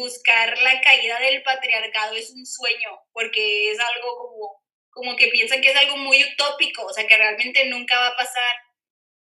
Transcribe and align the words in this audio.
buscar 0.00 0.58
la 0.58 0.80
caída 0.80 1.18
del 1.20 1.42
patriarcado 1.42 2.16
es 2.16 2.30
un 2.30 2.44
sueño, 2.44 2.90
porque 3.12 3.70
es 3.70 3.78
algo 3.78 4.16
como, 4.16 4.62
como 4.90 5.16
que 5.16 5.28
piensan 5.28 5.60
que 5.60 5.70
es 5.70 5.76
algo 5.76 5.96
muy 5.96 6.22
utópico, 6.24 6.86
o 6.86 6.92
sea, 6.92 7.06
que 7.06 7.16
realmente 7.16 7.64
nunca 7.66 7.98
va 7.98 8.08
a 8.08 8.16
pasar. 8.16 8.54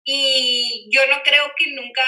Y 0.03 0.89
yo 0.91 1.05
no 1.07 1.21
creo 1.23 1.51
que 1.57 1.67
nunca, 1.71 2.05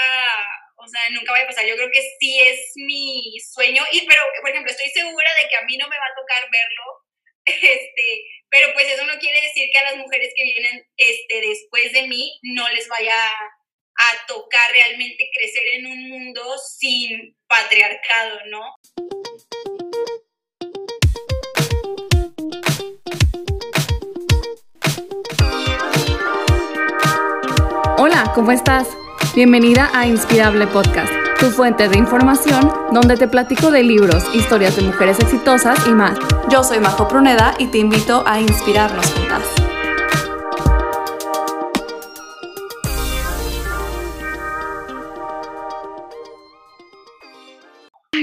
o 0.76 0.86
sea, 0.88 1.10
nunca 1.10 1.32
vaya 1.32 1.44
a 1.44 1.48
pasar. 1.48 1.66
Yo 1.66 1.76
creo 1.76 1.90
que 1.92 2.02
sí 2.18 2.40
es 2.40 2.72
mi 2.76 3.38
sueño, 3.52 3.84
y 3.92 4.06
pero, 4.06 4.22
por 4.40 4.50
ejemplo, 4.50 4.72
estoy 4.72 4.90
segura 4.90 5.30
de 5.40 5.48
que 5.48 5.56
a 5.56 5.62
mí 5.62 5.76
no 5.76 5.88
me 5.88 5.98
va 5.98 6.06
a 6.06 6.16
tocar 6.20 6.50
verlo, 6.50 6.84
este, 7.44 8.24
pero 8.50 8.72
pues 8.74 8.86
eso 8.88 9.04
no 9.04 9.18
quiere 9.18 9.40
decir 9.40 9.68
que 9.72 9.78
a 9.78 9.90
las 9.90 9.96
mujeres 9.96 10.32
que 10.36 10.44
vienen 10.44 10.86
este, 10.96 11.40
después 11.40 11.92
de 11.92 12.06
mí 12.06 12.38
no 12.42 12.68
les 12.70 12.88
vaya 12.88 13.14
a 13.26 13.50
tocar 14.26 14.70
realmente 14.72 15.30
crecer 15.34 15.62
en 15.74 15.86
un 15.86 16.08
mundo 16.08 16.42
sin 16.78 17.36
patriarcado, 17.46 18.38
¿no? 18.50 18.60
Hola, 27.98 28.32
¿cómo 28.34 28.52
estás? 28.52 28.88
Bienvenida 29.34 29.90
a 29.94 30.06
Inspirable 30.06 30.66
Podcast, 30.66 31.12
tu 31.38 31.50
fuente 31.50 31.88
de 31.88 31.96
información 31.96 32.70
donde 32.92 33.16
te 33.16 33.28
platico 33.28 33.70
de 33.70 33.82
libros, 33.82 34.24
historias 34.34 34.76
de 34.76 34.82
mujeres 34.82 35.20
exitosas 35.20 35.86
y 35.86 35.90
más. 35.90 36.18
Yo 36.50 36.64
soy 36.64 36.80
Majo 36.80 37.08
Pruneda 37.08 37.54
y 37.58 37.68
te 37.68 37.78
invito 37.78 38.24
a 38.26 38.40
inspirarnos 38.40 39.06
juntas. 39.12 39.61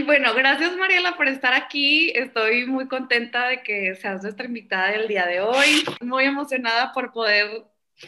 Bueno, 0.04 0.34
gracias 0.34 0.76
Mariela 0.78 1.16
por 1.16 1.28
estar 1.28 1.54
aquí. 1.54 2.12
Estoy 2.16 2.66
muy 2.66 2.88
contenta 2.88 3.48
de 3.48 3.64
que 3.64 3.96
seas 3.96 4.22
nuestra 4.22 4.46
invitada 4.46 4.92
del 4.92 5.08
día 5.08 5.26
de 5.26 5.42
hoy. 5.42 5.84
Muy 6.02 6.26
emocionada 6.26 6.92
por 6.94 7.12
poder 7.12 7.66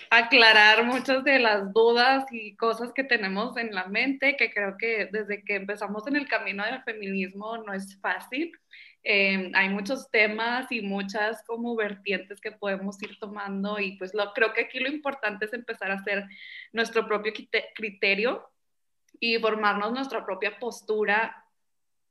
aclarar 0.10 0.86
muchas 0.86 1.24
de 1.24 1.40
las 1.40 1.74
dudas 1.74 2.26
y 2.32 2.56
cosas 2.56 2.94
que 2.94 3.04
tenemos 3.04 3.58
en 3.58 3.74
la 3.74 3.86
mente, 3.88 4.38
que 4.38 4.52
creo 4.52 4.78
que 4.78 5.10
desde 5.12 5.44
que 5.44 5.56
empezamos 5.56 6.08
en 6.08 6.16
el 6.16 6.28
camino 6.28 6.64
del 6.66 6.82
feminismo 6.84 7.58
no 7.58 7.74
es 7.74 8.00
fácil. 8.00 8.52
Eh, 9.04 9.52
hay 9.56 9.70
muchos 9.70 10.12
temas 10.12 10.72
y 10.72 10.82
muchas 10.82 11.44
como 11.48 11.76
vertientes 11.76 12.40
que 12.40 12.52
podemos 12.52 13.02
ir 13.02 13.18
tomando 13.20 13.80
y 13.80 13.98
pues 13.98 14.14
lo, 14.14 14.32
creo 14.34 14.54
que 14.54 14.62
aquí 14.62 14.80
lo 14.80 14.90
importante 14.90 15.46
es 15.46 15.54
empezar 15.54 15.90
a 15.90 15.96
hacer 15.96 16.26
nuestro 16.72 17.08
propio 17.08 17.34
criterio 17.76 18.48
y 19.20 19.40
formarnos 19.40 19.92
nuestra 19.92 20.24
propia 20.24 20.60
postura 20.60 21.42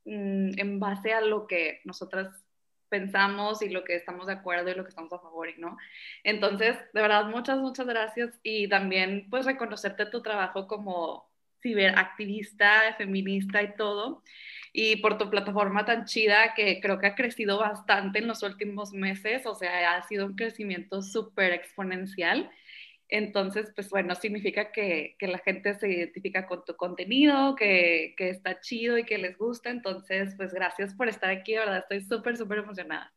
Mm, 0.05 0.57
en 0.57 0.79
base 0.79 1.13
a 1.13 1.21
lo 1.21 1.45
que 1.47 1.81
nosotras 1.85 2.27
pensamos 2.89 3.61
y 3.61 3.69
lo 3.69 3.83
que 3.83 3.95
estamos 3.95 4.27
de 4.27 4.33
acuerdo 4.33 4.69
y 4.69 4.75
lo 4.75 4.83
que 4.83 4.89
estamos 4.89 5.13
a 5.13 5.19
favor 5.19 5.49
y 5.49 5.59
no. 5.59 5.77
Entonces, 6.23 6.77
de 6.93 7.01
verdad, 7.01 7.25
muchas, 7.25 7.59
muchas 7.59 7.87
gracias 7.87 8.39
y 8.43 8.67
también 8.67 9.27
pues 9.29 9.45
reconocerte 9.45 10.05
tu 10.07 10.21
trabajo 10.21 10.67
como 10.67 11.29
ciberactivista, 11.61 12.95
feminista 12.97 13.61
y 13.61 13.75
todo, 13.75 14.23
y 14.73 14.97
por 14.97 15.17
tu 15.17 15.29
plataforma 15.29 15.85
tan 15.85 16.05
chida 16.05 16.53
que 16.55 16.79
creo 16.81 16.97
que 16.97 17.07
ha 17.07 17.15
crecido 17.15 17.59
bastante 17.59 18.19
en 18.19 18.27
los 18.27 18.41
últimos 18.41 18.93
meses, 18.93 19.45
o 19.45 19.53
sea, 19.53 19.95
ha 19.95 20.07
sido 20.07 20.25
un 20.25 20.35
crecimiento 20.35 21.01
súper 21.03 21.53
exponencial. 21.53 22.49
Entonces, 23.11 23.71
pues 23.75 23.89
bueno, 23.89 24.15
significa 24.15 24.71
que, 24.71 25.15
que, 25.19 25.27
la 25.27 25.37
gente 25.39 25.77
se 25.77 25.89
identifica 25.89 26.47
con 26.47 26.63
tu 26.63 26.77
contenido, 26.77 27.55
que, 27.55 28.15
que, 28.17 28.29
está 28.29 28.61
chido 28.61 28.97
y 28.97 29.03
que 29.03 29.17
les 29.17 29.37
gusta. 29.37 29.69
Entonces, 29.69 30.33
pues 30.37 30.53
gracias 30.53 30.93
por 30.93 31.09
estar 31.09 31.29
aquí, 31.29 31.55
¿verdad? 31.55 31.79
Estoy 31.79 32.01
súper, 32.01 32.37
súper 32.37 32.59
emocionada. 32.59 33.13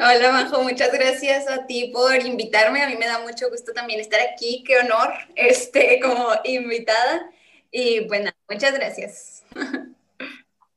Hola, 0.00 0.32
Majo, 0.32 0.62
muchas 0.62 0.90
gracias 0.92 1.46
a 1.46 1.66
ti 1.66 1.90
por 1.92 2.24
invitarme. 2.24 2.82
A 2.82 2.88
mí 2.88 2.96
me 2.96 3.06
da 3.06 3.18
mucho 3.18 3.50
gusto 3.50 3.74
también 3.74 4.00
estar 4.00 4.20
aquí. 4.20 4.64
Qué 4.66 4.78
honor, 4.78 5.12
este, 5.34 6.00
como 6.00 6.28
invitada. 6.44 7.30
Y 7.70 8.06
bueno, 8.08 8.30
muchas 8.48 8.72
gracias. 8.72 9.44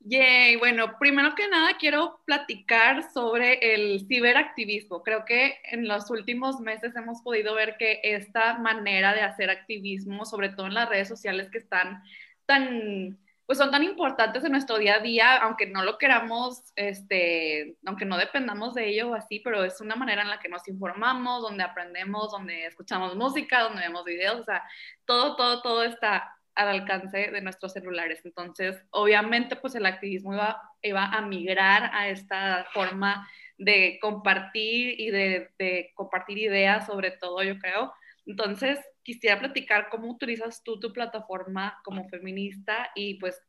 Yay, 0.10 0.56
bueno, 0.56 0.98
primero 0.98 1.36
que 1.36 1.48
nada 1.50 1.78
quiero 1.78 2.20
platicar 2.26 3.12
sobre 3.14 3.76
el 3.76 4.08
ciberactivismo. 4.08 5.04
Creo 5.04 5.24
que 5.24 5.60
en 5.66 5.88
los 5.88 6.10
últimos 6.10 6.60
meses 6.60 6.96
hemos 6.96 7.22
podido 7.22 7.54
ver 7.54 7.78
que 7.78 8.00
esta 8.04 8.58
manera 8.58 9.14
de 9.14 9.22
hacer 9.22 9.52
activismo, 9.52 10.26
sobre 10.26 10.50
todo 10.50 10.66
en 10.66 10.74
las 10.74 10.90
redes 10.90 11.08
sociales 11.08 11.52
que 11.52 11.60
están 11.60 12.02
tan, 12.48 13.20
pues 13.46 13.60
son 13.60 13.70
tan 13.70 13.84
importantes 13.84 14.44
en 14.44 14.52
nuestro 14.54 14.80
día 14.80 14.96
a 14.96 15.00
día, 15.00 15.38
aunque 15.38 15.68
no 15.68 15.84
lo 15.84 16.00
queramos, 16.00 16.64
este, 16.76 17.78
aunque 17.86 18.06
no 18.06 18.18
dependamos 18.18 18.74
de 18.74 18.90
ello 18.90 19.12
o 19.12 19.14
así, 19.14 19.40
pero 19.42 19.64
es 19.64 19.80
una 19.80 19.96
manera 19.96 20.24
en 20.24 20.30
la 20.30 20.40
que 20.40 20.50
nos 20.50 20.68
informamos, 20.68 21.44
donde 21.44 21.62
aprendemos, 21.62 22.32
donde 22.32 22.66
escuchamos 22.66 23.16
música, 23.16 23.62
donde 23.62 23.82
vemos 23.82 24.06
videos, 24.06 24.40
o 24.40 24.44
sea, 24.44 24.64
todo, 25.06 25.36
todo, 25.36 25.62
todo 25.62 25.84
está 25.84 26.39
al 26.56 26.68
alcance 26.68 27.32
de 27.32 27.42
nuestros 27.42 27.74
celulares. 27.74 28.22
Entonces, 28.26 28.84
obviamente, 28.92 29.56
pues 29.56 29.76
el 29.76 29.86
activismo 29.86 30.34
iba, 30.82 31.06
a 31.06 31.22
migrar 31.22 31.92
a 31.94 32.10
esta 32.10 32.66
forma 32.74 33.28
de 33.58 33.98
compartir 34.02 35.00
y 35.00 35.10
de, 35.10 35.92
compartir 35.96 36.38
ideas 36.38 36.86
sobre 36.86 37.12
todo, 37.12 37.44
yo 37.44 37.58
creo. 37.60 37.94
Entonces, 38.26 38.80
quisiera 39.04 39.40
platicar 39.40 39.90
cómo 39.90 40.10
utilizas 40.12 40.64
tú 40.64 40.80
tu 40.80 40.94
plataforma 40.94 41.80
como 41.84 42.08
feminista 42.10 42.92
y 42.96 43.16
pues 43.16 43.42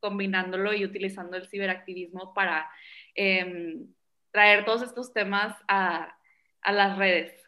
combinándolo 0.00 0.72
y 0.74 0.84
utilizando 0.84 1.36
el 1.36 1.48
ciberactivismo 1.48 2.34
para 2.34 2.68
eh, 3.14 3.76
traer 4.30 4.64
todos 4.64 4.82
estos 4.82 5.12
temas 5.12 5.56
a, 5.68 6.16
a 6.62 6.72
las 6.72 6.98
redes. 6.98 7.45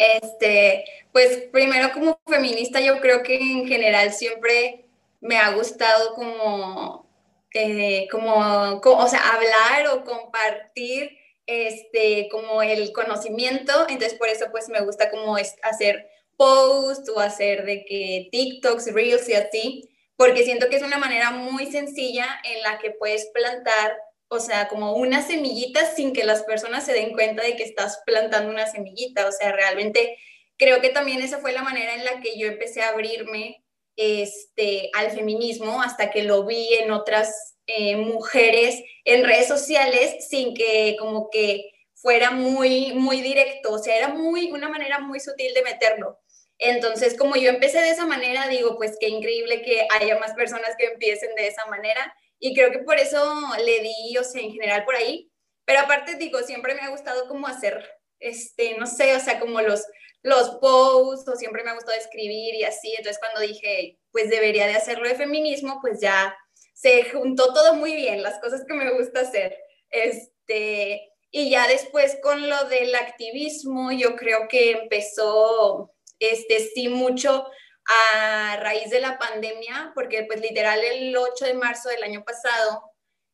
Este, 0.00 0.86
pues 1.12 1.42
primero 1.52 1.92
como 1.92 2.18
feminista 2.26 2.80
yo 2.80 3.00
creo 3.00 3.22
que 3.22 3.36
en 3.36 3.68
general 3.68 4.14
siempre 4.14 4.86
me 5.20 5.36
ha 5.36 5.52
gustado 5.52 6.14
como, 6.14 7.06
eh, 7.52 8.08
como, 8.10 8.80
o 8.82 9.08
sea, 9.08 9.20
hablar 9.34 9.88
o 9.92 10.02
compartir 10.02 11.18
este, 11.44 12.30
como 12.30 12.62
el 12.62 12.94
conocimiento, 12.94 13.72
entonces 13.90 14.14
por 14.14 14.28
eso 14.28 14.46
pues 14.50 14.70
me 14.70 14.80
gusta 14.80 15.10
como 15.10 15.36
hacer 15.36 16.08
posts 16.38 17.10
o 17.14 17.20
hacer 17.20 17.66
de 17.66 17.84
que 17.84 18.30
TikToks, 18.32 18.94
Reels 18.94 19.28
y 19.28 19.34
así, 19.34 19.90
porque 20.16 20.44
siento 20.44 20.70
que 20.70 20.76
es 20.76 20.82
una 20.82 20.96
manera 20.96 21.30
muy 21.30 21.70
sencilla 21.70 22.26
en 22.44 22.62
la 22.62 22.78
que 22.78 22.92
puedes 22.92 23.26
plantar 23.34 23.98
o 24.32 24.38
sea, 24.38 24.68
como 24.68 24.94
una 24.94 25.26
semillita 25.26 25.84
sin 25.92 26.12
que 26.12 26.22
las 26.22 26.44
personas 26.44 26.86
se 26.86 26.92
den 26.92 27.12
cuenta 27.12 27.42
de 27.42 27.56
que 27.56 27.64
estás 27.64 28.00
plantando 28.06 28.48
una 28.48 28.70
semillita. 28.70 29.26
O 29.26 29.32
sea, 29.32 29.50
realmente 29.50 30.16
creo 30.56 30.80
que 30.80 30.90
también 30.90 31.20
esa 31.20 31.38
fue 31.38 31.52
la 31.52 31.64
manera 31.64 31.96
en 31.96 32.04
la 32.04 32.20
que 32.20 32.38
yo 32.38 32.46
empecé 32.46 32.80
a 32.82 32.90
abrirme 32.90 33.64
este, 33.96 34.88
al 34.94 35.10
feminismo 35.10 35.82
hasta 35.82 36.12
que 36.12 36.22
lo 36.22 36.46
vi 36.46 36.74
en 36.74 36.92
otras 36.92 37.56
eh, 37.66 37.96
mujeres 37.96 38.80
en 39.04 39.24
redes 39.24 39.48
sociales 39.48 40.28
sin 40.28 40.54
que 40.54 40.96
como 41.00 41.28
que 41.28 41.72
fuera 41.94 42.30
muy, 42.30 42.92
muy 42.92 43.22
directo. 43.22 43.72
O 43.72 43.78
sea, 43.78 43.96
era 43.96 44.08
muy, 44.08 44.52
una 44.52 44.68
manera 44.68 45.00
muy 45.00 45.18
sutil 45.18 45.52
de 45.54 45.64
meterlo. 45.64 46.20
Entonces, 46.56 47.16
como 47.18 47.34
yo 47.34 47.50
empecé 47.50 47.80
de 47.80 47.90
esa 47.90 48.06
manera, 48.06 48.46
digo, 48.46 48.76
pues 48.76 48.96
qué 49.00 49.08
increíble 49.08 49.62
que 49.62 49.88
haya 49.90 50.20
más 50.20 50.34
personas 50.34 50.76
que 50.78 50.84
empiecen 50.86 51.34
de 51.34 51.48
esa 51.48 51.66
manera 51.66 52.14
y 52.40 52.54
creo 52.54 52.72
que 52.72 52.80
por 52.80 52.98
eso 52.98 53.22
le 53.64 53.80
di, 53.82 54.16
o 54.18 54.24
sea, 54.24 54.40
en 54.40 54.50
general 54.50 54.84
por 54.84 54.96
ahí. 54.96 55.30
Pero 55.66 55.80
aparte, 55.80 56.16
digo, 56.16 56.40
siempre 56.40 56.74
me 56.74 56.80
ha 56.80 56.88
gustado 56.88 57.28
como 57.28 57.46
hacer, 57.46 57.88
este, 58.18 58.76
no 58.78 58.86
sé, 58.86 59.14
o 59.14 59.20
sea, 59.20 59.38
como 59.38 59.60
los, 59.60 59.84
los 60.22 60.56
posts, 60.56 61.28
o 61.28 61.36
siempre 61.36 61.62
me 61.62 61.70
ha 61.70 61.74
gustado 61.74 61.96
escribir 61.96 62.54
y 62.54 62.64
así. 62.64 62.90
Entonces, 62.96 63.20
cuando 63.20 63.40
dije, 63.40 63.98
pues 64.10 64.30
debería 64.30 64.66
de 64.66 64.74
hacerlo 64.74 65.06
de 65.06 65.14
feminismo, 65.14 65.78
pues 65.82 66.00
ya 66.00 66.34
se 66.72 67.04
juntó 67.10 67.52
todo 67.52 67.74
muy 67.74 67.94
bien, 67.94 68.22
las 68.22 68.40
cosas 68.40 68.64
que 68.66 68.74
me 68.74 68.90
gusta 68.90 69.20
hacer. 69.20 69.56
Este, 69.90 71.12
y 71.30 71.50
ya 71.50 71.68
después 71.68 72.18
con 72.22 72.48
lo 72.48 72.64
del 72.64 72.94
activismo, 72.94 73.92
yo 73.92 74.16
creo 74.16 74.48
que 74.48 74.72
empezó, 74.72 75.92
este, 76.18 76.58
sí, 76.74 76.88
mucho 76.88 77.46
a 77.86 78.56
raíz 78.56 78.90
de 78.90 79.00
la 79.00 79.18
pandemia, 79.18 79.92
porque 79.94 80.24
pues 80.24 80.40
literal 80.40 80.80
el 80.82 81.16
8 81.16 81.44
de 81.46 81.54
marzo 81.54 81.88
del 81.88 82.02
año 82.02 82.24
pasado, 82.24 82.82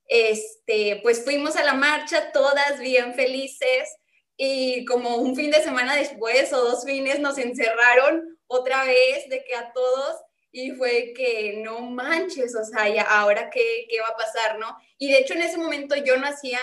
este, 0.09 1.01
pues 1.03 1.25
fuimos 1.25 1.57
a 1.57 1.65
la 1.65 1.75
marcha 1.75 2.33
todas 2.33 2.79
bien 2.79 3.15
felices 3.15 3.97
y 4.37 4.85
como 4.85 5.17
un 5.17 5.35
fin 5.35 5.51
de 5.51 5.63
semana 5.63 5.97
después 5.97 6.53
o 6.53 6.63
dos 6.63 6.85
fines 6.85 7.19
nos 7.21 7.39
encerraron 7.39 8.39
otra 8.47 8.85
vez 8.85 9.29
de 9.29 9.45
que 9.45 9.55
a 9.55 9.73
todos 9.73 10.17
y 10.53 10.71
fue 10.71 11.13
que 11.15 11.61
no 11.63 11.81
manches, 11.83 12.55
o 12.57 12.65
sea, 12.65 12.89
ya 12.89 13.03
ahora 13.03 13.51
qué, 13.51 13.87
qué 13.91 14.01
va 14.01 14.09
a 14.09 14.17
pasar, 14.17 14.59
¿no? 14.59 14.75
Y 14.97 15.11
de 15.11 15.19
hecho 15.19 15.35
en 15.35 15.43
ese 15.43 15.59
momento 15.59 15.95
yo 15.97 16.17
no 16.17 16.27
hacía, 16.27 16.61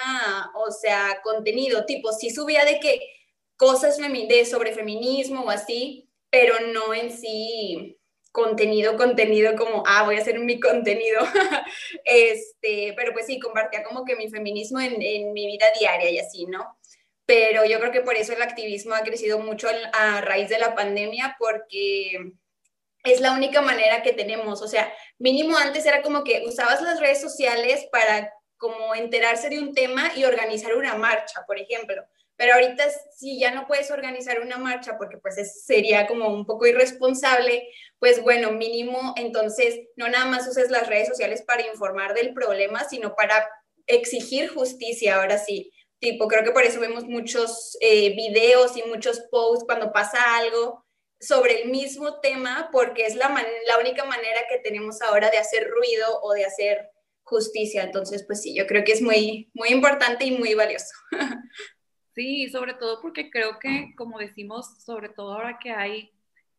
o 0.56 0.72
sea, 0.72 1.20
contenido, 1.24 1.86
tipo, 1.86 2.12
sí 2.12 2.32
subía 2.32 2.66
de 2.66 2.80
que 2.80 3.02
cosas 3.56 3.98
de 3.98 4.46
sobre 4.46 4.74
feminismo 4.74 5.44
o 5.44 5.50
así, 5.50 6.03
pero 6.34 6.56
no 6.62 6.96
en 6.96 7.12
sí 7.12 8.00
contenido, 8.32 8.98
contenido 8.98 9.56
como, 9.56 9.84
ah, 9.86 10.02
voy 10.02 10.16
a 10.16 10.22
hacer 10.22 10.40
mi 10.40 10.60
contenido. 10.60 11.22
este, 12.06 12.94
pero 12.98 13.14
pues 13.14 13.28
sí, 13.28 13.40
compartía 13.40 13.84
como 13.84 14.04
que 14.04 14.16
mi 14.16 14.32
feminismo 14.32 14.80
en, 14.80 15.00
en, 15.00 15.32
mi 15.32 15.46
vida 15.46 15.68
diaria 15.80 16.10
y 16.10 16.18
así, 16.18 16.48
¿no? 16.48 16.80
Pero 17.28 17.66
yo 17.66 17.80
creo 17.80 17.92
que 17.92 18.02
por 18.02 18.16
eso 18.16 18.34
el 18.34 18.42
activismo 18.42 18.96
ha 18.96 19.04
crecido 19.04 19.38
mucho 19.38 19.68
a 19.94 20.22
raíz 20.22 20.50
de 20.50 20.58
la 20.58 20.74
pandemia, 20.74 21.36
porque 21.38 22.34
es 23.04 23.22
la 23.22 23.34
única 23.34 23.62
manera 23.62 24.02
que 24.02 24.14
tenemos. 24.14 24.64
O 24.64 24.68
sea, 24.68 24.92
mínimo 25.20 25.56
antes 25.56 25.86
era 25.86 26.02
como 26.02 26.24
que 26.24 26.44
usabas 26.48 26.82
las 26.82 27.00
redes 27.00 27.22
sociales 27.22 27.88
para 27.92 28.34
como 28.58 28.96
enterarse 28.96 29.50
de 29.50 29.60
un 29.60 29.76
tema 29.76 30.12
y 30.16 30.24
organizar 30.24 30.76
una 30.76 30.96
marcha, 30.96 31.44
por 31.46 31.60
ejemplo. 31.60 32.04
Pero 32.36 32.56
ahorita 32.56 32.84
si 33.16 33.40
ya 33.40 33.52
no 33.52 33.68
puedes 33.68 33.92
organizar 33.92 34.42
una 34.42 34.58
marcha 34.58 34.98
porque 34.98 35.18
pues 35.18 35.64
sería 35.66 36.08
como 36.08 36.30
un 36.30 36.46
poco 36.46 36.66
irresponsable, 36.66 37.68
pues 38.00 38.22
bueno, 38.22 38.52
mínimo 38.52 39.14
entonces 39.18 39.80
no 39.96 40.10
nada 40.10 40.26
más 40.26 40.48
uses 40.48 40.72
las 40.72 40.88
redes 40.88 41.08
sociales 41.08 41.44
para 41.44 41.68
informar 41.68 42.14
del 42.14 42.34
problema, 42.34 42.84
sino 42.84 43.16
para 43.16 43.48
exigir 43.88 44.50
justicia, 44.50 45.18
ahora 45.18 45.38
sí. 45.38 45.72
Tipo, 46.00 46.28
creo 46.28 46.44
que 46.44 46.52
por 46.52 46.64
eso 46.64 46.80
vemos 46.80 47.06
muchos 47.06 47.78
eh, 47.80 48.14
videos 48.16 48.76
y 48.76 48.84
muchos 48.84 49.22
posts 49.32 49.66
cuando 49.66 49.94
pasa 49.94 50.36
algo 50.38 50.86
sobre 51.20 51.62
el 51.62 51.70
mismo 51.70 52.20
tema, 52.20 52.70
porque 52.72 53.06
es 53.06 53.16
la, 53.16 53.30
la 53.68 53.78
única 53.80 54.04
manera 54.04 54.42
que 54.50 54.60
tenemos 54.60 55.02
ahora 55.02 55.30
de 55.30 55.38
hacer 55.38 55.70
ruido 55.70 56.20
o 56.22 56.34
de 56.34 56.44
hacer 56.44 56.90
justicia. 57.24 57.84
Entonces, 57.84 58.26
pues 58.26 58.42
sí, 58.42 58.54
yo 58.54 58.68
creo 58.68 58.84
que 58.84 58.92
es 58.92 59.02
muy, 59.02 59.50
muy 59.54 59.70
importante 59.70 60.26
y 60.26 60.32
muy 60.32 60.54
valioso. 60.54 60.94
Sí, 62.16 62.48
sobre 62.50 62.76
todo 62.76 63.02
porque 63.02 63.30
creo 63.32 63.58
que, 63.60 63.94
como 63.96 64.20
decimos, 64.20 64.84
sobre 64.84 65.10
todo 65.10 65.34
ahora 65.34 65.58
que 65.60 65.72
hay, 65.72 66.12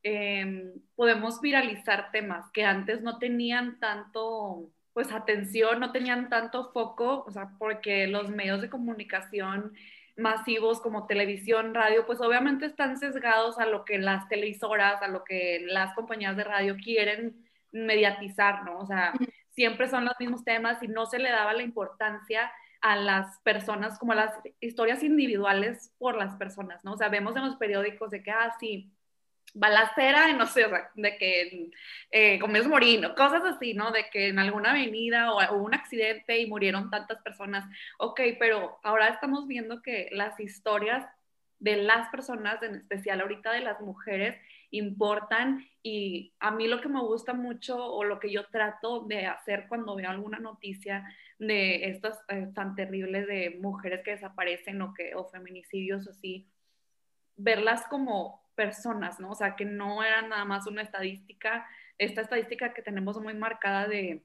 em, 0.03 0.73
podemos 0.97 1.41
viralizar 1.41 2.11
temas 2.11 2.51
que 2.53 2.65
antes 2.65 3.03
no 3.03 3.19
tenían 3.19 3.79
tanto, 3.79 4.71
pues, 4.93 5.13
atención, 5.13 5.79
no 5.81 5.93
tenían 5.93 6.29
tanto 6.29 6.73
foco, 6.73 7.25
o 7.27 7.31
sea, 7.31 7.51
porque 7.59 8.07
los 8.09 8.31
medios 8.31 8.61
de 8.63 8.71
comunicación 8.71 9.73
masivos 10.17 10.81
como 10.81 11.07
televisión, 11.07 11.75
radio, 11.75 12.07
pues 12.07 12.21
obviamente 12.21 12.67
están 12.67 12.99
sesgados 12.99 13.59
a 13.59 13.67
lo 13.67 13.85
que 13.85 13.99
las 13.99 14.29
televisoras, 14.29 15.03
a 15.03 15.09
lo 15.09 15.25
que 15.25 15.61
las 15.67 15.95
compañías 15.95 16.37
de 16.37 16.45
radio 16.45 16.77
quieren 16.77 17.45
mediatizar, 17.73 18.65
¿no? 18.65 18.79
O 18.81 18.87
sea, 18.87 19.13
siempre 19.51 19.89
son 19.89 20.05
los 20.05 20.15
mismos 20.21 20.45
temas 20.45 20.83
y 20.83 20.89
no 20.89 21.07
se 21.07 21.19
le 21.19 21.31
daba 21.31 21.53
la 21.55 21.63
importancia 21.63 22.51
a 22.85 22.97
las 22.97 23.41
personas, 23.41 23.99
como 23.99 24.13
a 24.13 24.17
las 24.17 24.35
historias 24.61 25.03
individuales 25.03 25.95
por 25.97 26.19
las 26.19 26.37
personas, 26.37 26.85
¿no? 26.85 26.93
O 26.93 26.97
sea, 26.99 27.09
vemos 27.09 27.35
en 27.35 27.47
los 27.47 27.57
periódicos 27.57 28.11
de 28.11 28.23
que, 28.23 28.31
ah, 28.31 28.55
sí, 28.61 28.93
balacera, 29.55 30.31
no 30.35 30.47
sé, 30.47 30.67
de 30.95 31.17
que 31.17 31.71
eh, 32.11 32.39
comes 32.39 32.69
morino, 32.69 33.15
cosas 33.15 33.43
así, 33.43 33.73
¿no? 33.73 33.91
De 33.91 34.11
que 34.11 34.29
en 34.29 34.39
alguna 34.39 34.73
avenida 34.73 35.33
o 35.33 35.39
hubo 35.55 35.65
un 35.65 35.75
accidente 35.75 36.39
y 36.39 36.47
murieron 36.47 36.91
tantas 36.91 37.23
personas. 37.23 37.65
Ok, 37.99 38.21
pero 38.39 38.79
ahora 38.83 39.09
estamos 39.09 39.47
viendo 39.47 39.81
que 39.81 40.11
las 40.13 40.39
historias 40.39 41.07
de 41.61 41.77
las 41.77 42.11
personas, 42.11 42.63
en 42.63 42.75
especial 42.75 43.23
ahorita 43.23 43.51
de 43.53 43.61
las 43.61 43.81
mujeres, 43.81 44.37
importan 44.79 45.67
y 45.83 46.35
a 46.41 46.51
mí 46.51 46.67
lo 46.67 46.81
que 46.81 46.89
me 46.89 47.01
gusta 47.01 47.35
mucho 47.35 47.77
o 47.77 48.05
lo 48.05 48.19
que 48.19 48.33
yo 48.33 48.47
trato 48.47 49.01
de 49.01 49.27
hacer 49.27 49.67
cuando 49.69 49.97
veo 49.97 50.11
alguna 50.11 50.39
noticia 50.39 51.05
de 51.39 51.87
estas 51.91 52.19
eh, 52.29 52.49
tan 52.55 52.75
terribles 52.75 53.27
de 53.27 53.59
mujeres 53.61 54.03
que 54.05 54.13
desaparecen 54.13 54.81
o, 54.83 54.95
que, 54.95 55.15
o 55.15 55.25
feminicidios 55.27 56.09
así, 56.09 56.49
verlas 57.37 57.87
como 57.87 58.43
personas, 58.55 59.21
¿no? 59.21 59.31
O 59.31 59.35
sea, 59.35 59.57
que 59.57 59.65
no 59.65 60.03
era 60.03 60.23
nada 60.23 60.45
más 60.45 60.67
una 60.67 60.83
estadística, 60.83 61.67
esta 61.99 62.21
estadística 62.21 62.73
que 62.73 62.83
tenemos 62.83 63.21
muy 63.21 63.35
marcada 63.35 63.87
de 63.87 64.25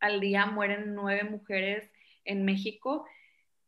al 0.00 0.20
día 0.20 0.46
mueren 0.46 0.94
nueve 0.94 1.24
mujeres 1.24 1.90
en 2.24 2.44
México, 2.44 3.06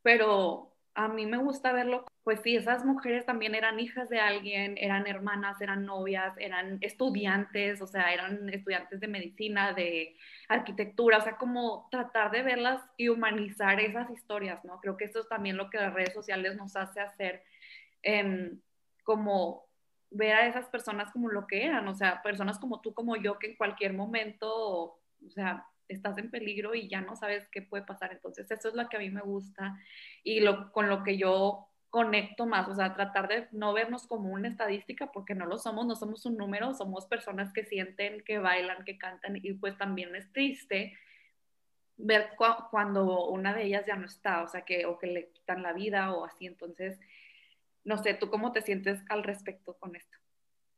pero 0.03 0.75
a 0.93 1.07
mí 1.07 1.25
me 1.25 1.37
gusta 1.37 1.71
verlo, 1.71 2.05
pues 2.29 2.41
sí, 2.43 2.55
esas 2.55 2.85
mujeres 2.85 3.25
también 3.25 3.55
eran 3.55 3.79
hijas 3.79 4.07
de 4.07 4.19
alguien, 4.19 4.77
eran 4.77 5.07
hermanas, 5.07 5.59
eran 5.61 5.83
novias, 5.83 6.31
eran 6.37 6.77
estudiantes, 6.79 7.81
o 7.81 7.87
sea, 7.87 8.13
eran 8.13 8.47
estudiantes 8.49 8.99
de 8.99 9.07
medicina, 9.07 9.73
de 9.73 10.15
arquitectura, 10.47 11.17
o 11.17 11.21
sea, 11.21 11.37
como 11.37 11.87
tratar 11.89 12.29
de 12.29 12.43
verlas 12.43 12.83
y 12.97 13.09
humanizar 13.09 13.79
esas 13.79 14.11
historias, 14.11 14.63
¿no? 14.63 14.79
Creo 14.79 14.95
que 14.95 15.05
eso 15.05 15.21
es 15.21 15.27
también 15.27 15.57
lo 15.57 15.71
que 15.71 15.79
las 15.79 15.91
redes 15.91 16.13
sociales 16.13 16.55
nos 16.55 16.75
hace 16.75 16.99
hacer, 16.99 17.41
em, 18.03 18.61
como 19.03 19.65
ver 20.11 20.35
a 20.35 20.45
esas 20.45 20.69
personas 20.69 21.11
como 21.11 21.29
lo 21.29 21.47
que 21.47 21.65
eran, 21.65 21.87
o 21.87 21.95
sea, 21.95 22.21
personas 22.21 22.59
como 22.59 22.79
tú, 22.79 22.93
como 22.93 23.15
yo, 23.15 23.39
que 23.39 23.47
en 23.47 23.55
cualquier 23.55 23.93
momento, 23.93 24.99
o 25.25 25.29
sea, 25.29 25.65
estás 25.87 26.15
en 26.19 26.29
peligro 26.29 26.75
y 26.75 26.87
ya 26.87 27.01
no 27.01 27.15
sabes 27.15 27.47
qué 27.51 27.63
puede 27.63 27.83
pasar. 27.85 28.11
Entonces, 28.11 28.51
eso 28.51 28.69
es 28.69 28.75
lo 28.75 28.87
que 28.87 28.97
a 28.97 28.99
mí 28.99 29.09
me 29.09 29.21
gusta 29.21 29.79
y 30.23 30.41
lo, 30.41 30.71
con 30.71 30.89
lo 30.89 31.03
que 31.03 31.17
yo 31.17 31.68
conecto 31.89 32.45
más, 32.45 32.67
o 32.67 32.75
sea, 32.75 32.93
tratar 32.93 33.27
de 33.27 33.47
no 33.51 33.73
vernos 33.73 34.05
como 34.05 34.29
una 34.29 34.47
estadística, 34.47 35.11
porque 35.11 35.33
no 35.33 35.45
lo 35.45 35.57
somos, 35.57 35.85
no 35.87 35.95
somos 35.95 36.25
un 36.25 36.37
número, 36.37 36.73
somos 36.73 37.05
personas 37.07 37.51
que 37.51 37.65
sienten, 37.65 38.23
que 38.23 38.37
bailan, 38.37 38.85
que 38.85 38.97
cantan, 38.97 39.37
y 39.41 39.53
pues 39.53 39.77
también 39.77 40.15
es 40.15 40.31
triste 40.31 40.97
ver 41.97 42.29
cuando 42.71 43.27
una 43.27 43.53
de 43.53 43.63
ellas 43.63 43.85
ya 43.85 43.95
no 43.95 44.05
está, 44.05 44.43
o 44.43 44.47
sea, 44.47 44.61
que 44.61 44.85
o 44.85 44.97
que 44.97 45.07
le 45.07 45.29
quitan 45.31 45.63
la 45.63 45.73
vida 45.73 46.13
o 46.13 46.25
así, 46.25 46.45
entonces, 46.45 46.99
no 47.83 48.01
sé, 48.01 48.13
¿tú 48.13 48.29
cómo 48.29 48.51
te 48.51 48.61
sientes 48.61 49.01
al 49.09 49.23
respecto 49.23 49.73
con 49.73 49.95
esto? 49.95 50.17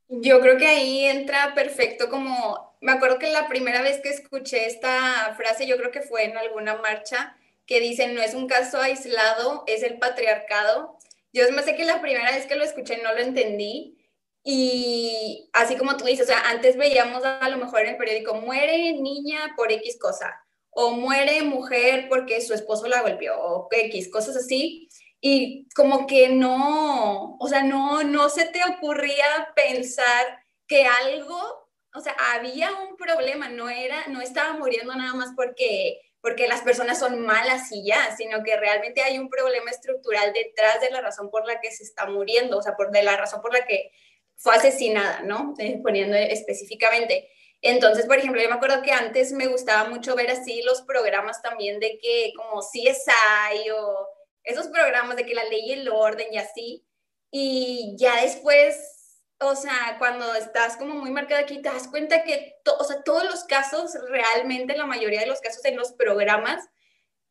Yo 0.08 0.42
creo 0.42 0.58
que 0.58 0.68
ahí 0.68 1.06
entra 1.06 1.54
perfecto 1.54 2.10
como, 2.10 2.76
me 2.82 2.92
acuerdo 2.92 3.20
que 3.20 3.32
la 3.32 3.48
primera 3.48 3.82
vez 3.82 4.02
que 4.02 4.10
escuché 4.10 4.66
esta 4.66 5.34
frase, 5.36 5.68
yo 5.68 5.78
creo 5.78 5.92
que 5.92 6.02
fue 6.02 6.26
en 6.26 6.38
alguna 6.38 6.76
marcha, 6.76 7.38
que 7.66 7.80
dicen, 7.80 8.16
no 8.16 8.22
es 8.22 8.34
un 8.34 8.48
caso 8.48 8.82
aislado, 8.82 9.64
es 9.68 9.84
el 9.84 9.98
patriarcado. 9.98 10.98
Yo 11.34 11.50
me 11.52 11.64
sé 11.64 11.76
que 11.76 11.86
la 11.86 12.02
primera 12.02 12.32
vez 12.32 12.46
que 12.46 12.56
lo 12.56 12.64
escuché 12.64 13.02
no 13.02 13.14
lo 13.14 13.20
entendí. 13.20 13.98
Y 14.44 15.50
así 15.54 15.78
como 15.78 15.98
tú 15.98 16.06
dices, 16.06 16.26
o 16.26 16.32
sea, 16.32 16.50
antes 16.50 16.76
veíamos 16.76 17.24
a, 17.24 17.48
lo 17.50 17.58
mejor 17.58 17.82
en 17.82 17.90
el 17.90 17.98
periódico, 17.98 18.34
muere 18.36 18.94
niña 18.94 19.54
por 19.56 19.72
X 19.72 20.00
cosa, 20.00 20.36
o 20.72 20.92
muere 20.92 21.44
mujer 21.44 22.08
porque 22.10 22.42
su 22.42 22.56
esposo 22.56 22.88
la 22.88 23.02
golpeó, 23.02 23.36
o 23.40 23.68
X, 23.72 24.10
cosas 24.10 24.36
así 24.36 24.90
y 25.22 25.70
como 25.76 26.08
que 26.08 26.30
no, 26.30 27.38
o 27.40 27.48
sea, 27.48 27.64
no, 27.64 28.04
no 28.04 28.28
se 28.30 28.46
te 28.48 28.62
ocurría 28.66 29.54
pensar 29.56 30.44
que 30.68 30.86
algo, 30.86 31.70
o 31.94 32.02
sea, 32.02 32.16
había 32.34 32.72
un 32.74 32.98
problema, 32.98 33.48
no 33.48 33.70
era, 33.70 34.08
no 34.08 34.20
estaba 34.20 34.58
muriendo 34.58 34.96
nada 34.96 35.14
más 35.14 35.30
porque, 35.36 36.02
porque 36.22 36.48
las 36.48 36.62
personas 36.62 37.00
son 37.00 37.20
malas 37.20 37.72
y 37.72 37.86
ya, 37.86 38.16
sino 38.16 38.44
que 38.44 38.56
realmente 38.56 39.02
hay 39.02 39.18
un 39.18 39.30
problema 39.30 39.72
estructural 39.72 40.32
detrás 40.34 40.80
de 40.80 40.92
la 40.92 41.02
razón 41.02 41.32
por 41.32 41.48
la 41.48 41.60
que 41.60 41.72
se 41.72 41.84
está 41.84 42.06
muriendo, 42.06 42.58
o 42.58 42.62
sea, 42.62 42.76
por, 42.76 42.92
de 42.92 43.04
la 43.04 43.18
razón 43.18 43.42
por 43.42 43.54
la 43.54 43.66
que 43.66 43.92
fue 44.38 44.56
asesinada, 44.56 45.22
¿no? 45.22 45.56
Eh, 45.58 45.80
poniendo 45.82 46.16
específicamente. 46.16 47.30
Entonces, 47.62 48.06
por 48.06 48.18
ejemplo, 48.18 48.42
yo 48.42 48.50
me 48.50 48.56
acuerdo 48.56 48.82
que 48.82 48.92
antes 48.92 49.32
me 49.32 49.48
gustaba 49.48 49.90
mucho 49.90 50.16
ver 50.16 50.32
así 50.32 50.62
los 50.64 50.82
programas 50.82 51.42
también 51.42 51.80
de 51.80 52.00
que 52.00 52.34
como 52.36 52.62
CSI 52.62 53.70
o 53.72 54.08
esos 54.44 54.68
programas 54.68 55.16
de 55.16 55.26
que 55.26 55.36
la 55.36 55.44
ley 55.46 55.70
y 55.70 55.74
el 55.74 55.90
orden 55.90 56.28
y 56.32 56.38
así, 56.38 56.86
y 57.30 57.96
ya 57.98 58.22
después, 58.22 59.01
o 59.42 59.56
sea, 59.56 59.96
cuando 59.98 60.34
estás 60.36 60.78
como 60.78 60.96
muy 60.96 61.10
marcada 61.12 61.42
aquí, 61.42 61.62
te 61.62 61.70
das 61.70 61.88
cuenta 61.88 62.24
que, 62.24 62.56
o 62.80 62.84
sea, 62.84 63.02
todos 63.04 63.24
los 63.26 63.44
casos, 63.46 63.92
realmente 64.10 64.78
la 64.78 64.86
mayoría 64.86 65.22
de 65.22 65.28
los 65.28 65.42
casos 65.42 65.66
en 65.66 65.76
los 65.76 65.94
programas 65.94 66.64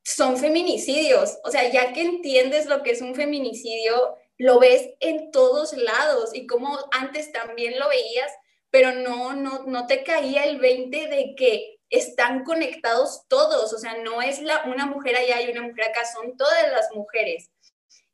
son 0.03 0.37
feminicidios, 0.37 1.39
o 1.45 1.51
sea, 1.51 1.71
ya 1.71 1.93
que 1.93 2.03
entiendes 2.03 2.67
lo 2.67 2.83
que 2.83 2.91
es 2.93 3.01
un 3.01 3.15
feminicidio, 3.15 4.17
lo 4.39 4.59
ves 4.59 4.91
en 5.01 5.31
todos 5.31 5.75
lados 5.75 6.31
y 6.35 6.47
como 6.47 6.79
antes 6.91 7.31
también 7.31 7.79
lo 7.79 7.89
veías, 7.89 8.33
pero 8.71 8.93
no, 8.93 9.35
no, 9.35 9.65
no 9.67 9.87
te 9.87 10.03
caía 10.03 10.45
el 10.45 10.59
20 10.59 11.09
de 11.09 11.35
que 11.37 11.79
están 11.91 12.45
conectados 12.45 13.23
todos, 13.29 13.73
o 13.73 13.79
sea, 13.79 13.99
no 13.99 14.23
es 14.23 14.41
la, 14.41 14.65
una 14.65 14.87
mujer 14.87 15.17
allá 15.17 15.43
y 15.43 15.51
una 15.51 15.63
mujer 15.63 15.91
acá, 15.91 16.05
son 16.07 16.37
todas 16.37 16.71
las 16.73 16.91
mujeres. 16.95 17.51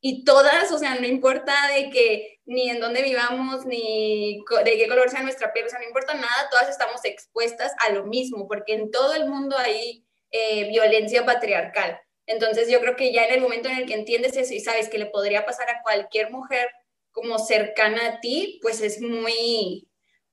Y 0.00 0.24
todas, 0.24 0.70
o 0.72 0.78
sea, 0.78 0.94
no 0.96 1.06
importa 1.06 1.54
de 1.74 1.90
que 1.90 2.40
ni 2.44 2.70
en 2.70 2.80
dónde 2.80 3.02
vivamos, 3.02 3.66
ni 3.66 4.42
de 4.64 4.76
qué 4.76 4.86
color 4.88 5.10
sea 5.10 5.22
nuestra 5.22 5.52
piel, 5.52 5.66
o 5.66 5.68
sea, 5.68 5.80
no 5.80 5.86
importa 5.86 6.14
nada, 6.14 6.48
todas 6.50 6.68
estamos 6.68 7.04
expuestas 7.04 7.72
a 7.86 7.92
lo 7.92 8.04
mismo, 8.04 8.46
porque 8.46 8.74
en 8.74 8.90
todo 8.90 9.14
el 9.14 9.28
mundo 9.28 9.56
hay 9.58 10.06
eh, 10.30 10.68
violencia 10.68 11.24
patriarcal. 11.24 11.98
Entonces 12.26 12.68
yo 12.68 12.80
creo 12.80 12.96
que 12.96 13.12
ya 13.12 13.24
en 13.24 13.34
el 13.34 13.40
momento 13.40 13.68
en 13.68 13.78
el 13.78 13.86
que 13.86 13.94
entiendes 13.94 14.36
eso 14.36 14.52
y 14.52 14.60
sabes 14.60 14.88
que 14.88 14.98
le 14.98 15.06
podría 15.06 15.46
pasar 15.46 15.70
a 15.70 15.82
cualquier 15.82 16.30
mujer 16.30 16.68
como 17.12 17.38
cercana 17.38 18.06
a 18.06 18.20
ti, 18.20 18.58
pues 18.62 18.82
es 18.82 19.00
muy, 19.00 19.88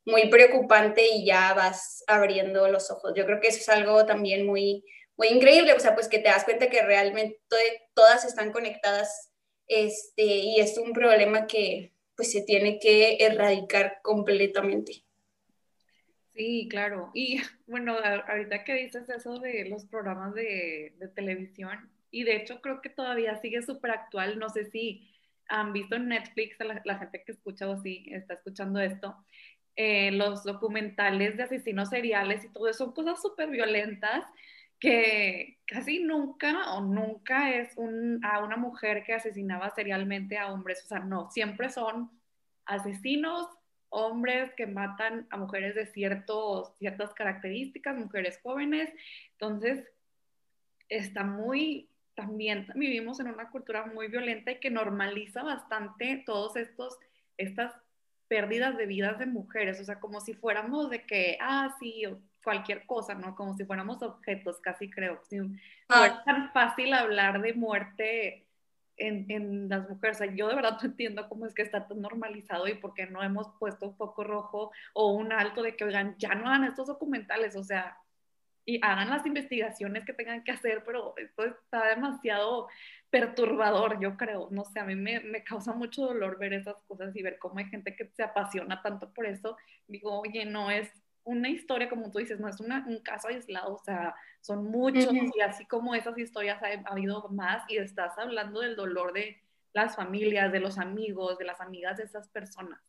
muy 0.05 0.27
preocupante 0.29 1.05
y 1.05 1.25
ya 1.25 1.53
vas 1.53 2.03
abriendo 2.08 2.67
los 2.67 2.91
ojos. 2.91 3.13
Yo 3.15 3.25
creo 3.25 3.39
que 3.39 3.48
eso 3.48 3.60
es 3.60 3.70
algo 3.70 4.05
también 4.05 4.46
muy, 4.46 4.84
muy 5.15 5.29
increíble, 5.29 5.74
o 5.74 5.79
sea, 5.79 5.93
pues 5.93 6.08
que 6.08 6.20
te 6.20 6.29
das 6.29 6.43
cuenta 6.43 6.70
que 6.70 6.82
realmente 6.82 7.39
todas 7.93 8.25
están 8.25 8.51
conectadas 8.51 9.32
este, 9.67 10.24
y 10.24 10.60
es 10.60 10.77
un 10.77 10.93
problema 10.93 11.48
que 11.48 11.93
pues 12.15 12.32
se 12.32 12.43
tiene 12.43 12.79
que 12.79 13.17
erradicar 13.20 14.00
completamente. 14.03 15.03
Sí, 16.34 16.67
claro. 16.70 17.12
Y 17.13 17.38
bueno, 17.67 17.96
ahorita 18.27 18.63
que 18.63 18.74
dices 18.75 19.10
eso 19.10 19.39
de 19.39 19.65
los 19.70 19.86
programas 19.86 20.34
de, 20.34 20.93
televisión, 21.15 21.89
y 22.12 22.24
de 22.24 22.36
hecho 22.36 22.62
creo 22.62 22.82
que 22.82 22.89
todavía 22.89 23.36
sigue 23.38 23.62
súper 23.62 23.91
actual, 23.91 24.38
no 24.39 24.50
sé 24.50 24.65
si 24.65 25.10
han 25.48 25.74
visto 25.74 25.96
en 25.96 26.08
Netflix, 26.08 26.58
la, 26.60 26.82
la 26.86 26.98
gente 26.98 27.24
que 27.25 27.32
escucha 27.32 27.67
o 27.67 27.82
sí 27.82 28.05
está 28.12 28.36
escuchando 28.36 28.79
esto, 28.79 29.15
eh, 29.75 30.12
los 30.12 30.43
documentales 30.43 31.36
de 31.36 31.43
asesinos 31.43 31.89
seriales 31.89 32.46
y 32.46 32.50
todo 32.53 32.67
eso, 32.67 32.86
son 32.86 32.93
cosas 32.93 33.22
súper 33.22 33.50
violentas 33.50 34.24
que 34.80 35.60
casi 35.65 36.03
nunca 36.03 36.74
o 36.74 36.82
nunca 36.82 37.53
es 37.53 37.75
a 38.24 38.44
una 38.44 38.58
mujer 38.58 39.03
que 39.03 39.13
asesinaba 39.13 39.70
serialmente 39.72 40.38
a 40.38 40.51
hombres, 40.51 40.84
o 40.84 40.88
sea, 40.88 41.00
no, 41.00 41.32
siempre 41.32 41.70
son 41.70 42.12
asesinos, 42.65 43.48
hombres 43.89 44.51
que 44.56 44.65
matan 44.68 45.27
a 45.30 45.38
mujeres 45.38 45.75
de 45.75 45.86
ciertos, 45.86 46.75
ciertas 46.80 47.13
características, 47.13 47.96
mujeres 47.96 48.39
jóvenes, 48.42 48.89
entonces 49.34 49.88
está 50.89 51.24
muy, 51.24 51.89
también 52.15 52.68
vivimos 52.75 53.20
en 53.20 53.27
una 53.27 53.50
cultura 53.50 53.86
muy 53.86 54.08
violenta 54.08 54.51
y 54.51 54.60
que 54.60 54.70
normaliza 54.70 55.44
bastante 55.44 56.24
todos 56.25 56.56
estos, 56.56 56.98
estas 57.38 57.74
pérdidas 58.27 58.77
de 58.77 58.88
vidas 58.88 59.20
de 59.20 59.27
mujeres, 59.27 59.80
o 59.80 59.84
sea, 59.84 60.00
como 60.00 60.20
si 60.20 60.34
fuéramos 60.34 60.89
de 60.89 61.06
que, 61.06 61.38
ah, 61.39 61.75
sí, 61.80 62.03
cualquier 62.44 62.86
cosa, 62.86 63.16
¿no? 63.16 63.36
Como 63.36 63.56
si 63.56 63.66
fuéramos 63.66 64.02
objetos, 64.04 64.60
casi 64.60 64.90
creo. 64.90 65.20
Si 65.24 65.40
ah. 65.90 66.22
tan 66.26 66.52
fácil 66.52 66.94
hablar 66.94 67.42
de 67.42 67.54
muerte 67.54 68.46
en, 68.98 69.26
en, 69.30 69.70
las 69.70 69.90
mujeres. 69.90 70.18
O 70.18 70.24
sea, 70.24 70.34
yo 70.34 70.48
de 70.48 70.56
verdad 70.56 70.78
no 70.82 70.88
entiendo 70.88 71.28
cómo 71.30 71.46
es 71.46 71.54
que 71.54 71.62
está 71.62 71.88
tan 71.88 72.02
normalizado 72.02 72.68
y 72.68 72.76
por 72.76 72.94
qué 72.94 73.08
no 73.08 73.24
hemos 73.24 73.50
puesto 73.60 73.88
un 73.88 73.96
foco 73.96 74.24
rojo 74.24 74.72
o 74.94 75.14
un 75.14 75.32
alto 75.32 75.64
de 75.64 75.76
que, 75.76 75.86
oigan, 75.86 76.16
ya 76.18 76.36
no 76.36 76.48
hagan 76.48 76.66
estos 76.66 76.88
documentales, 76.88 77.56
o 77.56 77.64
sea, 77.64 77.98
y 78.66 78.80
hagan 78.82 79.10
las 79.10 79.26
investigaciones 79.26 80.06
que 80.06 80.14
tengan 80.14 80.44
que 80.44 80.52
hacer, 80.52 80.84
pero 80.86 81.14
esto 81.18 81.44
está 81.46 81.88
demasiado 81.88 82.68
perturbador, 83.10 84.00
yo 84.00 84.16
creo. 84.16 84.48
No 84.52 84.64
sé, 84.66 84.80
a 84.80 84.86
mí 84.86 84.96
me, 84.96 85.20
me, 85.20 85.44
causa 85.44 85.74
mucho 85.74 86.06
dolor 86.06 86.38
ver 86.40 86.54
esas 86.54 86.78
cosas 86.88 87.16
y 87.16 87.22
ver 87.22 87.38
cómo 87.40 87.60
hay 87.60 87.66
gente 87.66 87.96
que 87.96 88.08
se 88.16 88.24
apasiona 88.24 88.82
tanto 88.82 89.14
por 89.14 89.26
eso. 89.26 89.58
Digo, 89.88 90.20
oye, 90.22 90.46
no 90.46 90.72
es 90.72 90.90
una 91.25 91.50
historia, 91.50 91.89
como 91.89 92.12
tú 92.12 92.20
dices, 92.20 92.39
no 92.39 92.48
es 92.48 92.60
una, 92.60 92.86
un 92.88 93.00
caso 93.00 93.27
aislado, 93.27 93.75
o 93.75 93.84
sea, 93.84 94.15
son 94.42 94.65
muchos 94.65 95.10
y 95.13 95.42
así 95.42 95.65
como 95.65 95.96
esas 95.96 96.18
historias 96.18 96.62
ha, 96.62 96.68
ha, 96.68 96.92
habido 96.92 97.27
más 97.30 97.63
y 97.70 97.77
estás 97.77 98.18
hablando 98.18 98.62
del 98.62 98.75
dolor 98.75 99.13
de 99.13 99.42
las 99.74 99.96
familias, 99.96 100.51
de 100.51 100.60
los 100.60 100.77
amigos, 100.77 101.38
de 101.38 101.46
las 101.46 101.62
amigas 101.62 101.98
de 101.98 102.03
esas 102.03 102.27
personas. 102.27 102.80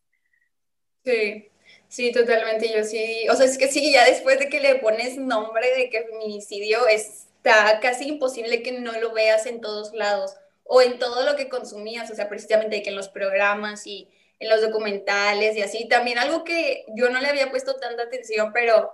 Sí, 1.05 1.51
sí, 1.89 2.13
totalmente, 2.13 2.73
yo 2.75 2.83
sí, 2.83 3.27
o 3.29 3.35
sea, 3.35 3.47
es 3.47 3.59
que 3.59 3.69
sí, 3.69 3.93
ya 3.93 4.05
después 4.05 4.39
de 4.39 4.49
que 4.49 4.61
le 4.61 4.77
pones 4.77 5.17
nombre 5.19 5.67
de 5.77 5.91
que 5.91 6.05
feminicidio 6.05 6.87
está 6.89 7.79
casi 7.81 8.09
imposible 8.09 8.63
que 8.63 8.73
no 8.81 8.93
lo 9.01 9.13
veas 9.13 9.47
en 9.47 9.61
todos 9.61 9.93
lados 9.93 10.37
o 10.65 10.81
en 10.81 10.99
todo 10.99 11.25
lo 11.25 11.37
que 11.37 11.49
consumías, 11.49 12.11
o 12.11 12.15
sea, 12.15 12.29
precisamente 12.29 12.83
que 12.83 12.91
en 12.91 12.97
los 12.97 13.09
programas 13.09 13.87
y 13.87 14.09
en 14.39 14.49
los 14.49 14.61
documentales 14.61 15.57
y 15.57 15.63
así. 15.63 15.89
También 15.89 16.19
algo 16.19 16.45
que 16.45 16.85
yo 16.97 17.09
no 17.11 17.21
le 17.21 17.29
había 17.29 17.51
puesto 17.51 17.77
tanta 17.77 18.05
atención, 18.05 18.53
pero 18.53 18.91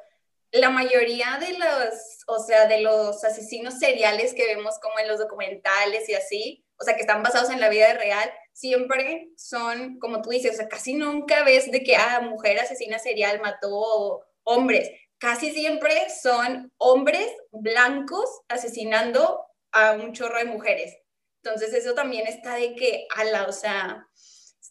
la 0.52 0.70
mayoría 0.70 1.38
de 1.40 1.58
los, 1.58 2.24
o 2.26 2.38
sea, 2.40 2.66
de 2.66 2.80
los 2.80 3.22
asesinos 3.24 3.78
seriales 3.78 4.34
que 4.34 4.46
vemos 4.46 4.78
como 4.80 4.98
en 4.98 5.08
los 5.08 5.18
documentales 5.18 6.08
y 6.08 6.14
así, 6.14 6.64
o 6.78 6.84
sea, 6.84 6.94
que 6.94 7.02
están 7.02 7.22
basados 7.22 7.50
en 7.50 7.60
la 7.60 7.68
vida 7.68 7.92
real, 7.94 8.32
siempre 8.52 9.30
son, 9.36 9.98
como 9.98 10.22
tú 10.22 10.30
dices, 10.30 10.54
o 10.54 10.56
sea, 10.56 10.68
casi 10.68 10.94
nunca 10.94 11.44
ves 11.44 11.70
de 11.70 11.82
que, 11.82 11.96
ah, 11.96 12.20
mujer 12.22 12.58
asesina 12.58 12.98
serial 12.98 13.40
mató 13.40 14.26
hombres. 14.42 14.90
Casi 15.18 15.52
siempre 15.52 15.92
son 16.22 16.72
hombres 16.78 17.30
blancos 17.52 18.40
asesinando 18.48 19.44
a 19.72 19.92
un 19.92 20.12
chorro 20.12 20.38
de 20.38 20.46
mujeres. 20.46 20.96
Entonces 21.42 21.74
eso 21.74 21.94
también 21.94 22.26
está 22.26 22.54
de 22.54 22.74
que, 22.74 23.06
ala, 23.16 23.46
o 23.46 23.52
sea, 23.52 24.08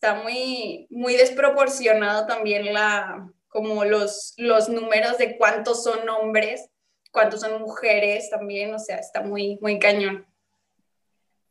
está 0.01 0.15
muy, 0.23 0.87
muy 0.89 1.15
desproporcionado 1.17 2.25
también 2.25 2.73
la, 2.73 3.29
como 3.49 3.83
los, 3.83 4.33
los 4.37 4.69
números 4.69 5.17
de 5.17 5.37
cuántos 5.37 5.83
son 5.83 6.07
hombres, 6.07 6.69
cuántos 7.11 7.41
son 7.41 7.61
mujeres 7.61 8.29
también, 8.29 8.73
o 8.73 8.79
sea, 8.79 8.95
está 8.95 9.21
muy, 9.21 9.59
muy 9.61 9.77
cañón. 9.77 10.25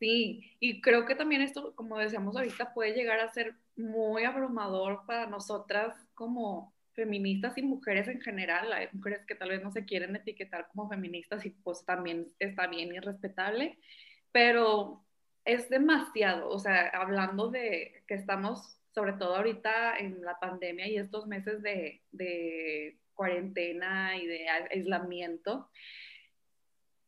Sí, 0.01 0.57
y 0.61 0.81
creo 0.81 1.05
que 1.05 1.15
también 1.15 1.43
esto, 1.43 1.75
como 1.75 1.99
decíamos 1.99 2.37
ahorita, 2.37 2.73
puede 2.73 2.95
llegar 2.95 3.21
a 3.21 3.33
ser 3.33 3.55
muy 3.77 4.25
abrumador 4.25 5.03
para 5.07 5.27
nosotras 5.27 5.95
como 6.15 6.73
feministas 6.95 7.59
y 7.59 7.63
mujeres 7.63 8.09
en 8.09 8.23
general. 8.23 8.73
Hay 8.73 8.89
mujeres 8.93 9.27
que 9.27 9.35
tal 9.35 9.51
vez 9.51 9.63
no 9.63 9.73
se 9.73 9.85
quieren 9.85 10.17
etiquetar 10.17 10.69
como 10.69 10.89
feministas 10.89 11.45
y 11.45 11.51
pues 11.51 11.85
también 11.85 12.29
está 12.39 12.67
bien 12.67 12.95
y 12.95 12.99
respetable, 13.01 13.79
pero 14.33 15.05
es 15.49 15.71
demasiado, 15.71 16.51
o 16.51 16.59
sea, 16.59 16.89
hablando 16.89 17.49
de 17.49 18.03
que 18.07 18.15
estamos, 18.15 18.79
sobre 18.95 19.15
todo 19.15 19.35
ahorita 19.35 19.99
en 19.99 20.21
la 20.23 20.39
pandemia 20.39 20.87
y 20.87 20.99
estos 20.99 21.27
meses 21.27 21.63
de, 21.63 22.03
cuarentena 23.15 24.17
y 24.17 24.27
de 24.27 24.49
aislamiento, 24.49 25.71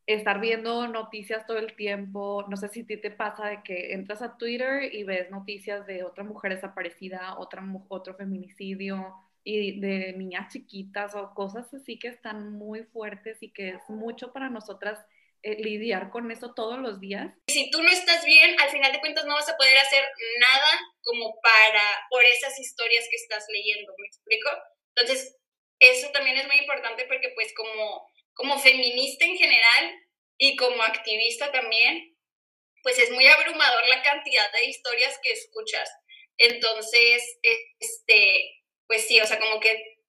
estar 0.06 0.40
viendo 0.40 0.88
noticias 0.88 1.46
todo 1.46 1.58
el 1.58 1.76
tiempo, 1.76 2.46
no 2.48 2.56
sé 2.56 2.68
si 2.68 2.80
a 2.80 2.86
ti 2.86 2.96
te 2.96 3.10
pasa 3.10 3.46
de 3.46 3.62
que 3.62 3.92
entras 3.92 4.22
a 4.22 4.36
Twitter 4.38 4.92
y 4.92 5.04
ves 5.04 5.30
noticias 5.30 5.86
de 5.86 6.02
otra 6.02 6.24
mujer 6.24 6.54
desaparecida, 6.54 7.38
otra, 7.38 7.62
otro 7.88 8.14
feminicidio 8.14 9.14
y 9.44 9.80
de 9.80 10.14
niñas 10.14 10.50
chiquitas 10.50 11.14
o 11.14 11.32
cosas 11.34 11.72
así 11.74 11.98
que 11.98 12.08
están 12.08 12.52
muy 12.52 12.84
fuertes 12.84 13.42
y 13.42 13.50
que 13.50 13.68
es 13.68 13.90
mucho 13.90 14.32
para 14.32 14.48
nosotras 14.48 14.98
eh, 15.42 15.56
lidiar 15.58 16.10
con 16.10 16.30
eso 16.30 16.52
todos 16.54 16.78
los 16.78 17.00
días. 17.00 17.32
Si 17.48 17.70
tú 17.70 17.82
no 17.82 17.90
estás 17.90 18.24
bien, 18.24 18.60
al 18.60 18.70
final 18.70 18.92
de 18.92 19.00
cuentas 19.00 19.24
no 19.24 19.34
vas 19.34 19.48
a 19.48 19.56
poder 19.56 19.78
hacer 19.78 20.04
nada 20.38 20.80
como 21.02 21.40
para, 21.40 21.84
por 22.10 22.24
esas 22.24 22.58
historias 22.58 23.06
que 23.10 23.16
estás 23.16 23.46
leyendo, 23.48 23.92
¿me 23.98 24.06
explico? 24.06 24.50
Entonces, 24.94 25.36
eso 25.78 26.10
también 26.12 26.36
es 26.36 26.46
muy 26.46 26.58
importante 26.58 27.06
porque 27.06 27.30
pues 27.34 27.54
como, 27.54 28.06
como 28.34 28.58
feminista 28.58 29.24
en 29.24 29.36
general 29.36 29.94
y 30.38 30.56
como 30.56 30.82
activista 30.82 31.50
también, 31.50 32.16
pues 32.82 32.98
es 32.98 33.10
muy 33.10 33.26
abrumador 33.26 33.86
la 33.88 34.02
cantidad 34.02 34.52
de 34.52 34.66
historias 34.66 35.18
que 35.22 35.32
escuchas. 35.32 35.90
Entonces, 36.36 37.38
este, 37.78 38.62
pues 38.86 39.06
sí, 39.06 39.20
o 39.20 39.26
sea, 39.26 39.38
como 39.38 39.60
que 39.60 39.99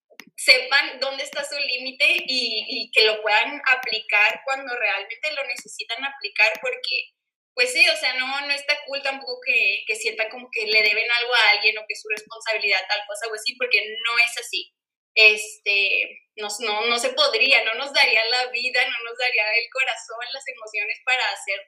sepan 0.44 1.00
dónde 1.00 1.24
está 1.24 1.44
su 1.46 1.56
límite 1.56 2.06
y, 2.28 2.90
que 2.92 3.06
lo 3.06 3.22
puedan 3.22 3.62
aplicar 3.68 4.42
cuando 4.44 4.76
realmente 4.76 5.34
lo 5.34 5.46
necesitan 5.46 6.04
aplicar, 6.04 6.52
porque, 6.62 7.14
pues 7.54 7.72
sí, 7.72 7.88
o 7.88 7.96
sea, 7.96 8.16
no, 8.16 8.42
no 8.42 8.52
está 8.52 8.78
cool 8.88 9.02
tampoco 9.04 9.40
que, 9.46 9.84
que 9.86 9.96
sientan 9.96 10.30
como 10.30 10.50
que 10.52 10.66
le 10.66 10.82
deben 10.82 11.12
algo 11.12 11.34
a 11.34 11.50
alguien 11.52 11.78
o 11.78 11.86
que 11.88 11.94
es 11.94 12.02
su 12.02 12.10
responsabilidad 12.10 12.82
tal 12.90 13.02
cosa 13.08 13.28
o 13.30 13.36
así, 13.36 13.56
porque 13.56 13.82
no 14.06 14.18
es 14.18 14.38
así. 14.38 14.74
Este, 15.14 16.10
no, 16.38 16.48
no, 16.62 16.86
no 16.88 16.98
se 16.98 17.14
podría, 17.14 17.64
no 17.66 17.76
nos 17.76 17.94
daría 17.94 18.24
la 18.26 18.50
vida, 18.50 18.82
no 18.90 19.04
nos 19.04 19.18
daría 19.18 19.44
el 19.58 19.70
corazón, 19.72 20.26
las 20.34 20.48
emociones 20.48 20.98
para 21.06 21.30
hacer 21.30 21.60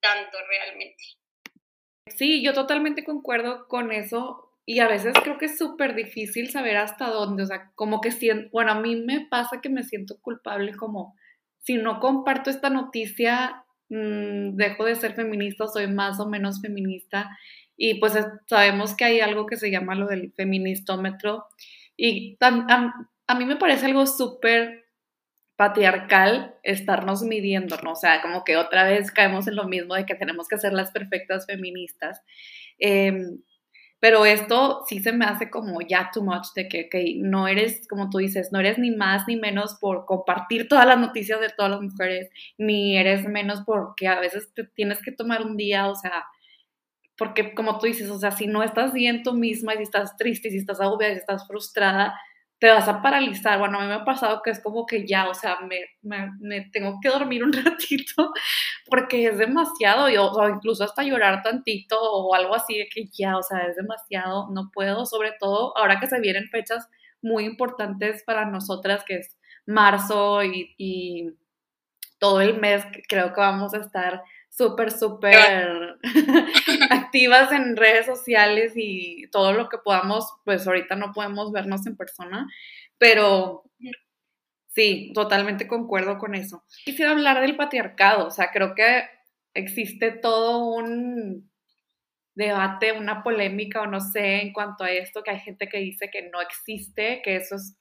tanto 0.00 0.38
realmente. 0.46 1.02
Sí, 2.16 2.42
yo 2.42 2.54
totalmente 2.54 3.04
concuerdo 3.04 3.66
con 3.68 3.92
eso 3.92 4.53
y 4.66 4.80
a 4.80 4.88
veces 4.88 5.14
creo 5.22 5.38
que 5.38 5.46
es 5.46 5.58
súper 5.58 5.94
difícil 5.94 6.50
saber 6.50 6.76
hasta 6.76 7.08
dónde, 7.08 7.42
o 7.42 7.46
sea, 7.46 7.70
como 7.74 8.00
que 8.00 8.10
siento, 8.10 8.48
bueno, 8.52 8.72
a 8.72 8.80
mí 8.80 8.96
me 8.96 9.26
pasa 9.28 9.60
que 9.60 9.68
me 9.68 9.82
siento 9.82 10.18
culpable 10.20 10.74
como 10.74 11.14
si 11.60 11.76
no 11.76 12.00
comparto 12.00 12.50
esta 12.50 12.70
noticia, 12.70 13.64
mm, 13.88 14.56
dejo 14.56 14.84
de 14.84 14.94
ser 14.94 15.14
feminista, 15.14 15.66
soy 15.66 15.86
más 15.88 16.20
o 16.20 16.28
menos 16.28 16.60
feminista 16.60 17.36
y 17.76 18.00
pues 18.00 18.14
sabemos 18.46 18.94
que 18.96 19.04
hay 19.04 19.20
algo 19.20 19.46
que 19.46 19.56
se 19.56 19.70
llama 19.70 19.94
lo 19.94 20.06
del 20.06 20.32
feministómetro 20.32 21.46
y 21.96 22.36
a, 22.40 22.94
a 23.26 23.34
mí 23.34 23.44
me 23.44 23.56
parece 23.56 23.86
algo 23.86 24.06
súper 24.06 24.84
patriarcal 25.56 26.56
estarnos 26.62 27.22
midiendo, 27.22 27.76
¿no? 27.82 27.92
O 27.92 27.96
sea, 27.96 28.20
como 28.22 28.44
que 28.44 28.56
otra 28.56 28.84
vez 28.84 29.10
caemos 29.12 29.46
en 29.46 29.56
lo 29.56 29.68
mismo 29.68 29.94
de 29.94 30.04
que 30.04 30.16
tenemos 30.16 30.48
que 30.48 30.58
ser 30.58 30.72
las 30.72 30.90
perfectas 30.90 31.46
feministas. 31.46 32.20
Eh, 32.78 33.12
pero 34.04 34.26
esto 34.26 34.84
sí 34.86 35.00
se 35.00 35.12
me 35.14 35.24
hace 35.24 35.48
como 35.48 35.80
ya 35.80 36.10
too 36.12 36.22
much 36.22 36.48
de 36.54 36.68
que, 36.68 36.90
que 36.90 37.14
no 37.16 37.48
eres, 37.48 37.88
como 37.88 38.10
tú 38.10 38.18
dices, 38.18 38.52
no 38.52 38.60
eres 38.60 38.76
ni 38.76 38.90
más 38.90 39.26
ni 39.26 39.36
menos 39.36 39.76
por 39.80 40.04
compartir 40.04 40.68
todas 40.68 40.84
las 40.84 40.98
noticias 40.98 41.40
de 41.40 41.48
todas 41.48 41.70
las 41.70 41.80
mujeres, 41.80 42.28
ni 42.58 42.98
eres 42.98 43.26
menos 43.26 43.62
porque 43.64 44.06
a 44.06 44.20
veces 44.20 44.52
te 44.52 44.64
tienes 44.64 45.00
que 45.00 45.10
tomar 45.10 45.40
un 45.40 45.56
día, 45.56 45.88
o 45.88 45.94
sea, 45.94 46.22
porque 47.16 47.54
como 47.54 47.78
tú 47.78 47.86
dices, 47.86 48.10
o 48.10 48.18
sea, 48.18 48.30
si 48.30 48.46
no 48.46 48.62
estás 48.62 48.92
bien 48.92 49.22
tú 49.22 49.32
misma 49.32 49.72
y 49.72 49.78
si 49.78 49.84
estás 49.84 50.18
triste, 50.18 50.48
y 50.48 50.50
si 50.50 50.58
estás 50.58 50.82
agobiada, 50.82 51.14
si 51.14 51.20
estás 51.20 51.46
frustrada, 51.46 52.14
te 52.64 52.70
vas 52.70 52.88
a 52.88 53.02
paralizar. 53.02 53.58
Bueno, 53.58 53.78
a 53.78 53.82
mí 53.82 53.88
me 53.88 53.92
ha 53.92 54.04
pasado 54.06 54.40
que 54.42 54.48
es 54.48 54.58
como 54.58 54.86
que 54.86 55.06
ya, 55.06 55.28
o 55.28 55.34
sea, 55.34 55.58
me, 55.60 55.84
me, 56.00 56.62
tengo 56.72 56.98
que 57.02 57.10
dormir 57.10 57.44
un 57.44 57.52
ratito 57.64 58.32
porque 58.88 59.26
es 59.26 59.36
demasiado, 59.36 60.08
yo, 60.08 60.30
o 60.30 60.48
incluso 60.48 60.82
hasta 60.82 61.02
llorar 61.02 61.42
tantito 61.42 62.00
o 62.00 62.34
algo 62.34 62.54
así 62.54 62.78
de 62.78 62.88
que 62.88 63.04
ya, 63.12 63.36
o 63.36 63.42
sea, 63.42 63.66
es 63.66 63.76
demasiado, 63.76 64.48
no 64.50 64.70
puedo, 64.72 65.04
sobre 65.04 65.32
todo 65.38 65.76
ahora 65.76 66.00
que 66.00 66.06
se 66.06 66.18
vienen 66.20 66.48
fechas 66.48 66.88
muy 67.20 67.44
importantes 67.44 68.24
para 68.24 68.46
nosotras, 68.46 69.04
que 69.04 69.16
es 69.16 69.36
marzo 69.66 70.42
y, 70.42 70.74
y 70.78 71.34
todo 72.18 72.40
el 72.40 72.58
mes, 72.58 72.82
creo 73.06 73.34
que 73.34 73.40
vamos 73.42 73.74
a 73.74 73.80
estar 73.80 74.22
súper, 74.56 74.92
súper 74.92 75.98
activas 76.90 77.50
en 77.52 77.76
redes 77.76 78.06
sociales 78.06 78.72
y 78.76 79.26
todo 79.28 79.52
lo 79.52 79.68
que 79.68 79.78
podamos, 79.78 80.32
pues 80.44 80.66
ahorita 80.66 80.94
no 80.94 81.12
podemos 81.12 81.50
vernos 81.52 81.86
en 81.86 81.96
persona, 81.96 82.48
pero 82.98 83.64
sí, 84.68 85.12
totalmente 85.14 85.66
concuerdo 85.66 86.18
con 86.18 86.34
eso. 86.34 86.64
Quisiera 86.84 87.10
hablar 87.10 87.40
del 87.40 87.56
patriarcado, 87.56 88.28
o 88.28 88.30
sea, 88.30 88.50
creo 88.52 88.74
que 88.74 89.04
existe 89.54 90.12
todo 90.12 90.66
un 90.66 91.50
debate, 92.34 92.92
una 92.92 93.22
polémica 93.22 93.82
o 93.82 93.86
no 93.86 94.00
sé 94.00 94.42
en 94.42 94.52
cuanto 94.52 94.84
a 94.84 94.90
esto, 94.90 95.22
que 95.22 95.32
hay 95.32 95.40
gente 95.40 95.68
que 95.68 95.78
dice 95.78 96.10
que 96.10 96.28
no 96.30 96.40
existe, 96.40 97.22
que 97.22 97.36
eso 97.36 97.56
es, 97.56 97.76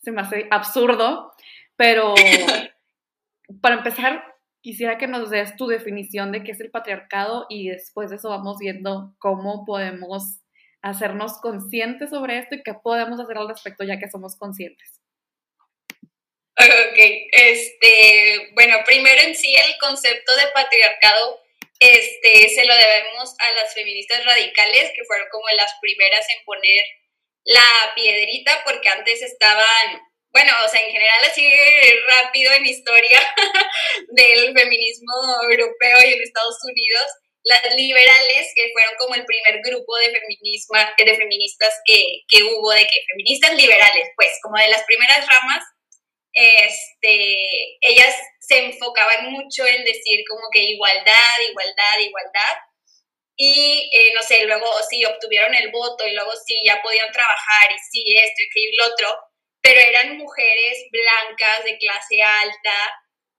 se 0.00 0.12
me 0.12 0.22
hace 0.22 0.46
absurdo, 0.50 1.32
pero 1.76 2.14
para 3.60 3.76
empezar, 3.76 4.31
quisiera 4.62 4.96
que 4.96 5.08
nos 5.08 5.30
des 5.30 5.56
tu 5.56 5.66
definición 5.66 6.32
de 6.32 6.42
qué 6.44 6.52
es 6.52 6.60
el 6.60 6.70
patriarcado 6.70 7.46
y 7.48 7.68
después 7.68 8.10
de 8.10 8.16
eso 8.16 8.30
vamos 8.30 8.56
viendo 8.58 9.14
cómo 9.18 9.64
podemos 9.66 10.40
hacernos 10.80 11.38
conscientes 11.40 12.10
sobre 12.10 12.38
esto 12.38 12.54
y 12.54 12.62
qué 12.62 12.74
podemos 12.74 13.20
hacer 13.20 13.38
al 13.38 13.48
respecto 13.48 13.84
ya 13.84 13.98
que 13.98 14.10
somos 14.10 14.36
conscientes. 14.36 15.00
Ok, 16.58 16.98
este, 17.32 18.50
bueno, 18.54 18.76
primero 18.84 19.22
en 19.22 19.34
sí 19.34 19.54
el 19.54 19.78
concepto 19.78 20.34
de 20.36 20.46
patriarcado 20.54 21.40
este, 21.80 22.48
se 22.50 22.64
lo 22.64 22.74
debemos 22.74 23.34
a 23.38 23.52
las 23.52 23.74
feministas 23.74 24.24
radicales 24.24 24.92
que 24.94 25.04
fueron 25.04 25.26
como 25.32 25.48
las 25.56 25.72
primeras 25.80 26.24
en 26.28 26.44
poner 26.44 26.84
la 27.44 27.92
piedrita 27.96 28.62
porque 28.64 28.88
antes 28.88 29.22
estaban 29.22 30.00
bueno, 30.32 30.52
o 30.64 30.68
sea, 30.68 30.80
en 30.80 30.90
general 30.90 31.24
así 31.24 31.46
rápido 32.06 32.52
en 32.52 32.66
historia 32.66 33.20
del 34.08 34.54
feminismo 34.54 35.12
europeo 35.50 35.98
y 36.06 36.12
en 36.12 36.22
Estados 36.22 36.56
Unidos, 36.64 37.06
las 37.44 37.74
liberales, 37.74 38.52
que 38.54 38.70
fueron 38.72 38.94
como 38.98 39.14
el 39.14 39.24
primer 39.24 39.60
grupo 39.62 39.96
de, 39.96 40.10
feminismo, 40.10 40.78
de 40.96 41.16
feministas 41.16 41.74
que, 41.84 42.22
que 42.28 42.42
hubo, 42.44 42.70
de 42.70 42.86
que 42.86 43.04
feministas 43.10 43.54
liberales, 43.54 44.08
pues 44.16 44.30
como 44.42 44.56
de 44.58 44.68
las 44.68 44.84
primeras 44.84 45.26
ramas, 45.26 45.64
este, 46.32 47.76
ellas 47.82 48.16
se 48.40 48.58
enfocaban 48.58 49.30
mucho 49.32 49.66
en 49.66 49.84
decir 49.84 50.24
como 50.28 50.48
que 50.50 50.60
igualdad, 50.60 51.36
igualdad, 51.50 51.98
igualdad. 52.00 52.56
Y 53.36 53.90
eh, 53.92 54.12
no 54.14 54.22
sé, 54.22 54.44
luego 54.44 54.66
sí 54.88 55.04
obtuvieron 55.04 55.54
el 55.54 55.70
voto 55.70 56.06
y 56.06 56.12
luego 56.12 56.32
sí 56.46 56.62
ya 56.64 56.80
podían 56.82 57.10
trabajar 57.12 57.70
y 57.70 57.78
sí 57.90 58.14
esto 58.16 58.42
y 58.54 58.76
lo 58.76 58.86
otro, 58.86 59.18
pero 59.62 59.80
eran 59.80 60.18
mujeres 60.18 60.86
blancas 60.90 61.64
de 61.64 61.78
clase 61.78 62.22
alta 62.22 62.76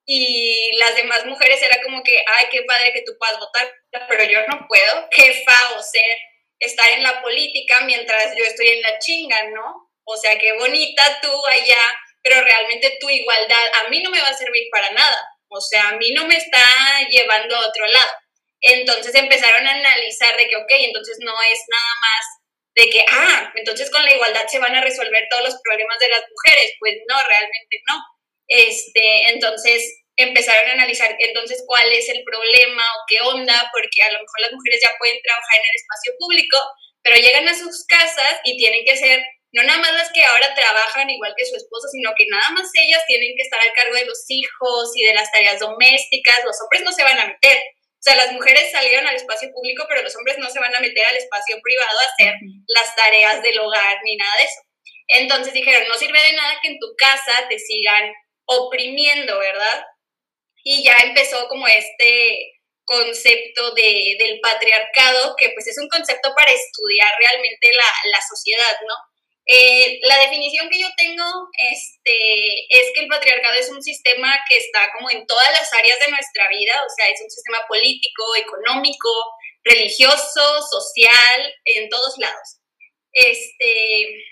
y 0.06 0.72
las 0.78 0.96
demás 0.96 1.26
mujeres 1.26 1.62
era 1.62 1.82
como 1.84 2.02
que, 2.04 2.24
ay, 2.38 2.48
qué 2.52 2.64
padre 2.64 2.94
que 2.94 3.04
tú 3.04 3.14
puedas 3.18 3.40
votar, 3.40 3.72
pero 4.10 4.24
yo 4.24 4.40
no 4.48 4.66
puedo, 4.68 5.10
qué 5.12 5.44
fao 5.46 5.82
ser 5.82 6.18
estar 6.60 6.90
en 6.92 7.04
la 7.04 7.22
política 7.22 7.82
mientras 7.82 8.36
yo 8.38 8.44
estoy 8.46 8.70
en 8.70 8.82
la 8.82 8.98
chinga, 9.00 9.50
¿no? 9.50 9.92
O 10.06 10.18
sea, 10.18 10.38
qué 10.38 10.54
bonita 10.54 11.20
tú 11.22 11.32
allá, 11.46 12.00
pero 12.22 12.42
realmente 12.42 12.98
tu 13.00 13.10
igualdad 13.10 13.68
a 13.86 13.90
mí 13.90 14.02
no 14.02 14.10
me 14.10 14.22
va 14.22 14.30
a 14.30 14.38
servir 14.38 14.64
para 14.72 14.92
nada, 14.92 15.18
o 15.50 15.60
sea, 15.62 15.90
a 15.90 15.98
mí 15.98 16.12
no 16.12 16.26
me 16.26 16.36
está 16.36 16.64
llevando 17.10 17.56
a 17.56 17.68
otro 17.68 17.86
lado. 17.86 18.12
Entonces 18.62 19.14
empezaron 19.16 19.68
a 19.68 19.74
analizar 19.74 20.38
de 20.38 20.48
que, 20.48 20.56
ok, 20.56 20.72
entonces 20.72 21.18
no 21.20 21.34
es 21.34 21.60
nada 21.68 21.94
más 22.02 22.43
de 22.76 22.90
que, 22.90 23.06
ah, 23.12 23.52
entonces 23.56 23.90
con 23.92 24.04
la 24.04 24.14
igualdad 24.14 24.48
se 24.48 24.60
van 24.60 24.76
a 24.76 24.82
resolver 24.82 25.28
todos 25.30 25.44
los 25.44 25.56
problemas 25.64 26.00
de 26.00 26.10
las 26.10 26.24
mujeres. 26.30 26.74
Pues 26.80 26.96
no, 27.08 27.16
realmente 27.28 27.78
no. 27.88 27.96
Este, 28.48 29.30
entonces 29.30 30.04
empezaron 30.16 30.70
a 30.70 30.74
analizar 30.74 31.16
entonces 31.18 31.64
cuál 31.66 31.92
es 31.92 32.10
el 32.10 32.24
problema 32.24 32.84
o 32.84 33.04
qué 33.08 33.22
onda, 33.22 33.70
porque 33.72 34.04
a 34.04 34.12
lo 34.12 34.20
mejor 34.20 34.42
las 34.42 34.52
mujeres 34.52 34.80
ya 34.84 34.92
pueden 35.00 35.20
trabajar 35.22 35.58
en 35.58 35.66
el 35.66 35.76
espacio 35.76 36.14
público, 36.20 36.58
pero 37.02 37.16
llegan 37.18 37.48
a 37.48 37.58
sus 37.58 37.86
casas 37.88 38.40
y 38.44 38.58
tienen 38.58 38.86
que 38.86 38.98
ser 38.98 39.24
no 39.54 39.62
nada 39.62 39.80
más 39.80 39.94
las 39.94 40.12
que 40.12 40.26
ahora 40.26 40.54
trabajan 40.56 41.10
igual 41.10 41.34
que 41.38 41.46
su 41.46 41.56
esposo, 41.56 41.88
sino 41.92 42.12
que 42.18 42.26
nada 42.28 42.50
más 42.50 42.68
ellas 42.74 43.04
tienen 43.06 43.34
que 43.38 43.44
estar 43.44 43.62
al 43.62 43.74
cargo 43.74 43.96
de 43.96 44.06
los 44.06 44.26
hijos 44.28 44.92
y 44.96 45.06
de 45.06 45.14
las 45.14 45.32
tareas 45.32 45.60
domésticas, 45.60 46.44
los 46.44 46.58
hombres 46.62 46.82
no 46.82 46.92
se 46.92 47.04
van 47.04 47.20
a 47.20 47.28
meter. 47.28 47.62
O 48.04 48.06
sea, 48.06 48.18
las 48.18 48.34
mujeres 48.34 48.70
salieron 48.70 49.08
al 49.08 49.16
espacio 49.16 49.50
público, 49.54 49.86
pero 49.88 50.02
los 50.02 50.14
hombres 50.18 50.38
no 50.38 50.50
se 50.50 50.60
van 50.60 50.76
a 50.76 50.82
meter 50.82 51.06
al 51.06 51.16
espacio 51.16 51.56
privado 51.64 51.98
a 52.00 52.12
hacer 52.12 52.36
las 52.68 52.94
tareas 52.98 53.42
del 53.42 53.58
hogar 53.60 53.98
ni 54.04 54.18
nada 54.18 54.34
de 54.40 54.44
eso. 54.44 54.62
Entonces 55.08 55.54
dijeron, 55.54 55.88
no 55.88 55.96
sirve 55.96 56.22
de 56.22 56.34
nada 56.34 56.60
que 56.62 56.68
en 56.68 56.80
tu 56.80 56.88
casa 56.98 57.48
te 57.48 57.58
sigan 57.58 58.12
oprimiendo, 58.44 59.40
¿verdad? 59.40 59.86
Y 60.66 60.84
ya 60.84 60.98
empezó 60.98 61.48
como 61.48 61.66
este 61.66 62.52
concepto 62.84 63.72
de, 63.72 64.18
del 64.20 64.42
patriarcado, 64.42 65.38
que 65.38 65.52
pues 65.52 65.68
es 65.68 65.78
un 65.78 65.88
concepto 65.88 66.34
para 66.36 66.52
estudiar 66.52 67.10
realmente 67.18 67.72
la, 67.72 68.10
la 68.12 68.20
sociedad, 68.28 68.76
¿no? 68.86 68.96
Eh, 69.46 70.00
la 70.04 70.18
definición 70.20 70.70
que 70.70 70.80
yo 70.80 70.88
tengo 70.96 71.26
este, 71.72 72.66
es 72.70 72.92
que 72.94 73.02
el 73.02 73.08
patriarcado 73.10 73.56
es 73.56 73.70
un 73.70 73.84
sistema 73.84 74.34
que 74.50 74.58
está 74.58 74.90
como 74.94 75.12
en 75.12 75.26
todas 75.28 75.52
las 75.52 75.74
áreas 75.74 76.00
de 76.00 76.12
nuestra 76.12 76.48
vida, 76.48 76.82
o 76.86 76.90
sea, 76.96 77.10
es 77.10 77.22
un 77.22 77.30
sistema 77.30 77.60
político, 77.68 78.36
económico, 78.38 79.10
religioso, 79.64 80.62
social, 80.62 81.54
en 81.66 81.90
todos 81.90 82.18
lados. 82.20 82.60
Este, 83.12 84.24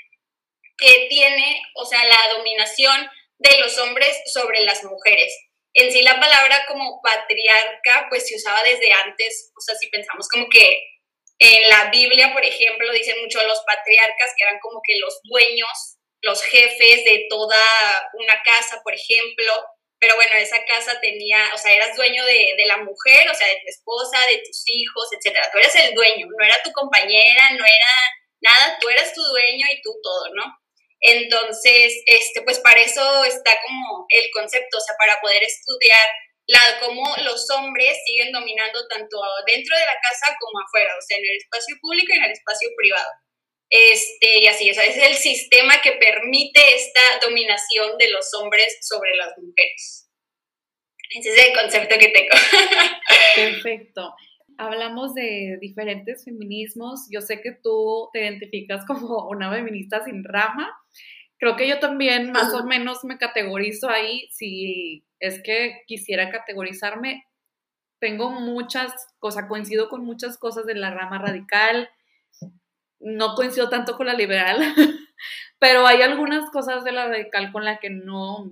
que 0.77 1.07
tiene, 1.09 1.61
o 1.75 1.85
sea, 1.85 2.03
la 2.05 2.33
dominación 2.37 3.09
de 3.37 3.57
los 3.59 3.77
hombres 3.79 4.17
sobre 4.33 4.63
las 4.63 4.83
mujeres. 4.83 5.33
En 5.73 5.91
sí 5.91 6.01
la 6.01 6.19
palabra 6.19 6.65
como 6.67 7.01
patriarca, 7.01 8.07
pues 8.09 8.27
se 8.27 8.35
usaba 8.35 8.63
desde 8.63 8.91
antes, 8.91 9.51
o 9.55 9.61
sea, 9.61 9.75
si 9.75 9.89
pensamos 9.89 10.27
como 10.27 10.47
que 10.49 10.77
en 11.41 11.69
la 11.69 11.89
Biblia, 11.89 12.31
por 12.33 12.45
ejemplo, 12.45 12.93
dicen 12.93 13.19
mucho 13.19 13.41
los 13.47 13.61
patriarcas, 13.65 14.33
que 14.37 14.43
eran 14.43 14.59
como 14.59 14.79
que 14.85 14.99
los 14.99 15.19
dueños, 15.23 15.97
los 16.21 16.43
jefes 16.43 17.03
de 17.03 17.25
toda 17.31 17.57
una 18.13 18.39
casa, 18.43 18.79
por 18.83 18.93
ejemplo. 18.93 19.51
Pero 19.99 20.15
bueno, 20.15 20.33
esa 20.37 20.63
casa 20.65 20.99
tenía, 21.01 21.49
o 21.53 21.57
sea, 21.57 21.73
eras 21.73 21.95
dueño 21.95 22.23
de, 22.25 22.53
de 22.55 22.65
la 22.67 22.77
mujer, 22.77 23.27
o 23.27 23.33
sea, 23.33 23.47
de 23.47 23.55
tu 23.55 23.67
esposa, 23.67 24.19
de 24.29 24.37
tus 24.45 24.63
hijos, 24.67 25.09
etcétera. 25.17 25.49
Tú 25.51 25.57
eras 25.57 25.75
el 25.77 25.95
dueño, 25.95 26.27
no 26.29 26.45
era 26.45 26.61
tu 26.63 26.71
compañera, 26.73 27.49
no 27.57 27.65
era 27.65 27.91
nada, 28.41 28.77
tú 28.79 28.89
eras 28.89 29.11
tu 29.11 29.23
dueño 29.23 29.65
y 29.71 29.81
tú 29.81 29.89
todo, 30.03 30.35
¿no? 30.35 30.43
Entonces, 30.99 32.03
este, 32.05 32.43
pues 32.43 32.59
para 32.59 32.81
eso 32.81 33.25
está 33.25 33.59
como 33.63 34.05
el 34.09 34.29
concepto, 34.29 34.77
o 34.77 34.81
sea, 34.81 34.95
para 34.99 35.19
poder 35.21 35.41
estudiar 35.41 36.07
la, 36.47 36.59
cómo 36.79 37.03
los 37.23 37.49
hombres 37.51 37.97
siguen 38.05 38.31
dominando 38.31 38.87
tanto 38.87 39.17
dentro 39.45 39.77
de 39.77 39.85
la 39.85 39.97
casa 40.01 40.35
como 40.39 40.59
afuera, 40.59 40.93
o 40.97 41.01
sea, 41.01 41.17
en 41.17 41.23
el 41.23 41.37
espacio 41.37 41.75
público 41.81 42.07
y 42.13 42.17
en 42.17 42.23
el 42.25 42.31
espacio 42.31 42.69
privado. 42.75 43.09
Este, 43.69 44.39
y 44.39 44.47
así, 44.47 44.69
o 44.69 44.73
sea, 44.73 44.83
es 44.83 44.97
el 44.97 45.15
sistema 45.15 45.79
que 45.81 45.93
permite 45.93 46.59
esta 46.75 47.25
dominación 47.25 47.97
de 47.97 48.09
los 48.09 48.33
hombres 48.33 48.77
sobre 48.81 49.15
las 49.15 49.31
mujeres. 49.37 50.09
Ese 51.09 51.29
es 51.29 51.47
el 51.47 51.55
concepto 51.55 51.95
que 51.97 52.09
tengo. 52.09 52.29
Perfecto. 53.35 54.13
Hablamos 54.57 55.13
de 55.13 55.57
diferentes 55.61 56.25
feminismos. 56.25 57.07
Yo 57.09 57.21
sé 57.21 57.41
que 57.41 57.53
tú 57.63 58.09
te 58.11 58.21
identificas 58.21 58.85
como 58.85 59.29
una 59.29 59.51
feminista 59.51 60.03
sin 60.03 60.23
rama. 60.23 60.69
Creo 61.37 61.55
que 61.55 61.67
yo 61.67 61.79
también 61.79 62.31
más 62.31 62.53
o 62.53 62.65
menos 62.65 63.03
me 63.03 63.17
categorizo 63.17 63.89
ahí. 63.89 64.27
Si 64.31 65.05
es 65.21 65.41
que 65.43 65.83
quisiera 65.87 66.29
categorizarme. 66.29 67.25
Tengo 67.99 68.31
muchas 68.31 68.91
cosas, 69.19 69.45
coincido 69.47 69.87
con 69.87 70.03
muchas 70.03 70.37
cosas 70.37 70.65
de 70.65 70.75
la 70.75 70.91
rama 70.91 71.19
radical, 71.19 71.89
no 72.99 73.35
coincido 73.35 73.69
tanto 73.69 73.95
con 73.95 74.07
la 74.07 74.13
liberal, 74.13 74.59
pero 75.59 75.85
hay 75.85 76.01
algunas 76.01 76.49
cosas 76.49 76.83
de 76.83 76.91
la 76.91 77.07
radical 77.07 77.51
con 77.51 77.63
la 77.63 77.77
que 77.77 77.91
no, 77.91 78.51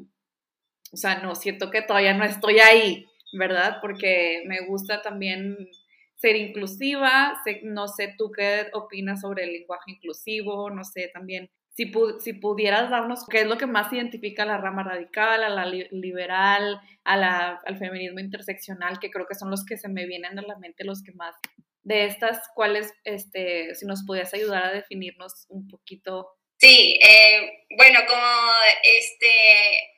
o 0.92 0.98
sea, 0.98 1.20
no, 1.20 1.36
siento 1.36 1.72
que 1.72 1.82
todavía 1.82 2.14
no 2.14 2.24
estoy 2.24 2.60
ahí, 2.60 3.08
¿verdad? 3.34 3.80
Porque 3.82 4.44
me 4.46 4.62
gusta 4.62 5.02
también 5.02 5.58
ser 6.16 6.36
inclusiva, 6.36 7.42
no 7.64 7.88
sé 7.88 8.14
tú 8.18 8.32
qué 8.32 8.68
opinas 8.74 9.22
sobre 9.22 9.46
el 9.46 9.54
lenguaje 9.54 9.92
inclusivo, 9.92 10.70
no 10.70 10.84
sé 10.84 11.10
también 11.12 11.50
si, 12.20 12.34
pudieras 12.34 12.90
darnos 12.90 13.26
qué 13.30 13.42
es 13.42 13.48
lo 13.48 13.58
que 13.58 13.66
más 13.66 13.92
identifica 13.94 14.44
a 14.44 14.46
la 14.46 14.58
rama 14.58 14.84
radical, 14.84 15.44
a 15.44 15.50
la 15.50 15.66
liberal, 15.66 16.82
a 17.06 17.16
la, 17.16 17.62
al 17.66 17.78
feminismo 17.78 18.20
interseccional, 18.20 19.00
que 19.00 19.10
creo 19.10 19.26
que 19.26 19.36
son 19.36 19.50
los 19.50 19.66
que 19.66 19.78
se 19.78 19.88
me 19.88 20.06
vienen 20.06 20.38
a 20.38 20.42
la 20.42 20.58
mente 20.58 20.84
los 20.84 21.02
que 21.04 21.14
más. 21.14 21.36
De 21.84 22.06
estas, 22.06 22.42
¿cuáles, 22.54 22.94
este, 23.06 23.74
si 23.76 23.86
nos 23.86 24.04
pudieras 24.06 24.34
ayudar 24.34 24.66
a 24.66 24.74
definirnos 24.74 25.46
un 25.48 25.68
poquito? 25.70 26.28
Sí, 26.58 27.00
eh, 27.02 27.66
bueno, 27.78 28.02
como 28.08 28.52
este, 28.84 29.32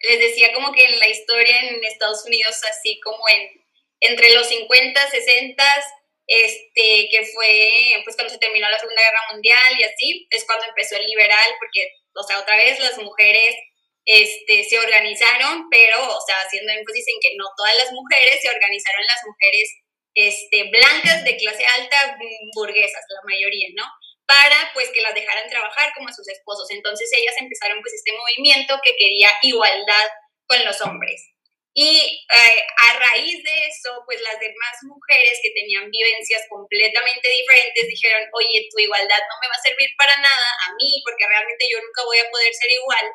les 0.07 0.19
decía, 0.19 0.53
como 0.53 0.71
que 0.73 0.85
en 0.85 0.99
la 0.99 1.09
historia 1.09 1.61
en 1.61 1.83
Estados 1.83 2.23
Unidos, 2.27 2.61
así 2.69 2.99
como 3.03 3.17
en, 3.29 3.49
entre 4.01 4.33
los 4.35 4.47
50, 4.47 5.01
60, 5.09 5.63
este, 6.31 7.09
que 7.11 7.25
fue 7.35 8.01
pues 8.05 8.15
cuando 8.15 8.31
se 8.31 8.39
terminó 8.39 8.69
la 8.69 8.79
Segunda 8.79 9.01
Guerra 9.01 9.33
Mundial 9.33 9.79
y 9.79 9.83
así, 9.83 10.27
es 10.29 10.45
cuando 10.45 10.65
empezó 10.65 10.95
el 10.95 11.05
liberal, 11.05 11.49
porque 11.59 11.91
o 12.15 12.23
sea, 12.23 12.39
otra 12.39 12.55
vez 12.55 12.79
las 12.79 12.97
mujeres 12.97 13.55
este, 14.05 14.63
se 14.63 14.79
organizaron, 14.79 15.67
pero, 15.69 15.97
o 15.99 16.21
sea, 16.25 16.39
haciendo 16.41 16.71
énfasis 16.71 17.05
en 17.07 17.19
que 17.21 17.35
no 17.37 17.45
todas 17.55 17.77
las 17.77 17.91
mujeres, 17.91 18.39
se 18.41 18.49
organizaron 18.49 19.03
las 19.03 19.21
mujeres 19.27 19.67
este, 20.15 20.69
blancas 20.71 21.23
de 21.23 21.37
clase 21.37 21.65
alta, 21.65 22.17
burguesas, 22.55 23.03
la 23.09 23.21
mayoría, 23.29 23.67
¿no? 23.75 23.85
Para 24.25 24.71
pues 24.73 24.89
que 24.91 25.01
las 25.01 25.13
dejaran 25.13 25.49
trabajar 25.49 25.93
como 25.93 26.07
a 26.07 26.13
sus 26.13 26.27
esposos. 26.29 26.71
Entonces 26.71 27.09
ellas 27.13 27.35
empezaron 27.37 27.81
pues 27.81 27.93
este 27.93 28.13
movimiento 28.13 28.79
que 28.83 28.95
quería 28.95 29.29
igualdad 29.41 30.07
con 30.47 30.63
los 30.63 30.79
hombres. 30.81 31.30
Y 31.73 31.87
eh, 31.95 32.65
a 32.89 32.99
raíz 32.99 33.41
de 33.43 33.55
eso, 33.67 34.03
pues 34.05 34.19
las 34.21 34.39
demás 34.39 34.75
mujeres 34.83 35.39
que 35.41 35.51
tenían 35.51 35.89
vivencias 35.89 36.43
completamente 36.49 37.29
diferentes 37.29 37.87
dijeron, 37.87 38.27
oye, 38.33 38.67
tu 38.69 38.79
igualdad 38.79 39.19
no 39.29 39.35
me 39.41 39.47
va 39.47 39.55
a 39.55 39.63
servir 39.63 39.89
para 39.97 40.17
nada 40.17 40.47
a 40.67 40.73
mí, 40.75 41.01
porque 41.05 41.25
realmente 41.29 41.65
yo 41.71 41.79
nunca 41.79 42.03
voy 42.03 42.19
a 42.19 42.29
poder 42.29 42.53
ser 42.53 42.71
igual. 42.71 43.05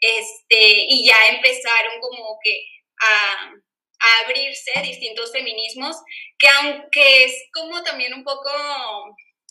Este, 0.00 0.86
y 0.88 1.08
ya 1.08 1.26
empezaron 1.26 2.00
como 2.00 2.38
que 2.42 2.62
a, 3.02 3.50
a 3.98 4.24
abrirse 4.24 4.70
distintos 4.82 5.32
feminismos, 5.32 5.96
que 6.38 6.48
aunque 6.48 7.24
es 7.24 7.34
como 7.52 7.82
también 7.82 8.14
un 8.14 8.22
poco, 8.22 8.48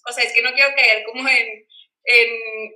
o 0.08 0.12
sea, 0.14 0.24
es 0.24 0.32
que 0.32 0.42
no 0.42 0.54
quiero 0.54 0.74
caer 0.74 1.04
como 1.04 1.28
en, 1.28 1.68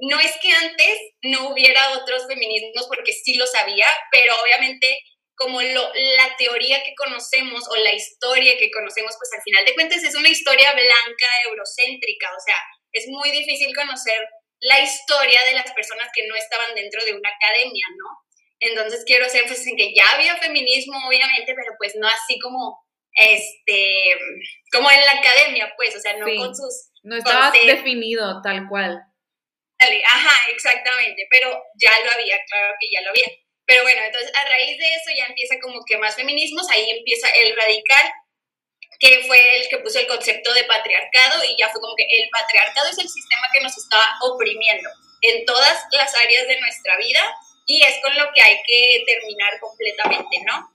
no 0.01 0.19
es 0.19 0.33
que 0.41 0.51
antes 0.51 0.99
no 1.21 1.49
hubiera 1.49 1.93
otros 1.93 2.27
feminismos, 2.27 2.87
porque 2.87 3.13
sí 3.13 3.35
lo 3.35 3.47
sabía, 3.47 3.87
pero 4.11 4.33
obviamente 4.41 4.97
como 5.41 5.59
lo, 5.59 5.91
la 5.93 6.35
teoría 6.37 6.83
que 6.83 6.93
conocemos 6.93 7.63
o 7.67 7.75
la 7.77 7.93
historia 7.93 8.57
que 8.59 8.69
conocemos, 8.69 9.15
pues 9.17 9.33
al 9.33 9.41
final 9.41 9.65
de 9.65 9.73
cuentas 9.73 10.03
es 10.03 10.13
una 10.13 10.29
historia 10.29 10.71
blanca, 10.71 11.27
eurocéntrica, 11.49 12.29
o 12.29 12.39
sea, 12.45 12.55
es 12.91 13.07
muy 13.07 13.31
difícil 13.31 13.73
conocer 13.75 14.21
la 14.59 14.79
historia 14.79 15.43
de 15.45 15.53
las 15.53 15.71
personas 15.71 16.09
que 16.13 16.27
no 16.27 16.35
estaban 16.35 16.75
dentro 16.75 17.03
de 17.03 17.13
una 17.13 17.29
academia, 17.29 17.85
¿no? 17.97 18.21
Entonces 18.59 19.03
quiero 19.03 19.25
hacer 19.25 19.41
énfasis 19.41 19.65
en 19.65 19.77
que 19.77 19.95
ya 19.95 20.05
había 20.13 20.37
feminismo, 20.37 20.93
obviamente, 21.07 21.55
pero 21.55 21.73
pues 21.79 21.95
no 21.95 22.07
así 22.07 22.37
como, 22.39 22.77
este, 23.15 24.13
como 24.71 24.91
en 24.91 25.01
la 25.03 25.13
academia, 25.13 25.73
pues, 25.75 25.95
o 25.95 25.99
sea, 25.99 26.17
no 26.17 26.25
con 26.25 26.55
sus... 26.55 26.91
No 27.01 27.17
estaba 27.17 27.51
definido 27.65 28.43
tal 28.43 28.67
cual. 28.69 29.01
Ajá, 30.05 30.51
exactamente, 30.51 31.25
pero 31.31 31.49
ya 31.81 31.89
lo 32.05 32.11
había, 32.11 32.37
claro 32.47 32.75
que 32.79 32.87
ya 32.93 33.01
lo 33.01 33.09
había. 33.09 33.25
Pero 33.65 33.83
bueno, 33.83 34.01
entonces 34.03 34.31
a 34.35 34.49
raíz 34.49 34.77
de 34.77 34.95
eso 34.95 35.11
ya 35.15 35.25
empieza 35.25 35.55
como 35.61 35.83
que 35.85 35.97
más 35.97 36.15
feminismos, 36.15 36.69
ahí 36.69 36.89
empieza 36.91 37.29
el 37.29 37.55
radical, 37.55 38.11
que 38.99 39.23
fue 39.25 39.57
el 39.57 39.69
que 39.69 39.79
puso 39.79 39.99
el 39.99 40.07
concepto 40.07 40.53
de 40.53 40.63
patriarcado 40.65 41.43
y 41.43 41.55
ya 41.57 41.69
fue 41.69 41.81
como 41.81 41.95
que 41.95 42.03
el 42.03 42.29
patriarcado 42.29 42.89
es 42.89 42.99
el 42.99 43.09
sistema 43.09 43.47
que 43.53 43.61
nos 43.61 43.75
estaba 43.77 44.07
oprimiendo 44.21 44.89
en 45.21 45.45
todas 45.45 45.85
las 45.91 46.15
áreas 46.15 46.47
de 46.47 46.59
nuestra 46.59 46.97
vida 46.97 47.21
y 47.65 47.83
es 47.83 47.99
con 48.01 48.15
lo 48.15 48.31
que 48.33 48.41
hay 48.41 48.57
que 48.65 49.03
terminar 49.05 49.59
completamente, 49.59 50.37
¿no? 50.45 50.71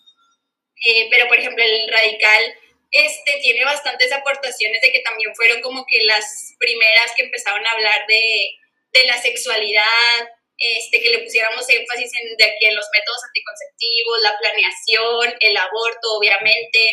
Eh, 0.85 1.09
pero, 1.11 1.29
por 1.29 1.39
ejemplo, 1.39 1.63
el 1.63 1.89
radical 1.89 2.55
este, 2.91 3.39
tiene 3.43 3.65
bastantes 3.65 4.13
aportaciones 4.13 4.81
de 4.81 4.93
que 4.93 5.01
también 5.01 5.35
fueron 5.35 5.61
como 5.61 5.85
que 5.87 6.05
las 6.05 6.55
primeras 6.59 7.13
que 7.17 7.25
empezaron 7.25 7.67
a 7.67 7.71
hablar 7.71 8.07
de, 8.07 8.57
de 8.93 9.05
la 9.07 9.21
sexualidad, 9.21 10.29
este, 10.59 11.01
que 11.01 11.11
le 11.11 11.19
pusiéramos 11.19 11.69
énfasis 11.69 12.11
en, 12.15 12.37
de 12.37 12.57
en 12.61 12.77
los 12.77 12.87
métodos 12.97 13.25
anticonceptivos, 13.25 14.23
la 14.23 14.39
planeación, 14.39 15.35
el 15.41 15.57
aborto, 15.57 16.17
obviamente, 16.19 16.93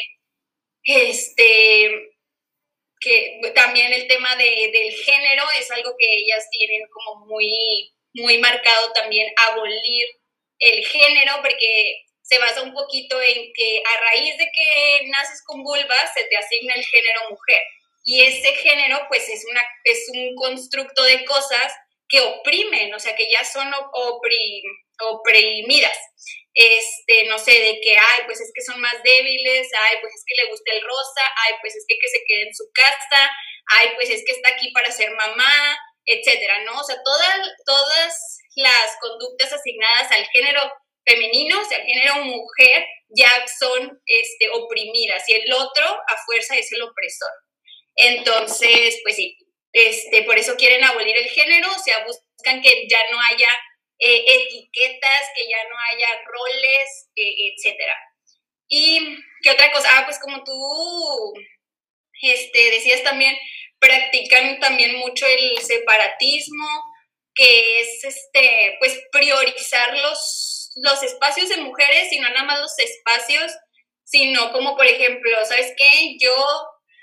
este, 0.83 2.13
que 2.99 3.39
también 3.55 3.93
el 3.93 4.07
tema 4.07 4.35
de, 4.35 4.71
del 4.73 4.93
género 4.93 5.43
es 5.59 5.71
algo 5.71 5.95
que 5.97 6.07
ellas 6.07 6.47
tienen 6.51 6.81
como 6.89 7.25
muy 7.25 7.93
muy 8.13 8.37
marcado 8.37 8.91
también 8.93 9.27
abolir 9.49 10.07
el 10.59 10.85
género, 10.85 11.33
porque 11.41 12.03
se 12.21 12.37
basa 12.39 12.61
un 12.61 12.73
poquito 12.73 13.21
en 13.21 13.51
que 13.53 13.83
a 13.83 14.01
raíz 14.01 14.37
de 14.37 14.45
que 14.45 15.07
naces 15.07 15.43
con 15.45 15.63
vulva 15.63 16.13
se 16.13 16.23
te 16.25 16.37
asigna 16.37 16.75
el 16.75 16.85
género 16.85 17.29
mujer. 17.31 17.61
Y 18.05 18.21
ese 18.21 18.53
género, 18.55 19.05
pues, 19.07 19.27
es, 19.29 19.45
una, 19.49 19.61
es 19.83 20.09
un 20.13 20.35
constructo 20.35 21.03
de 21.03 21.25
cosas 21.25 21.73
que 22.07 22.19
oprimen, 22.21 22.93
o 22.93 22.99
sea, 22.99 23.15
que 23.15 23.29
ya 23.29 23.43
son 23.43 23.71
oprimidas. 24.99 25.97
Este, 26.53 27.25
no 27.25 27.39
sé, 27.39 27.51
de 27.51 27.81
que, 27.81 27.97
ay, 27.97 28.21
pues 28.25 28.39
es 28.39 28.51
que 28.53 28.61
son 28.61 28.79
más 28.79 28.95
débiles, 29.03 29.67
ay, 29.89 29.97
pues 30.01 30.13
es 30.13 30.23
que 30.27 30.43
le 30.43 30.49
gusta 30.49 30.71
el 30.71 30.81
rosa, 30.83 31.21
ay, 31.47 31.55
pues 31.61 31.75
es 31.75 31.85
que, 31.87 31.97
que 31.97 32.09
se 32.09 32.23
quede 32.27 32.43
en 32.43 32.53
su 32.53 32.65
casa, 32.73 33.31
ay, 33.71 33.89
pues 33.95 34.09
es 34.11 34.23
que 34.25 34.33
está 34.33 34.49
aquí 34.49 34.71
para 34.71 34.91
ser 34.91 35.09
mamá, 35.11 35.77
etcétera, 36.05 36.63
¿no? 36.63 36.79
O 36.79 36.83
sea, 36.83 36.97
todas, 37.03 37.39
todas 37.65 38.39
las 38.55 38.97
conductas 39.01 39.51
asignadas 39.51 40.11
al 40.11 40.25
género 40.27 40.61
femenino, 41.05 41.59
o 41.59 41.65
sea, 41.65 41.79
al 41.79 41.85
género 41.85 42.15
mujer, 42.23 42.85
ya 43.09 43.29
son 43.59 43.99
este, 44.05 44.49
oprimidas 44.49 45.27
y 45.29 45.33
el 45.33 45.53
otro 45.53 45.85
a 45.85 46.25
fuerza 46.25 46.55
es 46.55 46.71
el 46.71 46.81
opresor. 46.81 47.31
Entonces, 47.95 48.99
pues 49.03 49.15
sí, 49.15 49.37
este, 49.73 50.23
por 50.23 50.37
eso 50.37 50.55
quieren 50.55 50.83
abolir 50.83 51.17
el 51.17 51.29
género, 51.29 51.71
o 51.71 51.79
sea, 51.79 52.05
buscan 52.05 52.61
que 52.61 52.87
ya 52.87 52.99
no 53.11 53.19
haya 53.29 53.49
eh, 53.99 54.25
etiquetas, 54.27 55.29
que 55.35 55.47
ya 55.49 55.57
no 55.69 55.75
haya 55.91 56.21
roles, 56.25 57.09
eh, 57.15 57.35
etcétera. 57.47 57.95
Y 58.67 59.17
qué 59.41 59.51
otra 59.51 59.71
cosa, 59.71 59.89
ah, 59.97 60.05
pues 60.05 60.19
como 60.19 60.43
tú 60.43 61.33
este, 62.21 62.71
decías 62.71 63.03
también, 63.03 63.35
practican 63.79 64.59
también 64.59 64.95
mucho 64.95 65.25
el 65.25 65.57
separatismo, 65.59 66.67
que 67.35 67.81
es 67.81 68.03
este, 68.03 68.75
pues 68.79 68.99
priorizar 69.11 69.97
los, 69.97 70.71
los 70.75 71.03
espacios 71.03 71.49
de 71.49 71.57
mujeres 71.57 72.11
y 72.11 72.19
no 72.19 72.29
nada 72.29 72.43
más 72.43 72.61
los 72.61 72.77
espacios, 72.79 73.51
sino 74.03 74.51
como 74.51 74.75
por 74.75 74.85
ejemplo, 74.85 75.31
¿sabes 75.45 75.73
qué? 75.77 76.17
Yo, 76.19 76.33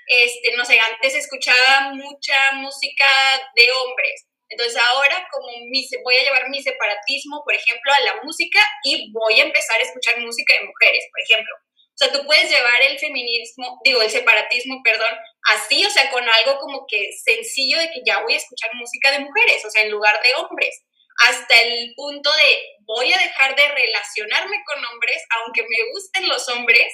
este, 0.07 0.55
no 0.55 0.65
sé, 0.65 0.79
antes 0.79 1.15
escuchaba 1.15 1.91
mucha 1.93 2.51
música 2.53 3.07
de 3.55 3.71
hombres. 3.71 4.27
Entonces 4.49 4.75
ahora 4.75 5.27
como 5.31 5.47
mi, 5.69 5.87
voy 6.03 6.15
a 6.17 6.23
llevar 6.23 6.49
mi 6.49 6.61
separatismo, 6.61 7.41
por 7.43 7.55
ejemplo, 7.55 7.93
a 7.93 8.01
la 8.01 8.21
música 8.23 8.59
y 8.83 9.11
voy 9.13 9.39
a 9.39 9.43
empezar 9.43 9.79
a 9.79 9.83
escuchar 9.83 10.19
música 10.19 10.53
de 10.55 10.65
mujeres, 10.65 11.05
por 11.09 11.21
ejemplo. 11.21 11.55
O 11.55 11.97
sea, 12.03 12.11
tú 12.11 12.25
puedes 12.25 12.49
llevar 12.49 12.81
el 12.81 12.99
feminismo, 12.99 13.79
digo, 13.83 14.01
el 14.01 14.09
separatismo, 14.09 14.81
perdón, 14.83 15.13
así, 15.53 15.85
o 15.85 15.89
sea, 15.89 16.09
con 16.09 16.27
algo 16.27 16.57
como 16.59 16.85
que 16.87 17.11
sencillo 17.23 17.77
de 17.77 17.91
que 17.91 18.01
ya 18.05 18.21
voy 18.23 18.33
a 18.33 18.37
escuchar 18.37 18.71
música 18.73 19.11
de 19.11 19.19
mujeres, 19.19 19.63
o 19.63 19.69
sea, 19.69 19.83
en 19.83 19.91
lugar 19.91 20.19
de 20.21 20.33
hombres, 20.35 20.81
hasta 21.19 21.55
el 21.59 21.93
punto 21.95 22.31
de 22.33 22.63
voy 22.81 23.13
a 23.13 23.17
dejar 23.19 23.55
de 23.55 23.67
relacionarme 23.67 24.57
con 24.65 24.83
hombres, 24.83 25.23
aunque 25.37 25.61
me 25.61 25.91
gusten 25.93 26.27
los 26.27 26.47
hombres, 26.49 26.91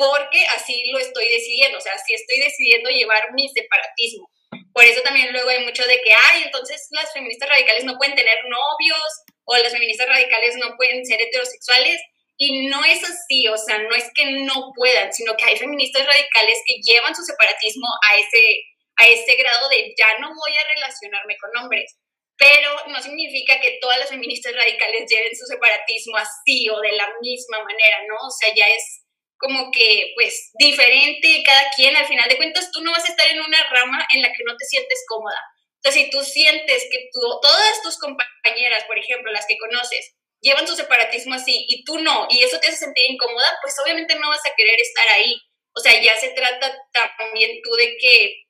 porque 0.00 0.40
así 0.56 0.82
lo 0.90 0.98
estoy 0.98 1.28
decidiendo, 1.28 1.76
o 1.76 1.80
sea, 1.80 1.92
así 1.92 2.14
estoy 2.14 2.40
decidiendo 2.40 2.88
llevar 2.88 3.20
mi 3.34 3.46
separatismo. 3.50 4.30
Por 4.72 4.84
eso 4.84 5.02
también 5.02 5.30
luego 5.30 5.50
hay 5.50 5.62
mucho 5.62 5.84
de 5.84 6.00
que, 6.00 6.10
ay, 6.10 6.44
entonces 6.44 6.88
las 6.92 7.12
feministas 7.12 7.50
radicales 7.50 7.84
no 7.84 7.98
pueden 7.98 8.16
tener 8.16 8.38
novios 8.48 9.10
o 9.44 9.56
las 9.58 9.70
feministas 9.70 10.08
radicales 10.08 10.56
no 10.56 10.74
pueden 10.78 11.04
ser 11.04 11.20
heterosexuales. 11.20 12.00
Y 12.38 12.68
no 12.68 12.82
es 12.82 13.04
así, 13.04 13.46
o 13.48 13.58
sea, 13.58 13.76
no 13.76 13.94
es 13.94 14.08
que 14.14 14.24
no 14.48 14.72
puedan, 14.74 15.12
sino 15.12 15.36
que 15.36 15.44
hay 15.44 15.56
feministas 15.58 16.06
radicales 16.06 16.58
que 16.64 16.80
llevan 16.80 17.14
su 17.14 17.22
separatismo 17.22 17.86
a 18.08 18.16
ese, 18.16 18.64
a 18.96 19.06
ese 19.06 19.36
grado 19.36 19.68
de 19.68 19.92
ya 19.98 20.18
no 20.18 20.28
voy 20.28 20.56
a 20.56 20.74
relacionarme 20.74 21.36
con 21.36 21.62
hombres. 21.62 21.98
Pero 22.38 22.72
no 22.86 23.02
significa 23.02 23.60
que 23.60 23.76
todas 23.82 23.98
las 23.98 24.08
feministas 24.08 24.54
radicales 24.56 25.04
lleven 25.10 25.36
su 25.36 25.44
separatismo 25.44 26.16
así 26.16 26.70
o 26.70 26.80
de 26.80 26.92
la 26.92 27.06
misma 27.20 27.58
manera, 27.58 27.98
¿no? 28.08 28.16
O 28.26 28.30
sea, 28.30 28.48
ya 28.56 28.66
es 28.66 28.99
como 29.40 29.72
que, 29.72 30.12
pues, 30.14 30.50
diferente 30.58 31.42
cada 31.44 31.70
quien. 31.74 31.96
Al 31.96 32.06
final 32.06 32.28
de 32.28 32.36
cuentas, 32.36 32.70
tú 32.70 32.82
no 32.82 32.92
vas 32.92 33.04
a 33.08 33.12
estar 33.12 33.26
en 33.28 33.40
una 33.40 33.58
rama 33.70 34.06
en 34.14 34.22
la 34.22 34.28
que 34.28 34.44
no 34.46 34.54
te 34.56 34.66
sientes 34.66 35.02
cómoda. 35.08 35.40
Sea, 35.82 35.92
si 35.92 36.10
tú 36.10 36.22
sientes 36.22 36.86
que 36.92 37.08
tú, 37.10 37.20
todas 37.40 37.82
tus 37.82 37.98
compañeras, 37.98 38.84
por 38.84 38.98
ejemplo, 38.98 39.32
las 39.32 39.46
que 39.46 39.56
conoces, 39.56 40.14
llevan 40.42 40.68
su 40.68 40.76
separatismo 40.76 41.34
así 41.34 41.64
y 41.68 41.84
tú 41.84 41.98
no, 41.98 42.26
y 42.30 42.42
eso 42.42 42.60
te 42.60 42.68
hace 42.68 42.76
sentir 42.76 43.10
incómoda, 43.10 43.58
pues 43.62 43.74
obviamente 43.82 44.14
no 44.16 44.28
vas 44.28 44.44
a 44.44 44.54
querer 44.56 44.78
estar 44.78 45.08
ahí. 45.08 45.34
O 45.74 45.80
sea, 45.80 46.00
ya 46.02 46.16
se 46.16 46.30
trata 46.30 46.76
también 47.16 47.60
tú 47.62 47.70
de 47.76 47.96
que 47.98 48.42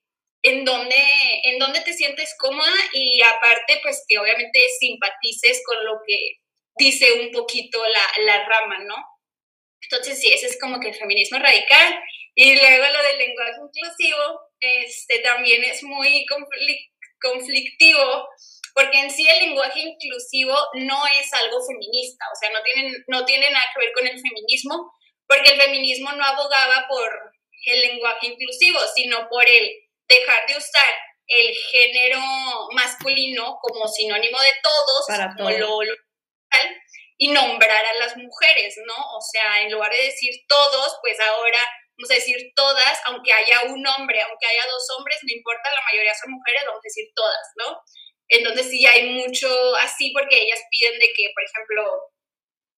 en 0.42 0.64
dónde, 0.64 0.96
en 1.44 1.58
dónde 1.58 1.82
te 1.82 1.92
sientes 1.92 2.34
cómoda 2.38 2.72
y 2.92 3.20
aparte, 3.22 3.78
pues 3.82 4.04
que 4.08 4.18
obviamente 4.18 4.58
simpatices 4.80 5.62
con 5.64 5.84
lo 5.84 6.00
que 6.06 6.16
dice 6.76 7.12
un 7.12 7.30
poquito 7.30 7.80
la, 7.86 8.24
la 8.24 8.48
rama, 8.48 8.78
¿no? 8.84 8.96
Entonces, 9.82 10.20
sí, 10.20 10.32
ese 10.32 10.46
es 10.46 10.60
como 10.60 10.80
que 10.80 10.88
el 10.88 10.94
feminismo 10.94 11.38
radical. 11.38 12.00
Y 12.34 12.54
luego 12.54 12.84
lo 12.92 13.02
del 13.02 13.18
lenguaje 13.18 13.60
inclusivo, 13.60 14.40
este, 14.60 15.18
también 15.20 15.64
es 15.64 15.82
muy 15.82 16.26
conflictivo 17.20 18.28
porque 18.74 19.00
en 19.00 19.10
sí 19.10 19.26
el 19.28 19.46
lenguaje 19.46 19.80
inclusivo 19.80 20.56
no 20.74 21.02
es 21.18 21.32
algo 21.34 21.58
feminista, 21.66 22.24
o 22.32 22.36
sea, 22.36 22.50
no, 22.50 22.62
tienen, 22.62 23.04
no 23.08 23.24
tiene 23.24 23.50
nada 23.50 23.64
que 23.74 23.84
ver 23.84 23.92
con 23.92 24.06
el 24.06 24.20
feminismo, 24.20 24.92
porque 25.26 25.52
el 25.52 25.60
feminismo 25.60 26.12
no 26.12 26.24
abogaba 26.24 26.86
por 26.88 27.10
el 27.66 27.80
lenguaje 27.80 28.28
inclusivo, 28.28 28.78
sino 28.94 29.28
por 29.28 29.46
el 29.46 29.70
dejar 30.08 30.46
de 30.46 30.56
usar 30.56 30.90
el 31.26 31.54
género 31.54 32.20
masculino 32.72 33.58
como 33.60 33.86
sinónimo 33.86 34.40
de 34.40 34.54
todos, 34.62 35.04
Para 35.06 35.34
como 35.36 35.50
lo, 35.50 35.82
lo 35.82 35.94
y 37.22 37.28
nombrar 37.28 37.84
a 37.84 37.94
las 37.98 38.16
mujeres, 38.16 38.74
¿no? 38.86 38.96
O 38.96 39.20
sea, 39.20 39.60
en 39.60 39.70
lugar 39.70 39.92
de 39.92 40.04
decir 40.04 40.32
todos, 40.48 40.96
pues 41.02 41.20
ahora 41.20 41.58
vamos 41.98 42.10
a 42.10 42.14
decir 42.14 42.50
todas, 42.56 42.98
aunque 43.04 43.30
haya 43.30 43.64
un 43.64 43.86
hombre, 43.86 44.22
aunque 44.22 44.46
haya 44.46 44.64
dos 44.66 44.88
hombres, 44.96 45.18
no 45.22 45.36
importa, 45.36 45.68
la 45.68 45.84
mayoría 45.92 46.14
son 46.14 46.32
mujeres, 46.32 46.62
vamos 46.64 46.80
a 46.80 46.88
decir 46.88 47.12
todas, 47.14 47.46
¿no? 47.56 47.78
Entonces 48.26 48.70
sí 48.70 48.86
hay 48.86 49.10
mucho 49.10 49.76
así 49.76 50.12
porque 50.14 50.40
ellas 50.40 50.62
piden 50.70 50.98
de 50.98 51.12
que, 51.12 51.28
por 51.34 51.44
ejemplo, 51.44 52.02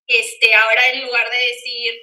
este, 0.08 0.52
ahora 0.56 0.88
en 0.88 1.04
lugar 1.04 1.30
de 1.30 1.38
decir, 1.38 1.94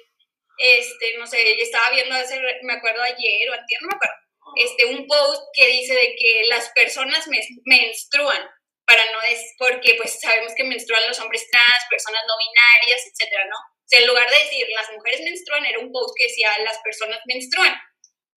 este, 0.56 1.18
no 1.18 1.26
sé, 1.26 1.60
estaba 1.60 1.90
viendo 1.90 2.14
hace, 2.14 2.40
me 2.62 2.72
acuerdo 2.72 3.02
ayer 3.02 3.50
o 3.50 3.52
antier, 3.52 3.82
no 3.82 3.88
me 3.88 3.96
acuerdo, 3.96 4.16
este, 4.56 4.86
un 4.86 5.06
post 5.06 5.42
que 5.52 5.66
dice 5.66 5.92
de 5.92 6.16
que 6.16 6.44
las 6.48 6.70
personas 6.70 7.28
menstruan, 7.66 8.48
para 8.90 9.06
no 9.12 9.22
es 9.22 9.54
porque 9.56 9.94
pues 9.94 10.18
sabemos 10.18 10.52
que 10.56 10.64
menstruan 10.64 11.06
los 11.06 11.20
hombres 11.20 11.46
trans, 11.48 11.86
personas 11.88 12.24
no 12.26 12.34
binarias, 12.34 13.06
etcétera, 13.06 13.46
¿no? 13.46 13.54
O 13.54 13.86
sea, 13.86 14.00
en 14.00 14.08
lugar 14.08 14.28
de 14.28 14.36
decir 14.36 14.66
las 14.74 14.90
mujeres 14.90 15.20
menstruan, 15.20 15.64
era 15.64 15.78
un 15.78 15.92
post 15.92 16.10
que 16.18 16.26
decía 16.26 16.58
las 16.66 16.76
personas 16.82 17.20
menstruan. 17.24 17.78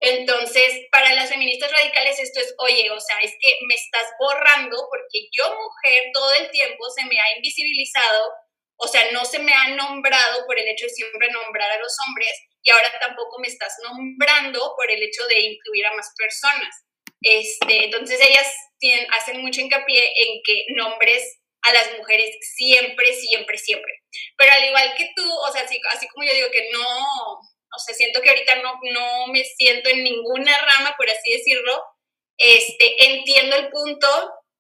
Entonces, 0.02 0.88
para 0.92 1.14
las 1.14 1.30
feministas 1.30 1.72
radicales 1.72 2.20
esto 2.20 2.42
es, 2.42 2.54
oye, 2.58 2.92
o 2.92 3.00
sea, 3.00 3.18
es 3.20 3.32
que 3.40 3.60
me 3.66 3.76
estás 3.76 4.12
borrando 4.20 4.76
porque 4.90 5.30
yo 5.32 5.56
mujer 5.56 6.12
todo 6.12 6.34
el 6.34 6.52
tiempo 6.52 6.84
se 6.90 7.06
me 7.06 7.18
ha 7.18 7.38
invisibilizado, 7.38 8.34
o 8.76 8.88
sea, 8.90 9.10
no 9.14 9.24
se 9.24 9.40
me 9.40 9.54
ha 9.54 9.70
nombrado 9.70 10.46
por 10.48 10.60
el 10.60 10.68
hecho 10.68 10.86
de 10.86 10.92
siempre 10.92 11.32
nombrar 11.32 11.72
a 11.72 11.80
los 11.80 11.96
hombres 12.06 12.34
y 12.62 12.72
ahora 12.72 12.92
tampoco 13.00 13.40
me 13.40 13.48
estás 13.48 13.74
nombrando 13.84 14.74
por 14.76 14.92
el 14.92 15.02
hecho 15.02 15.26
de 15.28 15.40
incluir 15.40 15.86
a 15.86 15.96
más 15.96 16.12
personas. 16.18 16.91
Este, 17.22 17.86
entonces 17.86 18.20
ellas 18.20 18.48
hacen 19.12 19.42
mucho 19.42 19.62
hincapié 19.62 20.04
en 20.04 20.42
que 20.44 20.66
nombres 20.76 21.40
a 21.62 21.74
las 21.74 21.98
mujeres 21.98 22.36
siempre, 22.56 23.14
siempre, 23.14 23.58
siempre. 23.58 23.92
Pero 24.38 24.52
al 24.52 24.66
igual 24.66 24.94
que 24.98 25.10
tú, 25.16 25.24
o 25.24 25.52
sea, 25.52 25.64
así, 25.64 26.08
como 26.08 26.26
yo 26.26 26.34
digo 26.34 26.50
que 26.52 26.70
no, 26.72 26.82
o 26.82 27.80
sea, 27.86 27.94
siento 27.94 28.22
que 28.22 28.30
ahorita 28.30 28.56
no, 28.56 28.80
no 28.92 29.28
me 29.28 29.44
siento 29.44 29.90
en 29.90 30.04
ninguna 30.04 30.58
rama, 30.58 30.96
por 30.98 31.10
así 31.10 31.32
decirlo, 31.32 31.82
este, 32.38 33.06
entiendo 33.06 33.56
el 33.56 33.70
punto 33.70 34.08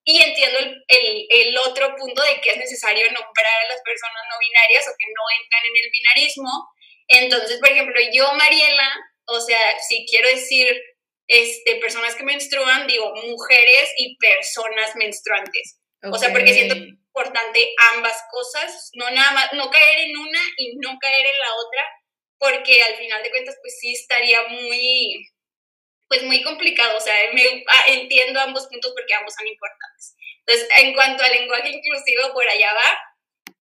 y 0.04 0.21
entiendo 0.21 0.60
el, 0.60 0.84
el, 0.88 1.27
el, 1.30 1.58
otro 1.58 1.95
punto 1.95 2.21
de 2.23 2.39
que 2.41 2.51
es 2.51 2.58
necesario 2.58 3.06
nombrar 3.06 3.62
a 3.63 3.67
las 3.67 3.82
personas 3.84 4.23
no 4.30 4.38
binarias 4.39 4.88
o 4.88 4.95
que 4.97 5.08
no 5.08 5.23
entran 5.41 5.65
en 5.65 5.84
el 5.84 5.91
binarismo. 5.91 6.51
Entonces, 7.08 7.60
por 7.60 7.69
ejemplo, 7.69 7.99
yo, 8.13 8.32
Mariela, 8.34 8.95
o 9.25 9.39
sea, 9.39 9.80
si 9.80 10.06
quiero 10.10 10.30
decir 10.30 10.67
este, 11.31 11.77
personas 11.77 12.13
que 12.15 12.25
menstruan, 12.25 12.87
digo 12.87 13.15
mujeres 13.15 13.89
y 13.97 14.17
personas 14.17 14.93
menstruantes. 14.97 15.79
O 16.11 16.17
sea, 16.17 16.29
porque 16.33 16.53
siento 16.53 16.75
importante 16.75 17.73
ambas 17.93 18.21
cosas, 18.29 18.89
no 18.95 19.09
nada 19.11 19.31
más, 19.31 19.53
no 19.53 19.69
caer 19.69 19.99
en 20.09 20.17
una 20.17 20.41
y 20.57 20.75
no 20.75 20.97
caer 20.99 21.25
en 21.25 21.39
la 21.39 21.55
otra, 21.55 21.81
porque 22.37 22.83
al 22.83 22.95
final 22.95 23.23
de 23.23 23.29
cuentas, 23.29 23.55
pues 23.61 23.77
sí 23.79 23.93
estaría 23.93 24.45
muy, 24.49 25.25
pues 26.09 26.23
muy 26.23 26.43
complicado. 26.43 26.97
O 26.97 27.01
sea, 27.01 27.15
me, 27.33 27.63
ah, 27.65 27.85
entiendo 27.87 28.41
ambos 28.41 28.67
puntos 28.67 28.91
porque 28.93 29.13
ambos 29.13 29.33
son 29.33 29.47
importantes. 29.47 30.15
Entonces, 30.39 30.67
en 30.83 30.93
cuanto 30.93 31.23
al 31.23 31.31
lenguaje 31.31 31.69
inclusivo, 31.69 32.33
por 32.33 32.45
allá 32.45 32.73
va. 32.73 32.97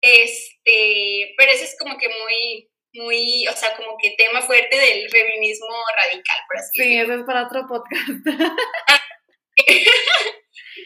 Este, 0.01 1.35
pero 1.37 1.51
eso 1.51 1.65
es 1.65 1.75
como 1.77 1.97
que 1.99 2.07
muy, 2.07 2.68
muy, 2.93 3.47
o 3.47 3.53
sea, 3.53 3.75
como 3.75 3.97
que 4.01 4.15
tema 4.17 4.41
fuerte 4.41 4.75
del 4.75 5.09
feminismo 5.09 5.67
radical, 5.95 6.37
por 6.47 6.57
así 6.57 6.69
sí, 6.73 6.79
decirlo. 6.79 7.05
Sí, 7.05 7.11
eso 7.11 7.19
es 7.19 7.25
para 7.25 7.45
otro 7.45 7.67
podcast. 7.67 8.09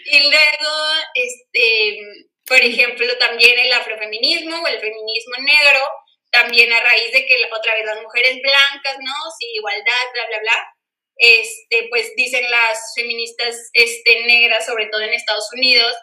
y 0.06 0.20
luego, 0.20 0.72
este, 1.14 2.00
por 2.46 2.60
ejemplo, 2.60 3.18
también 3.18 3.58
el 3.58 3.72
afrofeminismo 3.72 4.62
o 4.62 4.68
el 4.68 4.80
feminismo 4.80 5.36
negro, 5.40 5.88
también 6.32 6.74
a 6.74 6.82
raíz 6.82 7.12
de 7.14 7.26
que 7.26 7.46
otra 7.52 7.76
vez 7.76 7.86
las 7.86 8.02
mujeres 8.02 8.40
blancas, 8.42 8.98
¿no? 9.00 9.14
Sí, 9.40 9.46
igualdad, 9.54 10.12
bla, 10.14 10.28
bla, 10.28 10.40
bla. 10.40 10.68
Este, 11.16 11.88
pues 11.90 12.12
dicen 12.16 12.50
las 12.50 12.92
feministas 12.96 13.70
este, 13.74 14.26
negras, 14.26 14.66
sobre 14.66 14.88
todo 14.88 15.02
en 15.02 15.14
Estados 15.14 15.48
Unidos, 15.54 15.96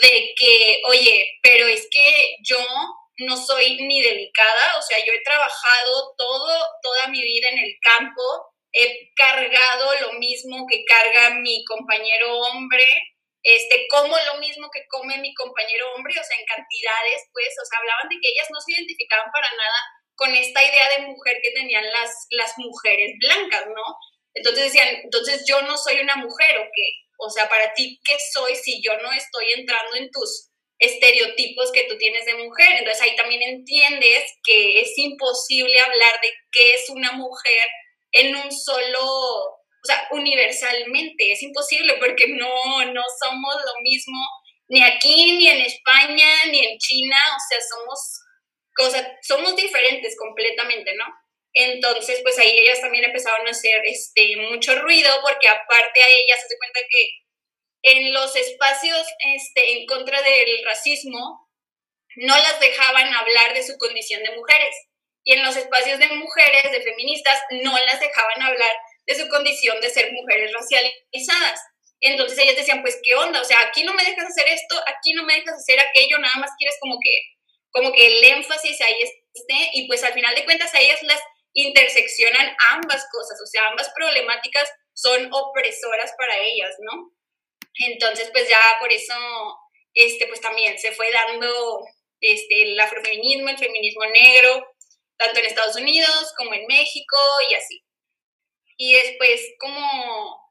de 0.00 0.32
que, 0.38 0.80
oye, 0.88 1.26
pero 1.42 1.66
es 1.66 1.86
que 1.90 2.36
yo 2.44 2.58
no 3.18 3.36
soy 3.36 3.76
ni 3.82 4.02
delicada, 4.02 4.78
o 4.78 4.82
sea, 4.82 4.98
yo 5.04 5.12
he 5.12 5.22
trabajado 5.22 6.14
todo, 6.16 6.66
toda 6.82 7.08
mi 7.08 7.22
vida 7.22 7.48
en 7.50 7.58
el 7.58 7.74
campo, 7.80 8.22
he 8.72 9.12
cargado 9.14 9.94
lo 10.00 10.12
mismo 10.14 10.66
que 10.68 10.84
carga 10.84 11.30
mi 11.36 11.64
compañero 11.64 12.38
hombre, 12.38 12.86
este, 13.42 13.86
como 13.88 14.16
lo 14.16 14.38
mismo 14.38 14.68
que 14.72 14.86
come 14.88 15.18
mi 15.18 15.32
compañero 15.34 15.94
hombre, 15.94 16.18
o 16.18 16.24
sea, 16.24 16.38
en 16.38 16.46
cantidades, 16.46 17.28
pues, 17.32 17.54
o 17.62 17.64
sea, 17.64 17.78
hablaban 17.78 18.08
de 18.08 18.16
que 18.20 18.30
ellas 18.30 18.48
no 18.50 18.60
se 18.60 18.72
identificaban 18.72 19.30
para 19.32 19.50
nada 19.50 19.78
con 20.16 20.34
esta 20.34 20.64
idea 20.64 20.88
de 20.90 21.06
mujer 21.06 21.38
que 21.42 21.50
tenían 21.50 21.84
las, 21.92 22.26
las 22.30 22.54
mujeres 22.56 23.12
blancas, 23.20 23.66
¿no? 23.66 23.82
Entonces 24.34 24.72
decían, 24.72 24.88
entonces 25.04 25.44
yo 25.46 25.62
no 25.62 25.76
soy 25.76 26.00
una 26.00 26.16
mujer, 26.16 26.58
¿o 26.58 26.64
qué? 26.74 26.88
O 27.18 27.30
sea, 27.30 27.48
para 27.48 27.72
ti, 27.74 28.00
¿qué 28.04 28.16
soy 28.32 28.56
si 28.56 28.82
yo 28.82 28.96
no 28.98 29.12
estoy 29.12 29.46
entrando 29.56 29.96
en 29.96 30.10
tus 30.10 30.50
estereotipos 30.78 31.72
que 31.72 31.84
tú 31.84 31.96
tienes 31.98 32.24
de 32.26 32.34
mujer. 32.34 32.76
Entonces 32.78 33.02
ahí 33.02 33.16
también 33.16 33.42
entiendes 33.42 34.24
que 34.42 34.80
es 34.80 34.92
imposible 34.96 35.78
hablar 35.80 36.20
de 36.22 36.30
qué 36.52 36.74
es 36.74 36.90
una 36.90 37.12
mujer 37.12 37.68
en 38.12 38.36
un 38.36 38.52
solo, 38.52 39.02
o 39.04 39.84
sea, 39.84 40.08
universalmente, 40.12 41.32
es 41.32 41.42
imposible 41.42 41.94
porque 41.98 42.28
no, 42.28 42.84
no 42.92 43.02
somos 43.20 43.54
lo 43.54 43.82
mismo 43.82 44.16
ni 44.68 44.82
aquí, 44.82 45.36
ni 45.36 45.48
en 45.48 45.60
España, 45.60 46.46
ni 46.50 46.64
en 46.64 46.78
China, 46.78 47.16
o 47.36 47.40
sea, 47.48 47.58
somos 47.60 48.20
cosas, 48.74 49.06
somos 49.22 49.54
diferentes 49.56 50.16
completamente, 50.16 50.94
¿no? 50.94 51.04
Entonces, 51.52 52.20
pues 52.22 52.38
ahí 52.38 52.50
ellas 52.50 52.80
también 52.80 53.04
empezaron 53.04 53.46
a 53.46 53.50
hacer 53.50 53.80
este, 53.84 54.36
mucho 54.50 54.74
ruido 54.80 55.10
porque 55.22 55.48
aparte 55.48 56.02
a 56.02 56.08
ellas 56.08 56.40
se 56.48 56.58
cuenta 56.58 56.80
que 56.90 57.08
en 57.84 58.14
los 58.14 58.34
espacios 58.34 59.06
este, 59.36 59.78
en 59.78 59.86
contra 59.86 60.20
del 60.22 60.64
racismo 60.64 61.48
no 62.16 62.36
las 62.36 62.58
dejaban 62.58 63.12
hablar 63.12 63.54
de 63.54 63.62
su 63.62 63.76
condición 63.78 64.22
de 64.22 64.34
mujeres. 64.36 64.74
Y 65.24 65.34
en 65.34 65.44
los 65.44 65.56
espacios 65.56 65.98
de 65.98 66.08
mujeres, 66.08 66.70
de 66.70 66.82
feministas, 66.82 67.40
no 67.62 67.72
las 67.86 68.00
dejaban 68.00 68.42
hablar 68.42 68.72
de 69.06 69.14
su 69.14 69.28
condición 69.28 69.80
de 69.80 69.90
ser 69.90 70.12
mujeres 70.12 70.52
racializadas. 70.52 71.60
Entonces 72.00 72.38
ellas 72.38 72.56
decían, 72.56 72.82
pues, 72.82 72.98
¿qué 73.02 73.14
onda? 73.14 73.40
O 73.40 73.44
sea, 73.44 73.60
aquí 73.60 73.84
no 73.84 73.94
me 73.94 74.04
dejas 74.04 74.26
hacer 74.26 74.48
esto, 74.48 74.76
aquí 74.86 75.12
no 75.14 75.24
me 75.24 75.34
dejas 75.34 75.54
hacer 75.54 75.80
aquello, 75.80 76.18
nada 76.18 76.34
más 76.36 76.50
quieres 76.58 76.76
como 76.80 76.98
que, 77.02 77.10
como 77.70 77.92
que 77.92 78.06
el 78.06 78.24
énfasis 78.24 78.80
ahí 78.80 78.96
esté. 79.02 79.70
Y 79.74 79.86
pues 79.86 80.02
al 80.04 80.14
final 80.14 80.34
de 80.34 80.44
cuentas 80.44 80.74
a 80.74 80.80
ellas 80.80 81.02
las 81.02 81.20
interseccionan 81.52 82.56
ambas 82.70 83.06
cosas, 83.12 83.40
o 83.42 83.46
sea, 83.46 83.68
ambas 83.68 83.90
problemáticas 83.94 84.68
son 84.92 85.28
opresoras 85.32 86.12
para 86.18 86.38
ellas, 86.38 86.74
¿no? 86.80 87.13
Entonces, 87.78 88.30
pues 88.32 88.48
ya 88.48 88.60
por 88.80 88.92
eso, 88.92 89.14
este, 89.94 90.26
pues 90.26 90.40
también 90.40 90.78
se 90.78 90.92
fue 90.92 91.10
dando 91.12 91.84
este, 92.20 92.62
el 92.62 92.80
afrofeminismo, 92.80 93.48
el 93.48 93.58
feminismo 93.58 94.04
negro, 94.06 94.66
tanto 95.16 95.40
en 95.40 95.46
Estados 95.46 95.76
Unidos 95.76 96.32
como 96.36 96.54
en 96.54 96.66
México 96.66 97.16
y 97.50 97.54
así. 97.54 97.84
Y 98.76 98.92
después 98.94 99.40
como 99.58 100.44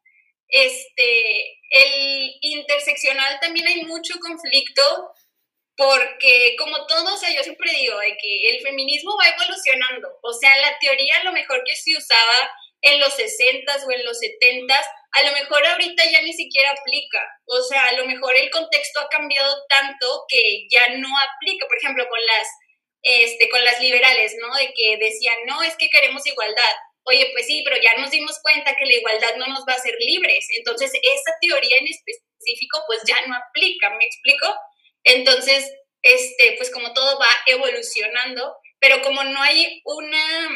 este, 0.47 1.59
el 1.71 2.31
interseccional 2.41 3.39
también 3.39 3.67
hay 3.67 3.83
mucho 3.83 4.13
conflicto 4.19 4.83
porque 5.75 6.55
como 6.59 6.85
todo, 6.85 7.15
o 7.15 7.17
sea, 7.17 7.33
yo 7.33 7.41
siempre 7.41 7.71
digo 7.71 7.97
de 7.97 8.15
que 8.21 8.49
el 8.49 8.61
feminismo 8.61 9.17
va 9.17 9.29
evolucionando, 9.29 10.07
o 10.21 10.33
sea, 10.33 10.55
la 10.57 10.77
teoría 10.79 11.23
lo 11.23 11.31
mejor 11.31 11.63
que 11.65 11.75
se 11.75 11.97
usaba 11.97 12.51
en 12.81 12.99
los 12.99 13.17
60s 13.17 13.87
o 13.87 13.91
en 13.91 14.05
los 14.05 14.19
70s 14.19 14.85
a 15.13 15.23
lo 15.23 15.31
mejor 15.31 15.65
ahorita 15.65 16.03
ya 16.05 16.21
ni 16.21 16.33
siquiera 16.33 16.71
aplica. 16.71 17.21
O 17.45 17.61
sea, 17.61 17.85
a 17.85 17.93
lo 17.93 18.05
mejor 18.05 18.35
el 18.35 18.49
contexto 18.49 18.99
ha 18.99 19.09
cambiado 19.09 19.55
tanto 19.69 20.25
que 20.27 20.67
ya 20.71 20.87
no 20.97 21.07
aplica. 21.19 21.67
Por 21.67 21.77
ejemplo, 21.77 22.07
con 22.09 22.19
las, 22.25 22.47
este, 23.03 23.47
con 23.49 23.63
las 23.63 23.79
liberales, 23.79 24.35
¿no? 24.41 24.55
De 24.55 24.73
que 24.73 24.97
decían, 24.97 25.37
no, 25.45 25.61
es 25.61 25.75
que 25.77 25.89
queremos 25.89 26.25
igualdad. 26.25 26.75
Oye, 27.05 27.29
pues 27.33 27.45
sí, 27.45 27.61
pero 27.63 27.79
ya 27.81 27.93
nos 27.99 28.09
dimos 28.09 28.39
cuenta 28.41 28.75
que 28.75 28.85
la 28.85 28.95
igualdad 28.95 29.35
no 29.35 29.47
nos 29.47 29.65
va 29.67 29.73
a 29.73 29.75
hacer 29.77 29.95
libres. 29.99 30.47
Entonces, 30.57 30.91
esa 30.93 31.31
teoría 31.41 31.77
en 31.77 31.87
específico, 31.87 32.83
pues 32.87 33.01
ya 33.05 33.17
no 33.27 33.35
aplica, 33.35 33.91
¿me 33.91 34.05
explico? 34.05 34.47
Entonces, 35.03 35.71
este, 36.01 36.55
pues 36.57 36.71
como 36.71 36.93
todo 36.93 37.19
va 37.19 37.29
evolucionando, 37.47 38.55
pero 38.79 39.01
como 39.01 39.23
no 39.23 39.41
hay 39.41 39.81
una, 39.85 40.49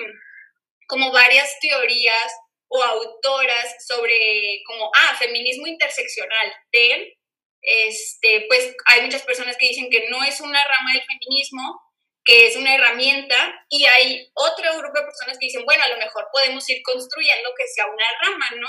como 0.88 1.12
varias 1.12 1.60
teorías 1.60 2.34
o 2.70 2.84
autoras 2.84 3.76
sobre 3.88 4.62
como, 4.66 4.92
ah, 4.94 5.16
feminismo 5.18 5.68
interseccional, 5.68 6.54
de, 6.72 7.18
este, 7.62 8.46
pues 8.48 8.76
hay 8.86 9.02
muchas 9.02 9.24
personas 9.24 9.58
que 9.58 9.68
dicen 9.68 9.90
que 9.90 10.08
no 10.10 10.24
es 10.24 10.40
una 10.42 10.64
rama 10.64 10.94
del 10.94 11.04
feminismo, 11.04 11.82
que 12.24 12.48
es 12.48 12.56
una 12.58 12.76
herramienta, 12.76 13.66
y 13.70 13.86
hay 13.86 14.30
otro 14.34 14.78
grupo 14.78 15.00
de 15.00 15.06
personas 15.06 15.38
que 15.40 15.48
dicen, 15.48 15.64
bueno, 15.66 15.84
a 15.84 15.88
lo 15.88 15.98
mejor 15.98 16.28
podemos 16.34 16.70
ir 16.70 16.82
construyendo 16.84 17.50
que 17.58 17.68
sea 17.68 17.86
una 17.86 18.06
rama, 18.22 18.52
¿no? 18.58 18.68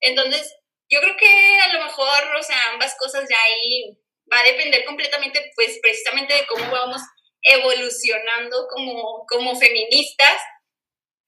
Entonces, 0.00 0.54
yo 0.90 1.00
creo 1.00 1.16
que 1.16 1.58
a 1.60 1.72
lo 1.72 1.84
mejor, 1.84 2.36
o 2.38 2.42
sea, 2.42 2.56
ambas 2.72 2.94
cosas 2.98 3.26
ya 3.28 3.36
ahí 3.42 3.96
va 4.32 4.40
a 4.40 4.44
depender 4.44 4.84
completamente, 4.84 5.52
pues 5.54 5.78
precisamente 5.82 6.34
de 6.34 6.46
cómo 6.46 6.70
vamos 6.70 7.00
evolucionando 7.42 8.66
como, 8.68 9.24
como 9.26 9.58
feministas, 9.58 10.42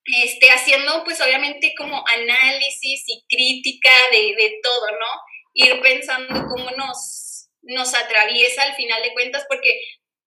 este, 0.04 0.50
haciendo 0.50 1.04
pues 1.04 1.20
obviamente 1.20 1.74
como 1.76 2.02
análisis 2.06 3.04
y 3.06 3.24
crítica 3.28 3.90
de, 4.12 4.34
de 4.36 4.58
todo, 4.62 4.90
¿no? 4.92 5.06
Ir 5.54 5.80
pensando 5.80 6.46
cómo 6.48 6.70
nos, 6.72 7.48
nos 7.62 7.94
atraviesa 7.94 8.62
al 8.62 8.74
final 8.74 9.02
de 9.02 9.12
cuentas, 9.12 9.44
porque 9.48 9.80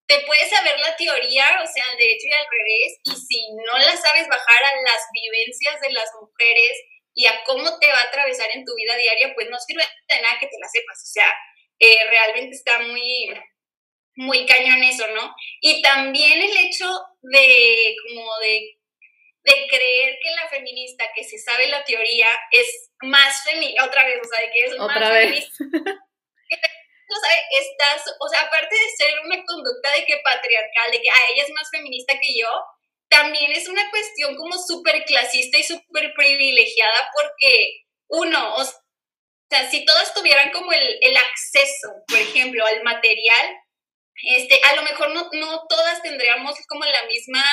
te 0.08 0.20
puedes 0.26 0.50
saber 0.50 0.80
la 0.80 0.96
teoría, 0.96 1.62
o 1.64 1.68
sea, 1.68 1.84
al 1.92 1.98
derecho 1.98 2.28
y 2.28 2.34
al 2.34 2.46
revés, 2.52 3.00
y 3.04 3.26
si 3.26 3.48
no 3.54 3.78
la 3.78 3.96
sabes 3.98 4.28
bajar 4.28 4.64
a 4.64 4.82
las 4.82 5.02
vivencias 5.14 5.82
de 5.82 5.92
las 5.92 6.10
mujeres 6.20 6.78
y 7.16 7.26
a 7.28 7.44
cómo 7.46 7.80
te 7.80 7.88
va 7.88 8.00
a 8.00 8.04
atravesar 8.04 8.50
en 8.54 8.66
tu 8.66 8.76
vida 8.76 8.96
diaria, 8.98 9.34
pues 9.34 9.50
no 9.50 9.58
sirve 9.60 9.84
de 10.10 10.22
nada 10.22 10.38
que 10.40 10.48
te 10.48 10.60
la 10.60 10.68
sepas, 10.68 11.02
o 11.02 11.12
sea, 11.12 11.34
eh, 11.80 11.98
realmente 12.10 12.56
está 12.56 12.80
muy, 12.80 13.34
muy 14.16 14.46
cañón 14.46 14.84
eso, 14.84 15.08
¿no? 15.08 15.34
Y 15.62 15.82
también 15.82 16.42
el 16.42 16.58
hecho 16.58 16.86
de, 17.22 17.96
como 18.08 18.38
de, 18.40 18.78
de 19.44 19.68
creer 19.68 20.18
que 20.24 20.32
la 20.32 20.48
feminista 20.50 21.06
que 21.16 21.24
se 21.24 21.38
sabe 21.38 21.68
la 21.68 21.84
teoría 21.84 22.30
es 22.52 22.92
más 23.02 23.44
feminista, 23.44 23.86
otra 23.86 24.06
vez, 24.06 24.20
o 24.22 24.28
sea, 24.28 24.46
de 24.46 24.52
que 24.52 24.66
es 24.66 24.74
¿Otra 24.80 25.00
más 25.00 25.10
vez? 25.10 25.50
feminista. 25.58 25.64
o 27.14 27.20
sea, 27.20 27.36
estás, 27.60 28.16
o 28.20 28.28
sea, 28.30 28.42
aparte 28.42 28.76
de 28.76 28.90
ser 28.98 29.20
una 29.20 29.44
conducta 29.46 29.92
de 29.92 30.06
que 30.06 30.22
patriarcal, 30.24 30.92
de 30.92 31.02
que 31.02 31.10
ah, 31.10 31.26
ella 31.34 31.44
es 31.44 31.52
más 31.52 31.70
feminista 31.72 32.14
que 32.20 32.40
yo, 32.40 32.50
también 33.10 33.52
es 33.52 33.68
una 33.68 33.90
cuestión 33.92 34.36
como 34.36 34.58
súper 34.58 35.04
clasista 35.06 35.58
y 35.58 35.64
súper 35.64 36.14
privilegiada 36.16 37.12
porque 37.14 37.84
uno, 38.08 38.56
o 38.56 38.64
sea, 38.64 39.70
si 39.70 39.86
todas 39.86 40.14
tuvieran 40.14 40.52
como 40.52 40.72
el, 40.72 40.98
el, 41.02 41.16
acceso, 41.18 41.90
por 42.08 42.18
ejemplo, 42.18 42.66
al 42.66 42.82
material, 42.84 43.56
este, 44.24 44.60
a 44.64 44.76
lo 44.76 44.84
mejor 44.84 45.14
no, 45.14 45.30
no 45.34 45.66
todas 45.68 46.02
tendríamos 46.02 46.56
como 46.68 46.86
la 46.86 47.04
misma 47.06 47.44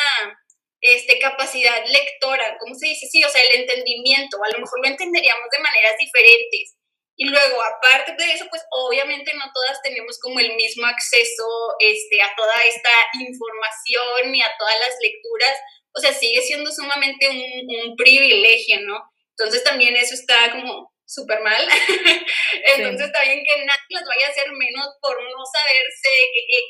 este, 0.81 1.19
capacidad 1.19 1.85
lectora, 1.87 2.57
¿cómo 2.59 2.75
se 2.75 2.89
dice? 2.89 3.07
Sí, 3.07 3.23
o 3.25 3.29
sea, 3.29 3.43
el 3.43 3.61
entendimiento, 3.61 4.39
a 4.43 4.51
lo 4.51 4.61
mejor 4.61 4.81
lo 4.81 4.89
entenderíamos 4.89 5.49
de 5.51 5.59
maneras 5.59 5.95
diferentes. 5.99 6.77
Y 7.17 7.27
luego, 7.29 7.63
aparte 7.63 8.13
de 8.17 8.33
eso, 8.33 8.47
pues 8.49 8.63
obviamente 8.71 9.35
no 9.35 9.45
todas 9.53 9.83
tenemos 9.83 10.19
como 10.21 10.41
el 10.41 10.57
mismo 10.57 10.87
acceso 10.87 11.47
este, 11.79 12.23
a 12.23 12.35
toda 12.35 12.55
esta 12.67 12.91
información 13.13 14.35
y 14.35 14.41
a 14.41 14.51
todas 14.59 14.81
las 14.81 14.97
lecturas. 15.03 15.59
O 15.93 16.01
sea, 16.01 16.15
sigue 16.15 16.41
siendo 16.41 16.71
sumamente 16.73 17.29
un, 17.29 17.91
un 17.91 17.97
privilegio, 17.97 18.81
¿no? 18.81 19.03
Entonces 19.37 19.63
también 19.65 19.97
eso 19.97 20.15
está 20.15 20.51
como 20.51 20.91
súper 21.11 21.41
mal. 21.43 21.61
Entonces 22.77 23.07
sí. 23.07 23.13
también 23.13 23.43
que 23.45 23.65
nadie 23.67 23.91
las 23.91 24.07
vaya 24.07 24.27
a 24.27 24.31
hacer 24.31 24.51
menos 24.53 24.87
por 25.03 25.17
no 25.21 25.45
saberse 25.45 26.11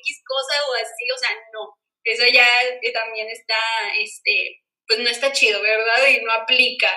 X 0.02 0.22
cosa 0.26 0.54
o 0.66 0.74
así, 0.74 1.04
o 1.14 1.18
sea, 1.18 1.30
no. 1.52 1.79
Eso 2.04 2.26
ya 2.26 2.46
también 2.92 3.28
está, 3.28 3.58
este, 3.98 4.60
pues 4.86 4.98
no 5.00 5.08
está 5.08 5.32
chido, 5.32 5.60
¿verdad? 5.62 6.08
Y 6.08 6.20
no 6.22 6.32
aplica. 6.32 6.90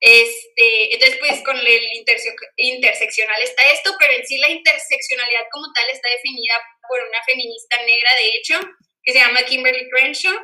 Este, 0.00 0.94
entonces, 0.94 1.18
pues 1.20 1.42
con 1.44 1.56
el 1.56 1.92
interse 1.94 2.34
interseccional 2.56 3.40
está 3.40 3.62
esto, 3.70 3.92
pero 4.00 4.12
en 4.12 4.26
sí 4.26 4.36
la 4.38 4.48
interseccionalidad 4.48 5.46
como 5.52 5.72
tal 5.72 5.88
está 5.90 6.08
definida 6.08 6.54
por 6.88 7.00
una 7.02 7.22
feminista 7.24 7.80
negra, 7.84 8.14
de 8.16 8.28
hecho, 8.30 8.60
que 9.04 9.12
se 9.12 9.18
llama 9.20 9.44
Kimberly 9.44 9.88
Crenshaw, 9.90 10.34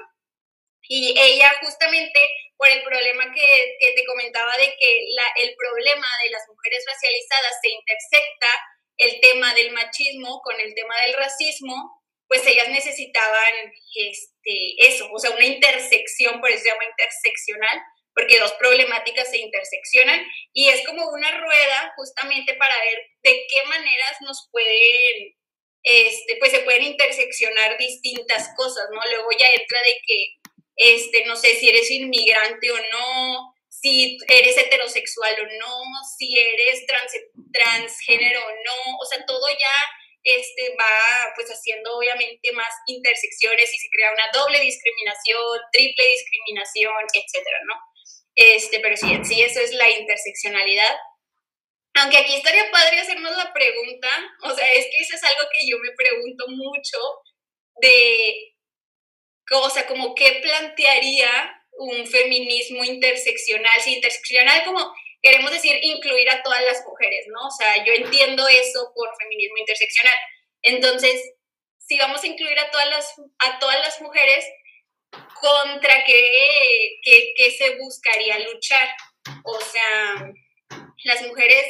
y 0.89 1.15
ella 1.19 1.51
justamente 1.61 2.21
por 2.57 2.69
el 2.69 2.83
problema 2.83 3.33
que, 3.35 3.77
que 3.81 3.93
te 3.93 4.05
comentaba 4.05 4.57
de 4.57 4.75
que 4.79 5.01
la, 5.17 5.27
el 5.43 5.55
problema 5.57 6.07
de 6.23 6.31
las 6.31 6.43
mujeres 6.49 6.85
racializadas 6.87 7.55
se 7.61 7.71
intersecta 7.71 8.49
el 8.97 9.21
tema 9.21 9.55
del 9.55 9.73
machismo 9.73 10.41
con 10.43 10.59
el 10.61 10.75
tema 10.75 11.01
del 11.03 11.15
racismo, 11.15 11.98
pues 12.29 12.47
ellas 12.47 12.69
necesitaban 12.69 13.73
este, 13.95 14.75
eso, 14.87 15.09
o 15.11 15.19
sea, 15.19 15.31
una 15.31 15.47
intersección, 15.47 16.41
por 16.41 16.51
eso 16.51 16.63
se 16.63 16.69
llama 16.69 16.85
interseccional, 16.85 17.79
porque 18.15 18.39
dos 18.39 18.53
problemáticas 18.55 19.31
se 19.31 19.39
interseccionan 19.39 20.21
y 20.53 20.69
es 20.69 20.85
como 20.87 21.09
una 21.09 21.31
rueda 21.39 21.93
justamente 21.97 22.55
para 22.55 22.75
ver 22.81 22.99
de 23.23 23.47
qué 23.49 23.63
maneras 23.69 24.17
nos 24.21 24.49
pueden, 24.51 25.37
este, 25.83 26.37
pues 26.37 26.51
se 26.51 26.61
pueden 26.61 26.83
interseccionar 26.83 27.79
distintas 27.79 28.51
cosas, 28.57 28.89
¿no? 28.93 29.01
Luego 29.11 29.31
ya 29.39 29.47
entra 29.49 29.81
de 29.83 30.01
que, 30.05 30.35
este, 30.77 31.25
no 31.25 31.37
sé, 31.37 31.55
si 31.57 31.69
eres 31.69 31.91
inmigrante 31.91 32.71
o 32.71 32.77
no, 32.77 33.55
si 33.69 34.19
eres 34.29 34.59
heterosexual 34.59 35.35
o 35.41 35.47
no, 35.59 35.83
si 36.19 36.39
eres 36.39 36.87
trans, 36.87 37.13
transgénero 37.53 38.41
o 38.45 38.51
no, 38.51 38.99
o 39.01 39.05
sea, 39.07 39.25
todo 39.25 39.49
ya 39.49 39.77
este, 40.23 40.77
va 40.79 41.33
pues 41.35 41.49
haciendo 41.49 41.97
obviamente 41.97 42.53
más 42.53 42.73
intersecciones 42.87 43.73
y 43.73 43.79
se 43.79 43.89
crea 43.91 44.13
una 44.13 44.29
doble 44.33 44.61
discriminación, 44.61 45.61
triple 45.73 46.05
discriminación, 46.05 47.05
etcétera, 47.13 47.59
¿no? 47.67 47.75
Este, 48.35 48.81
pero 48.81 48.97
sí, 48.97 49.07
sí 49.25 49.43
eso 49.43 49.61
es 49.61 49.73
la 49.73 49.91
interseccionalidad. 49.91 50.97
Aunque 51.95 52.19
aquí 52.19 52.35
estaría 52.35 52.71
padre 52.71 53.01
hacernos 53.01 53.37
la 53.37 53.53
pregunta, 53.53 54.09
o 54.43 54.55
sea, 54.55 54.73
es 54.73 54.85
que 54.87 54.99
eso 55.01 55.17
es 55.17 55.25
algo 55.25 55.49
que 55.51 55.69
yo 55.69 55.79
me 55.79 55.91
pregunto 55.97 56.45
mucho 56.49 56.99
de, 57.81 58.55
o 59.53 59.71
sea, 59.71 59.87
como 59.87 60.15
qué 60.15 60.41
plantearía 60.43 61.55
un 61.79 62.07
feminismo 62.07 62.85
interseccional, 62.85 63.81
sí, 63.81 63.95
interseccional 63.95 64.65
como 64.65 64.93
queremos 65.23 65.51
decir 65.51 65.79
incluir 65.83 66.31
a 66.31 66.43
todas 66.43 66.63
las 66.63 66.85
mujeres, 66.87 67.27
¿no? 67.29 67.47
O 67.47 67.51
sea, 67.51 67.85
yo 67.85 67.93
entiendo 67.93 68.47
eso 68.49 68.93
por 68.95 69.09
feminismo 69.19 69.57
interseccional. 69.59 70.15
Entonces, 70.63 71.35
si 71.79 71.99
vamos 71.99 72.23
a 72.23 72.27
incluir 72.27 72.59
a 72.59 72.71
todas 72.71 72.89
las, 72.89 73.15
a 73.39 73.59
todas 73.59 73.79
las 73.81 74.01
mujeres, 74.01 74.45
contra 75.11 76.05
qué, 76.05 76.99
qué, 77.03 77.33
qué, 77.37 77.51
se 77.51 77.77
buscaría 77.77 78.39
luchar. 78.41 78.89
O 79.45 79.61
sea, 79.61 80.33
las 81.05 81.27
mujeres, 81.27 81.67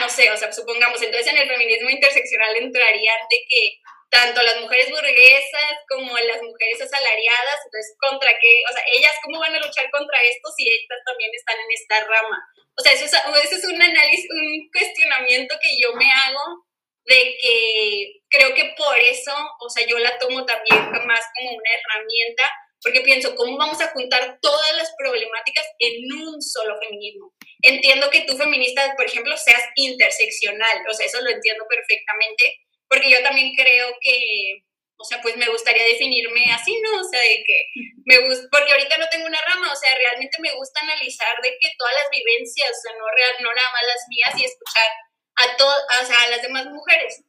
no 0.00 0.08
sé, 0.08 0.30
o 0.30 0.36
sea, 0.36 0.52
supongamos, 0.52 1.02
entonces 1.02 1.32
en 1.32 1.38
el 1.38 1.48
feminismo 1.48 1.90
interseccional 1.90 2.56
entrarían 2.56 3.18
de 3.30 3.36
que 3.48 3.78
tanto 4.10 4.42
las 4.42 4.60
mujeres 4.60 4.90
burguesas 4.90 5.74
como 5.88 6.16
las 6.18 6.42
mujeres 6.42 6.80
asalariadas, 6.80 7.58
entonces, 7.64 7.96
¿contra 8.00 8.30
qué? 8.40 8.62
O 8.68 8.72
sea, 8.72 8.82
ellas 8.92 9.14
cómo 9.22 9.40
van 9.40 9.54
a 9.54 9.60
luchar 9.60 9.90
contra 9.90 10.22
esto 10.22 10.48
si 10.56 10.68
estas 10.68 10.98
también 11.04 11.30
están 11.34 11.56
en 11.60 11.70
esta 11.70 12.04
rama. 12.04 12.38
O 12.76 12.82
sea, 12.82 12.92
eso 12.92 13.04
es, 13.04 13.12
eso 13.12 13.56
es 13.56 13.64
un 13.64 13.82
análisis, 13.82 14.26
un 14.30 14.70
cuestionamiento 14.72 15.56
que 15.60 15.76
yo 15.80 15.92
me 15.94 16.10
hago 16.10 16.64
de 17.04 17.36
que 17.40 18.20
creo 18.28 18.54
que 18.54 18.74
por 18.76 18.98
eso, 18.98 19.32
o 19.60 19.68
sea, 19.68 19.86
yo 19.86 19.98
la 19.98 20.18
tomo 20.18 20.44
también 20.44 20.90
más 21.06 21.24
como 21.34 21.50
una 21.50 21.70
herramienta 21.74 22.44
porque 22.82 23.00
pienso, 23.00 23.34
¿cómo 23.34 23.56
vamos 23.56 23.80
a 23.80 23.88
juntar 23.88 24.38
todas 24.40 24.76
las 24.76 24.92
problemáticas 24.96 25.66
en 25.80 26.12
un 26.12 26.40
solo 26.40 26.78
feminismo? 26.80 27.32
Entiendo 27.62 28.08
que 28.10 28.22
tú 28.22 28.36
feminista, 28.36 28.94
por 28.96 29.06
ejemplo, 29.06 29.36
seas 29.36 29.62
interseccional, 29.74 30.84
o 30.88 30.94
sea, 30.94 31.06
eso 31.06 31.20
lo 31.20 31.30
entiendo 31.30 31.64
perfectamente, 31.68 32.60
porque 32.88 33.10
yo 33.10 33.22
también 33.22 33.54
creo 33.54 33.94
que, 34.00 34.64
o 34.96 35.04
sea, 35.04 35.20
pues 35.22 35.36
me 35.36 35.48
gustaría 35.48 35.84
definirme 35.84 36.52
así, 36.52 36.80
¿no? 36.80 37.00
O 37.00 37.04
sea, 37.04 37.20
de 37.20 37.44
que 37.46 37.58
me 38.04 38.18
gusta, 38.26 38.48
porque 38.50 38.72
ahorita 38.72 38.98
no 38.98 39.06
tengo 39.10 39.26
una 39.26 39.40
rama, 39.46 39.72
o 39.72 39.76
sea, 39.76 39.94
realmente 39.94 40.38
me 40.40 40.54
gusta 40.54 40.80
analizar 40.80 41.36
de 41.42 41.50
que 41.60 41.70
todas 41.78 41.94
las 41.94 42.10
vivencias, 42.10 42.70
o 42.70 42.80
sea, 42.82 42.92
no, 42.98 43.06
real, 43.14 43.34
no 43.40 43.54
nada 43.54 43.70
más 43.72 43.82
las 43.86 44.02
mías 44.08 44.40
y 44.40 44.44
escuchar 44.44 44.88
a 45.36 45.56
todas, 45.56 46.02
o 46.02 46.06
sea, 46.06 46.22
a 46.22 46.30
las 46.30 46.42
demás 46.42 46.66
mujeres. 46.66 47.22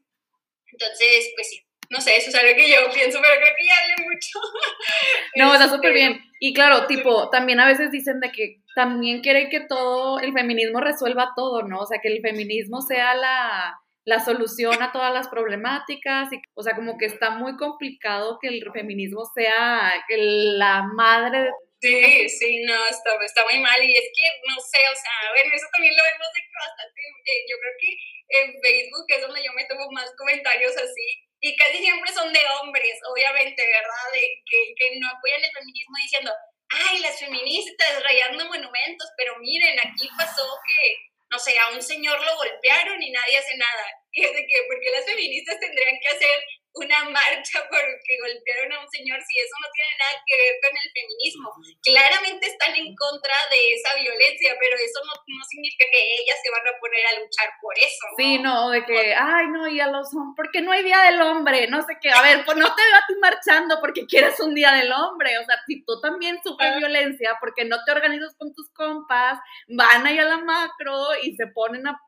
Entonces, 0.71 1.31
pues 1.35 1.49
sí, 1.49 1.65
no 1.89 1.99
sé, 2.01 2.17
eso 2.17 2.29
es 2.29 2.35
algo 2.35 2.55
que 2.55 2.69
yo 2.69 2.91
pienso, 2.93 3.19
pero 3.21 3.35
creo 3.41 3.55
que 3.57 3.65
ya 3.65 3.73
hablé 3.81 3.95
mucho. 4.05 4.39
No, 5.35 5.53
está 5.53 5.69
súper 5.69 5.93
bien. 5.93 6.21
Y 6.39 6.53
claro, 6.53 6.85
tipo, 6.87 7.29
también 7.29 7.59
a 7.59 7.67
veces 7.67 7.91
dicen 7.91 8.19
de 8.19 8.31
que 8.31 8.61
también 8.75 9.21
quieren 9.21 9.49
que 9.49 9.61
todo, 9.61 10.19
el 10.19 10.33
feminismo 10.33 10.79
resuelva 10.79 11.33
todo, 11.35 11.63
¿no? 11.63 11.79
O 11.79 11.85
sea, 11.85 11.99
que 12.01 12.09
el 12.09 12.21
feminismo 12.21 12.81
sea 12.81 13.13
la, 13.13 13.79
la 14.05 14.23
solución 14.23 14.81
a 14.81 14.91
todas 14.91 15.13
las 15.13 15.27
problemáticas. 15.27 16.31
Y, 16.33 16.41
o 16.53 16.63
sea, 16.63 16.75
como 16.75 16.97
que 16.97 17.05
está 17.05 17.31
muy 17.31 17.57
complicado 17.57 18.39
que 18.41 18.47
el 18.49 18.63
feminismo 18.73 19.25
sea 19.35 19.93
la 20.09 20.83
madre 20.83 21.49
Sí, 21.79 22.27
sí, 22.27 22.59
no, 22.67 22.75
está, 22.87 23.15
está 23.23 23.43
muy 23.49 23.59
mal 23.63 23.79
y 23.81 23.95
es 23.95 24.11
que, 24.11 24.27
no 24.51 24.59
sé, 24.59 24.83
o 24.91 24.97
sea, 24.99 25.31
bueno, 25.31 25.55
eso 25.55 25.65
también 25.71 25.95
lo 25.95 26.03
vemos 26.03 26.27
de 26.35 26.43
bastante, 26.51 27.01
eh, 27.23 27.41
yo 27.47 27.55
creo 27.55 27.75
que 27.79 27.91
en 28.35 28.47
Facebook 28.59 29.05
es 29.07 29.21
donde 29.23 29.43
yo 29.43 29.53
me 29.53 29.63
tomo 29.63 29.87
más 29.91 30.11
comentarios 30.17 30.75
así 30.75 31.07
y 31.39 31.55
casi 31.55 31.77
siempre 31.77 32.11
son 32.11 32.33
de 32.33 32.41
hombres, 32.59 32.99
obviamente, 33.07 33.63
¿verdad? 33.63 34.11
De, 34.11 34.43
que, 34.43 34.75
que 34.75 34.99
no 34.99 35.07
apoyan 35.07 35.39
el 35.39 35.55
feminismo 35.55 35.95
diciendo, 36.03 36.31
ay, 36.67 36.99
las 36.99 37.17
feministas 37.17 38.03
rayando 38.03 38.43
monumentos, 38.43 39.07
pero 39.15 39.39
miren, 39.39 39.79
aquí 39.79 40.09
pasó 40.17 40.43
que, 40.67 41.08
no 41.31 41.39
sé, 41.39 41.57
a 41.59 41.73
un 41.73 41.81
señor 41.81 42.19
lo 42.23 42.35
golpearon 42.35 43.01
y 43.01 43.11
nadie 43.11 43.37
hace 43.37 43.57
nada. 43.57 43.85
Y 44.11 44.23
es 44.23 44.31
que, 44.31 44.63
porque 44.67 44.89
las 44.89 45.05
feministas 45.05 45.59
tendrían 45.59 45.99
que 46.01 46.07
hacer 46.07 46.43
una 46.73 47.09
marcha 47.09 47.59
porque 47.69 48.11
golpearon 48.21 48.73
a 48.73 48.81
un 48.81 48.89
señor 48.89 49.19
si 49.25 49.39
eso 49.39 49.55
no 49.61 49.69
tiene 49.73 49.93
nada 49.97 50.15
que 50.25 50.35
ver 50.37 50.55
con 50.61 50.73
el 50.73 50.89
feminismo. 50.93 51.47
Claramente 51.81 52.47
están 52.47 52.75
en 52.75 52.95
contra 52.95 53.35
de 53.49 53.59
esa 53.73 53.95
violencia, 53.97 54.55
pero 54.59 54.75
eso 54.77 54.99
no, 55.05 55.13
no 55.13 55.43
significa 55.49 55.85
que 55.91 56.01
ellas 56.21 56.37
se 56.41 56.51
van 56.51 56.65
a 56.67 56.77
poner 56.79 57.03
a 57.07 57.19
luchar 57.19 57.49
por 57.61 57.73
eso. 57.77 58.03
¿no? 58.09 58.17
Sí, 58.17 58.29
no, 58.39 58.69
de 58.69 58.85
que, 58.85 59.15
ay, 59.15 59.47
no, 59.49 59.67
y 59.67 59.79
a 59.79 59.87
los 59.87 60.13
hombres, 60.13 60.35
porque 60.35 60.61
no 60.61 60.71
hay 60.71 60.83
día 60.83 61.01
del 61.09 61.21
hombre, 61.21 61.67
no 61.67 61.81
sé 61.81 61.97
qué, 62.01 62.11
a 62.11 62.21
ver, 62.21 62.45
pues 62.45 62.57
no 62.57 62.67
te 62.73 62.81
veo 62.81 62.95
a 62.95 63.07
ti 63.07 63.15
marchando 63.21 63.79
porque 63.79 64.05
quieres 64.05 64.39
un 64.39 64.53
día 64.53 64.71
del 64.73 64.91
hombre, 64.91 65.37
o 65.37 65.45
sea, 65.45 65.55
si 65.65 65.83
tú 65.83 65.99
también 66.01 66.39
sufres 66.43 66.77
violencia 66.77 67.37
porque 67.39 67.65
no 67.65 67.77
te 67.83 67.91
organizas 67.91 68.35
con 68.37 68.53
tus 68.53 68.69
compas, 68.71 69.39
van 69.67 70.05
ahí 70.05 70.17
a 70.17 70.25
la 70.25 70.37
macro 70.37 71.15
y 71.23 71.35
se 71.35 71.47
ponen 71.47 71.87
a, 71.87 71.99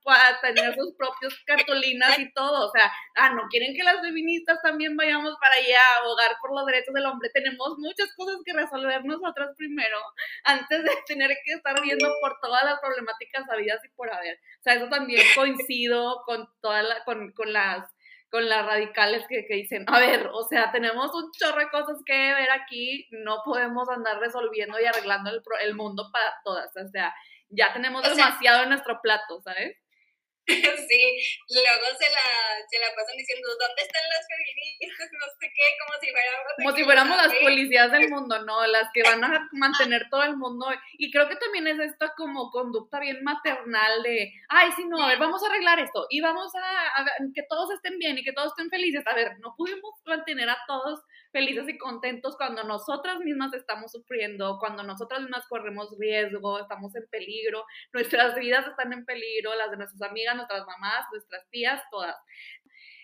tener 0.42 0.76
sus 0.76 0.96
propios 0.96 1.38
cartulinas 1.46 2.20
y 2.20 2.32
todo, 2.34 2.68
o 2.68 2.72
sea, 2.72 2.92
ah, 3.16 3.32
no 3.32 3.48
quieren 3.50 3.74
que 3.76 3.84
las 3.84 4.02
feministas 4.02 4.60
también 4.62 4.96
vayamos 4.96 5.36
para 5.40 5.56
allá 5.56 5.80
a 5.80 6.02
abogar 6.02 6.32
por 6.42 6.54
los 6.54 6.66
derechos 6.66 6.94
del 6.94 7.06
hombre, 7.06 7.30
tenemos 7.34 7.78
muchas 7.78 8.14
cosas 8.16 8.38
que 8.46 8.54
resolver 8.54 9.04
nosotras 9.06 9.56
primero, 9.58 9.98
antes 10.44 10.84
de 10.84 10.90
tener 11.08 11.30
que 11.44 11.54
estar 11.54 11.82
viendo 11.82 12.08
por 12.22 12.40
todas 12.42 12.64
las 12.64 12.80
problemáticas 12.80 13.50
habidas 13.50 13.84
y 13.84 13.90
por 13.90 14.12
haber. 14.14 14.36
O 14.36 14.64
sea, 14.64 14.76
eso 14.76 14.90
también 14.90 15.22
coincido 15.36 16.22
con 16.26 16.48
todas 16.62 16.86
con, 17.06 17.32
con 17.34 17.54
las 17.54 17.86
con 18.30 18.48
las 18.48 18.66
radicales 18.66 19.26
que, 19.28 19.46
que, 19.46 19.56
dicen, 19.56 19.84
a 19.88 20.00
ver, 20.00 20.30
o 20.32 20.42
sea, 20.44 20.72
tenemos 20.72 21.14
un 21.14 21.30
chorro 21.34 21.60
de 21.60 21.70
cosas 21.70 21.98
que 22.06 22.14
ver 22.14 22.50
aquí, 22.50 23.06
no 23.12 23.42
podemos 23.44 23.90
andar 23.90 24.20
resolviendo 24.20 24.80
y 24.80 24.86
arreglando 24.86 25.32
el, 25.32 25.42
el 25.64 25.76
mundo 25.76 26.10
para 26.14 26.34
todas, 26.46 26.72
o 26.78 26.88
sea, 26.88 27.14
ya 27.50 27.74
tenemos 27.74 28.02
demasiado 28.04 28.64
en 28.64 28.70
nuestro 28.70 29.02
plato, 29.02 29.42
¿sabes? 29.42 29.78
Sí, 30.92 31.02
luego 31.50 31.86
se 31.98 32.10
la, 32.10 32.28
se 32.70 32.80
la 32.80 32.96
pasan 32.96 33.18
diciendo, 33.18 33.48
¿dónde 33.60 33.82
están 33.82 34.04
las 34.10 34.28
feministas? 34.28 35.10
No 35.22 35.28
sé 35.40 35.52
qué, 35.54 35.68
como 35.80 36.00
si 36.02 36.10
fuéramos... 36.12 36.54
Como 36.58 36.76
si 36.76 36.84
fuéramos 36.84 37.18
las 37.18 37.34
policías 37.36 37.92
del 37.92 38.10
mundo, 38.14 38.42
¿no? 38.44 38.66
Las 38.68 38.90
que 38.94 39.04
van 39.04 39.24
a 39.24 39.50
mantener 39.52 40.10
todo 40.10 40.24
el 40.24 40.36
mundo. 40.38 40.68
Y 40.98 41.12
creo 41.12 41.28
que 41.28 41.36
también 41.36 41.68
es 41.68 41.80
esta 41.80 42.14
como 42.16 42.50
conducta 42.52 43.00
bien 43.00 43.24
maternal 43.24 44.04
de, 44.04 44.34
ay, 44.50 44.72
sí, 44.76 44.86
no, 44.86 45.04
a 45.04 45.08
ver, 45.08 45.20
vamos 45.20 45.44
a 45.44 45.48
arreglar 45.48 45.80
esto 45.80 46.08
y 46.10 46.22
vamos 46.22 46.54
a, 46.56 47.02
a 47.02 47.06
que 47.34 47.44
todos 47.44 47.72
estén 47.72 47.98
bien 48.00 48.18
y 48.18 48.24
que 48.24 48.34
todos 48.34 48.50
estén 48.50 48.70
felices. 48.70 49.06
A 49.06 49.14
ver, 49.14 49.40
no 49.40 49.56
pudimos 49.56 49.94
mantener 50.06 50.50
a 50.50 50.58
todos 50.68 51.02
felices 51.32 51.68
y 51.70 51.78
contentos 51.78 52.36
cuando 52.38 52.64
nosotras 52.64 53.20
mismas 53.20 53.54
estamos 53.54 53.92
sufriendo, 53.92 54.58
cuando 54.60 54.84
nosotras 54.84 55.22
mismas 55.22 55.48
corremos 55.48 55.96
riesgo, 55.98 56.60
estamos 56.60 56.96
en 56.96 57.08
peligro, 57.10 57.66
nuestras 57.94 58.36
vidas 58.36 58.68
están 58.68 58.94
en 58.94 59.06
peligro, 59.06 59.56
las 59.56 59.72
de 59.72 59.78
nuestras 59.78 60.10
amigas, 60.10 60.36
nuestras 60.36 60.66
mamás, 60.66 61.06
nuestras 61.12 61.50
tías, 61.50 61.82
todas. 61.90 62.16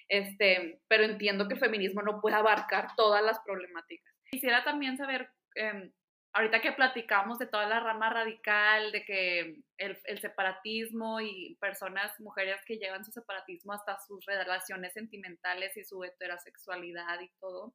Este, 0.09 0.79
pero 0.87 1.03
entiendo 1.03 1.47
que 1.47 1.55
el 1.55 1.59
feminismo 1.59 2.01
no 2.01 2.21
puede 2.21 2.35
abarcar 2.35 2.95
todas 2.95 3.23
las 3.23 3.39
problemáticas. 3.39 4.13
Quisiera 4.29 4.63
también 4.63 4.97
saber, 4.97 5.29
em, 5.55 5.91
ahorita 6.33 6.61
que 6.61 6.71
platicamos 6.71 7.39
de 7.39 7.47
toda 7.47 7.67
la 7.67 7.79
rama 7.79 8.09
radical, 8.09 8.91
de 8.91 9.03
que 9.03 9.39
el, 9.77 9.97
el, 10.05 10.19
separatismo 10.19 11.19
y 11.19 11.57
personas, 11.59 12.17
mujeres 12.19 12.61
que 12.65 12.77
llevan 12.77 13.03
su 13.03 13.11
separatismo 13.11 13.73
hasta 13.73 13.97
sus 13.99 14.25
relaciones 14.25 14.93
sentimentales 14.93 15.75
y 15.77 15.83
su 15.83 16.03
heterosexualidad 16.03 17.19
y 17.21 17.29
todo, 17.39 17.73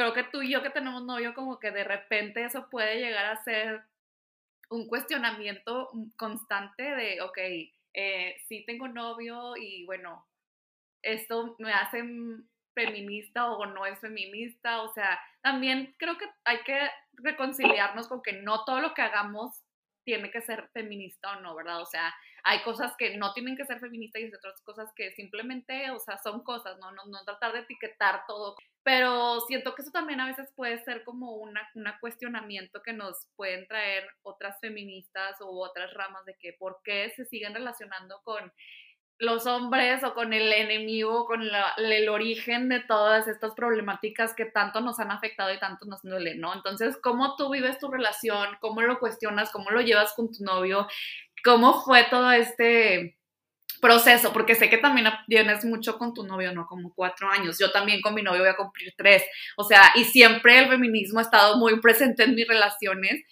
creo 0.00 0.14
que 0.14 0.24
tú 0.24 0.40
y 0.40 0.50
yo 0.50 0.62
que 0.62 0.70
tenemos 0.70 1.04
novio, 1.04 1.34
como 1.34 1.58
que 1.58 1.70
de 1.70 1.84
repente 1.84 2.42
eso 2.42 2.70
puede 2.70 3.00
llegar 3.00 3.26
a 3.26 3.44
ser 3.44 3.82
un 4.70 4.88
cuestionamiento 4.88 5.90
constante 6.16 6.82
de, 6.82 7.20
ok, 7.20 7.38
eh, 7.92 8.36
sí 8.48 8.64
tengo 8.66 8.88
novio 8.88 9.56
y 9.58 9.84
bueno, 9.84 10.26
esto 11.02 11.54
me 11.58 11.74
hace 11.74 12.02
feminista 12.74 13.50
o 13.50 13.66
no 13.66 13.84
es 13.84 13.98
feminista, 13.98 14.80
o 14.80 14.92
sea, 14.94 15.20
también 15.42 15.94
creo 15.98 16.16
que 16.16 16.24
hay 16.44 16.62
que 16.62 16.88
reconciliarnos 17.14 18.08
con 18.08 18.22
que 18.22 18.32
no 18.32 18.64
todo 18.64 18.80
lo 18.80 18.94
que 18.94 19.02
hagamos 19.02 19.60
tiene 20.10 20.32
que 20.32 20.42
ser 20.42 20.68
feminista 20.72 21.36
o 21.36 21.40
no, 21.40 21.54
¿verdad? 21.54 21.80
O 21.80 21.86
sea, 21.86 22.12
hay 22.42 22.62
cosas 22.62 22.96
que 22.98 23.16
no 23.16 23.32
tienen 23.32 23.56
que 23.56 23.64
ser 23.64 23.78
feministas 23.78 24.22
y 24.22 24.34
otras 24.34 24.60
cosas 24.62 24.90
que 24.96 25.12
simplemente, 25.12 25.92
o 25.92 26.00
sea, 26.00 26.18
son 26.18 26.42
cosas, 26.42 26.76
¿no? 26.80 26.90
No, 26.90 27.04
no 27.04 27.24
tratar 27.24 27.52
de 27.52 27.60
etiquetar 27.60 28.24
todo. 28.26 28.56
Pero 28.82 29.38
siento 29.42 29.72
que 29.76 29.82
eso 29.82 29.92
también 29.92 30.18
a 30.18 30.26
veces 30.26 30.52
puede 30.56 30.82
ser 30.82 31.04
como 31.04 31.36
una, 31.36 31.60
una 31.76 31.96
cuestionamiento 32.00 32.82
que 32.82 32.92
nos 32.92 33.28
pueden 33.36 33.68
traer 33.68 34.04
otras 34.22 34.58
feministas 34.58 35.40
u 35.40 35.62
otras 35.62 35.94
ramas 35.94 36.24
de 36.24 36.34
que 36.40 36.54
por 36.54 36.80
qué 36.82 37.12
se 37.14 37.24
siguen 37.26 37.54
relacionando 37.54 38.20
con 38.24 38.52
los 39.20 39.46
hombres 39.46 40.02
o 40.02 40.14
con 40.14 40.32
el 40.32 40.50
enemigo, 40.52 41.26
con 41.26 41.42
el 41.42 42.08
origen 42.08 42.68
de 42.70 42.80
todas 42.80 43.28
estas 43.28 43.54
problemáticas 43.54 44.34
que 44.34 44.46
tanto 44.46 44.80
nos 44.80 44.98
han 44.98 45.10
afectado 45.10 45.52
y 45.52 45.58
tanto 45.58 45.84
nos 45.84 46.02
duelen, 46.02 46.40
¿no? 46.40 46.54
Entonces, 46.54 46.96
¿cómo 47.02 47.36
tú 47.36 47.50
vives 47.50 47.78
tu 47.78 47.90
relación? 47.90 48.48
¿Cómo 48.60 48.80
lo 48.80 48.98
cuestionas? 48.98 49.50
¿Cómo 49.50 49.70
lo 49.70 49.82
llevas 49.82 50.14
con 50.14 50.32
tu 50.32 50.42
novio? 50.42 50.88
¿Cómo 51.44 51.82
fue 51.84 52.04
todo 52.10 52.32
este 52.32 53.18
proceso? 53.82 54.32
Porque 54.32 54.54
sé 54.54 54.70
que 54.70 54.78
también 54.78 55.06
tienes 55.28 55.66
mucho 55.66 55.98
con 55.98 56.14
tu 56.14 56.24
novio, 56.24 56.52
¿no? 56.52 56.66
Como 56.66 56.94
cuatro 56.94 57.28
años. 57.30 57.58
Yo 57.58 57.70
también 57.70 58.00
con 58.00 58.14
mi 58.14 58.22
novio 58.22 58.40
voy 58.40 58.48
a 58.48 58.56
cumplir 58.56 58.94
tres. 58.96 59.22
O 59.56 59.64
sea, 59.64 59.92
y 59.96 60.04
siempre 60.04 60.58
el 60.58 60.68
feminismo 60.68 61.18
ha 61.18 61.22
estado 61.22 61.58
muy 61.58 61.78
presente 61.80 62.24
en 62.24 62.34
mis 62.34 62.48
relaciones 62.48 63.22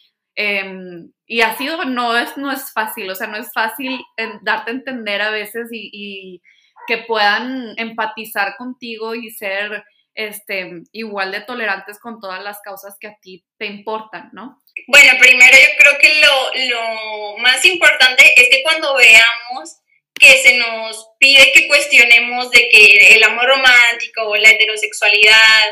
Em, 0.41 1.11
y 1.27 1.41
ha 1.41 1.57
sido, 1.57 1.85
no 1.85 2.17
es, 2.17 2.37
no 2.37 2.53
es 2.53 2.73
fácil, 2.73 3.11
o 3.11 3.17
sea, 3.17 3.27
no 3.27 3.39
es 3.39 3.49
fácil 3.53 4.01
darte 4.43 4.71
a 4.71 4.75
entender 4.75 5.21
a 5.21 5.33
veces 5.33 5.67
y, 5.73 6.41
que 6.87 6.99
puedan 6.99 7.75
empatizar 7.77 8.55
contigo 8.57 9.17
y 9.17 9.31
ser 9.31 9.85
este, 10.15 10.85
igual 10.93 11.33
de 11.33 11.41
tolerantes 11.41 11.99
con 11.99 12.21
todas 12.21 12.43
las 12.43 12.61
causas 12.61 12.97
que 13.01 13.09
a 13.09 13.17
ti 13.21 13.45
te 13.59 13.67
importan, 13.67 14.31
¿no? 14.33 14.63
Bueno, 14.87 15.11
primero 15.19 15.57
yo 15.57 15.77
creo 15.77 15.99
que 15.99 16.21
lo, 16.21 16.69
lo 16.77 17.39
más 17.39 17.65
importante 17.65 18.23
es 18.37 18.49
que 18.49 18.63
cuando 18.63 18.95
veamos 18.95 19.77
que 20.15 20.39
se 20.39 20.57
nos 20.57 21.09
pide 21.19 21.51
que 21.53 21.67
cuestionemos 21.67 22.49
de 22.53 22.69
que 22.71 23.17
el 23.17 23.25
amor 23.25 23.47
romántico, 23.47 24.37
la 24.37 24.51
heterosexualidad, 24.51 25.65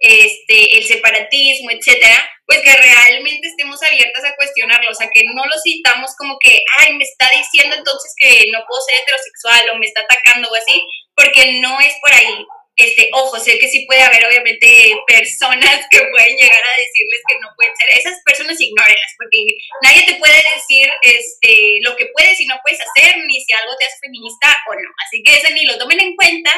este, 0.00 0.78
el 0.78 0.84
separatismo, 0.84 1.70
etcétera, 1.70 2.16
pues 2.46 2.60
que 2.62 2.74
realmente 2.74 3.48
estemos 3.48 3.80
abiertas 3.82 4.24
a 4.24 4.34
cuestionarlo, 4.34 4.90
o 4.90 4.94
sea, 4.94 5.08
que 5.12 5.22
no 5.34 5.44
lo 5.44 5.54
citamos 5.62 6.10
como 6.16 6.36
que, 6.40 6.60
ay, 6.78 6.94
me 6.94 7.04
está 7.04 7.28
diciendo 7.36 7.76
entonces 7.76 8.12
que 8.16 8.50
no 8.50 8.64
puedo 8.66 8.82
ser 8.82 8.96
heterosexual 8.96 9.70
o 9.70 9.78
me 9.78 9.86
está 9.86 10.00
atacando 10.00 10.48
o 10.48 10.54
así, 10.56 10.82
porque 11.14 11.60
no 11.60 11.78
es 11.80 11.94
por 12.00 12.12
ahí. 12.12 12.44
Este, 12.76 13.10
ojo, 13.12 13.38
sé 13.38 13.58
que 13.58 13.68
sí 13.68 13.84
puede 13.84 14.00
haber 14.00 14.24
obviamente 14.24 14.96
personas 15.06 15.84
que 15.90 16.00
pueden 16.00 16.34
llegar 16.34 16.62
a 16.64 16.80
decirles 16.80 17.20
que 17.28 17.38
no 17.38 17.48
pueden 17.54 17.76
ser, 17.76 17.98
esas 17.98 18.18
personas 18.24 18.58
ignórenlas, 18.58 19.12
porque 19.18 19.44
nadie 19.82 20.06
te 20.06 20.14
puede 20.14 20.40
decir 20.56 20.88
este, 21.02 21.78
lo 21.82 21.94
que 21.94 22.06
puedes 22.16 22.40
y 22.40 22.46
no 22.46 22.58
puedes 22.64 22.80
hacer, 22.80 23.18
ni 23.26 23.38
si 23.44 23.52
algo 23.52 23.76
te 23.76 23.84
hace 23.84 23.98
feminista 24.00 24.56
o 24.66 24.74
no, 24.74 24.88
así 25.04 25.22
que 25.22 25.34
eso 25.34 25.52
ni 25.52 25.66
lo 25.66 25.76
tomen 25.76 26.00
en 26.00 26.16
cuenta, 26.16 26.50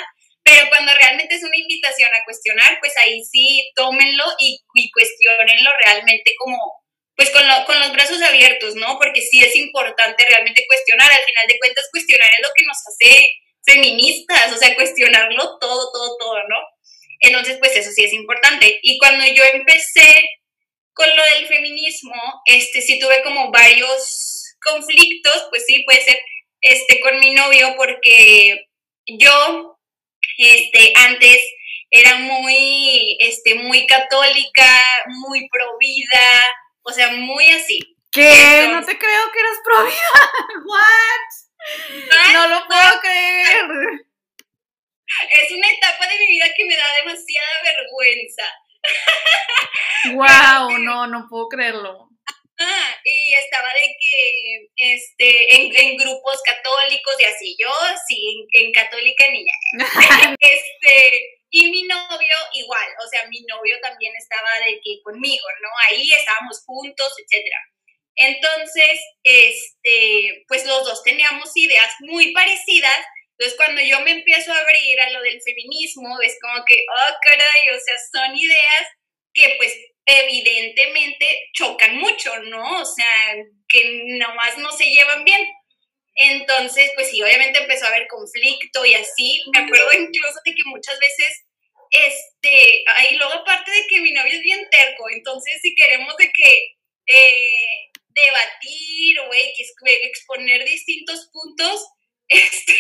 pero 0.45 0.69
cuando 0.69 0.93
realmente 0.95 1.35
es 1.35 1.43
una 1.43 1.57
invitación 1.57 2.11
a 2.15 2.25
cuestionar, 2.25 2.79
pues 2.81 2.93
ahí 2.99 3.23
sí 3.25 3.71
tómenlo 3.75 4.25
y, 4.41 4.61
y 4.75 4.91
cuestionenlo 4.91 5.71
realmente 5.85 6.33
como, 6.39 6.59
pues 7.17 7.31
con, 7.31 7.43
con, 7.67 7.79
los 7.81 7.93
brazos 7.93 8.21
abiertos, 8.23 8.75
¿no? 8.75 8.99
Porque 8.99 9.23
sí 9.23 9.41
es 9.41 9.55
importante 9.57 10.27
realmente 10.29 10.65
cuestionar, 10.67 11.11
al 11.11 11.25
final 11.25 11.47
de 11.47 11.59
cuentas 11.59 11.89
cuestionar 11.93 12.29
es 12.33 12.43
lo 12.43 12.53
que 12.57 12.65
nos 12.65 12.77
hace 12.89 13.31
feministas, 13.65 14.53
o 14.53 14.57
sea, 14.57 14.75
cuestionarlo 14.75 15.59
todo, 15.61 15.93
todo, 15.93 16.17
todo, 16.19 16.35
¿no? 16.49 16.59
Entonces, 17.21 17.59
pues 17.59 17.77
eso 17.77 17.91
sí 17.93 18.05
es 18.05 18.13
importante. 18.13 18.81
Y 18.83 18.99
cuando 18.99 19.25
yo 19.27 19.45
empecé 19.55 20.29
con 20.93 21.09
lo 21.17 21.23
del 21.23 21.47
feminismo, 21.47 22.15
este, 22.47 22.83
sí 22.83 22.99
tuve 22.99 23.23
como 23.23 23.51
varios 23.53 24.57
conflictos, 24.61 25.47
pues 25.51 25.65
sí, 25.67 25.85
puede 25.85 26.03
ser, 26.03 26.19
este, 26.61 27.01
con 27.01 27.19
mi 27.21 27.33
novio, 27.33 27.75
porque 27.77 28.67
yo 29.07 29.72
este, 30.43 30.93
antes 30.97 31.39
era 31.91 32.17
muy, 32.17 33.17
este, 33.21 33.55
muy 33.55 33.87
católica, 33.87 34.83
muy 35.07 35.49
provida, 35.49 36.45
o 36.83 36.93
sea, 36.93 37.11
muy 37.13 37.47
así. 37.49 37.79
¿Qué? 38.11 38.69
no 38.71 38.85
te 38.85 38.99
creo 38.99 39.33
que 39.33 39.41
eras 39.41 39.59
provida. 39.65 39.95
What? 40.67 42.33
No 42.33 42.49
lo 42.49 42.67
puedo 42.67 43.01
creer. 43.01 43.67
Es 45.31 45.51
una 45.51 45.69
etapa 45.71 46.07
de 46.07 46.19
mi 46.19 46.27
vida 46.27 46.47
que 46.57 46.65
me 46.65 46.77
da 46.77 46.95
demasiada 46.97 47.63
vergüenza. 47.63 48.45
Wow, 50.15 50.79
no, 50.79 51.07
no 51.07 51.27
puedo 51.29 51.49
creerlo. 51.49 52.09
Ah, 52.59 52.97
y 53.05 53.22
estaba 53.53 53.73
de 53.75 53.97
que 54.01 54.69
este, 54.77 55.55
en, 55.55 55.97
grupos 55.97 56.41
católicos 56.43 57.15
y 57.19 57.25
así, 57.25 57.57
yo 57.61 57.71
sí, 58.09 58.47
en, 58.53 58.73
católica 58.73 59.25
niña. 59.31 59.53
este, 60.41 61.39
y 61.51 61.71
mi 61.71 61.83
novio 61.83 62.37
igual, 62.55 62.89
o 63.05 63.09
sea, 63.09 63.27
mi 63.29 63.43
novio 63.43 63.79
también 63.83 64.13
estaba 64.17 64.49
de 64.65 64.81
que 64.83 65.03
conmigo, 65.05 65.47
¿no? 65.61 65.69
Ahí 65.89 66.11
estábamos 66.13 66.63
juntos, 66.65 67.13
etcétera. 67.19 67.59
Entonces, 68.15 69.01
este, 69.23 70.45
pues 70.49 70.65
los 70.65 70.85
dos 70.85 71.03
teníamos 71.03 71.51
ideas 71.55 71.95
muy 72.01 72.33
parecidas. 72.33 73.05
Entonces, 73.39 73.57
cuando 73.57 73.83
yo 73.83 74.01
me 74.01 74.13
empiezo 74.13 74.53
a 74.53 74.59
abrir 74.59 75.01
a 75.01 75.11
lo 75.11 75.21
del 75.21 75.41
feminismo, 75.43 76.21
es 76.23 76.39
como 76.41 76.65
que, 76.65 76.85
oh, 76.89 77.15
caray, 77.23 77.77
o 77.77 77.81
sea, 77.81 77.97
son 78.13 78.37
ideas 78.37 78.87
que 79.35 79.55
pues 79.59 79.75
evidentemente 80.07 81.51
chocan 81.53 81.97
mucho, 81.97 82.37
¿no? 82.45 82.81
O 82.81 82.85
sea, 82.85 83.37
que 83.69 84.03
nomás 84.19 84.59
no 84.59 84.73
se 84.73 84.87
llevan 84.87 85.25
bien. 85.25 85.47
Entonces, 86.15 86.91
pues 86.95 87.11
sí, 87.11 87.23
obviamente 87.23 87.61
empezó 87.61 87.87
a 87.87 87.89
haber 87.89 88.07
conflicto 88.07 88.85
y 88.85 88.95
así. 88.95 89.43
Me 89.53 89.61
acuerdo 89.61 89.89
incluso 89.93 90.41
de 90.45 90.55
que 90.55 90.63
muchas 90.67 90.99
veces, 90.99 91.45
este, 91.91 92.85
y 93.11 93.15
luego 93.17 93.33
aparte 93.33 93.71
de 93.71 93.87
que 93.89 94.01
mi 94.01 94.13
novio 94.13 94.33
es 94.33 94.43
bien 94.43 94.67
terco, 94.71 95.09
entonces 95.11 95.61
si 95.63 95.75
queremos 95.75 96.17
de 96.17 96.33
que 96.33 96.77
eh, 97.07 97.91
debatir 98.09 99.21
o 99.21 99.33
exponer 99.33 100.65
distintos 100.65 101.31
puntos, 101.33 101.87
este, 102.29 102.75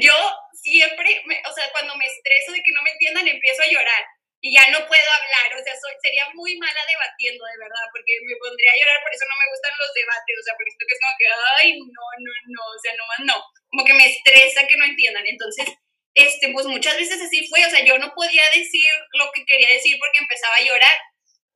yo 0.00 0.14
siempre, 0.62 1.22
o 1.48 1.54
sea, 1.54 1.70
cuando 1.72 1.96
me 1.96 2.06
estreso 2.06 2.52
de 2.52 2.62
que 2.62 2.72
no 2.72 2.82
me 2.82 2.90
entiendan, 2.90 3.28
empiezo 3.28 3.62
a 3.62 3.70
llorar 3.70 4.04
y 4.44 4.52
ya 4.52 4.68
no 4.68 4.76
puedo 4.84 5.08
hablar, 5.08 5.56
o 5.56 5.64
sea, 5.64 5.72
soy, 5.72 5.96
sería 6.04 6.28
muy 6.36 6.52
mala 6.60 6.84
debatiendo, 6.84 7.48
de 7.48 7.64
verdad, 7.64 7.88
porque 7.88 8.12
me 8.28 8.36
pondría 8.36 8.76
a 8.76 8.76
llorar, 8.76 9.00
por 9.00 9.08
eso 9.08 9.24
no 9.24 9.40
me 9.40 9.48
gustan 9.48 9.72
los 9.80 9.88
debates, 9.96 10.36
o 10.36 10.44
sea, 10.44 10.52
porque 10.52 10.68
esto 10.68 10.84
que 10.84 10.94
es 10.94 11.00
como 11.00 11.16
que, 11.16 11.28
ay, 11.32 11.68
no, 11.80 12.04
no, 12.20 12.32
no, 12.52 12.62
o 12.68 12.76
sea, 12.76 12.92
nomás 12.92 13.20
no, 13.24 13.36
como 13.72 13.88
que 13.88 13.96
me 13.96 14.04
estresa 14.04 14.68
que 14.68 14.76
no 14.76 14.84
entiendan, 14.84 15.24
entonces, 15.24 15.64
este, 16.12 16.52
pues 16.52 16.68
muchas 16.68 16.92
veces 17.00 17.24
así 17.24 17.48
fue, 17.48 17.64
o 17.64 17.70
sea, 17.72 17.88
yo 17.88 17.96
no 17.96 18.12
podía 18.12 18.44
decir 18.52 18.92
lo 19.16 19.32
que 19.32 19.48
quería 19.48 19.72
decir 19.72 19.96
porque 19.96 20.20
empezaba 20.20 20.60
a 20.60 20.66
llorar, 20.68 20.96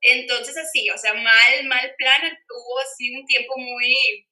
entonces 0.01 0.57
así, 0.57 0.89
o 0.89 0.97
sea, 0.97 1.13
mal, 1.13 1.53
mal 1.69 1.93
plan, 1.93 2.25
hubo 2.25 2.79
así 2.81 3.13
un 3.13 3.21
tiempo 3.29 3.53
muy, 3.53 4.25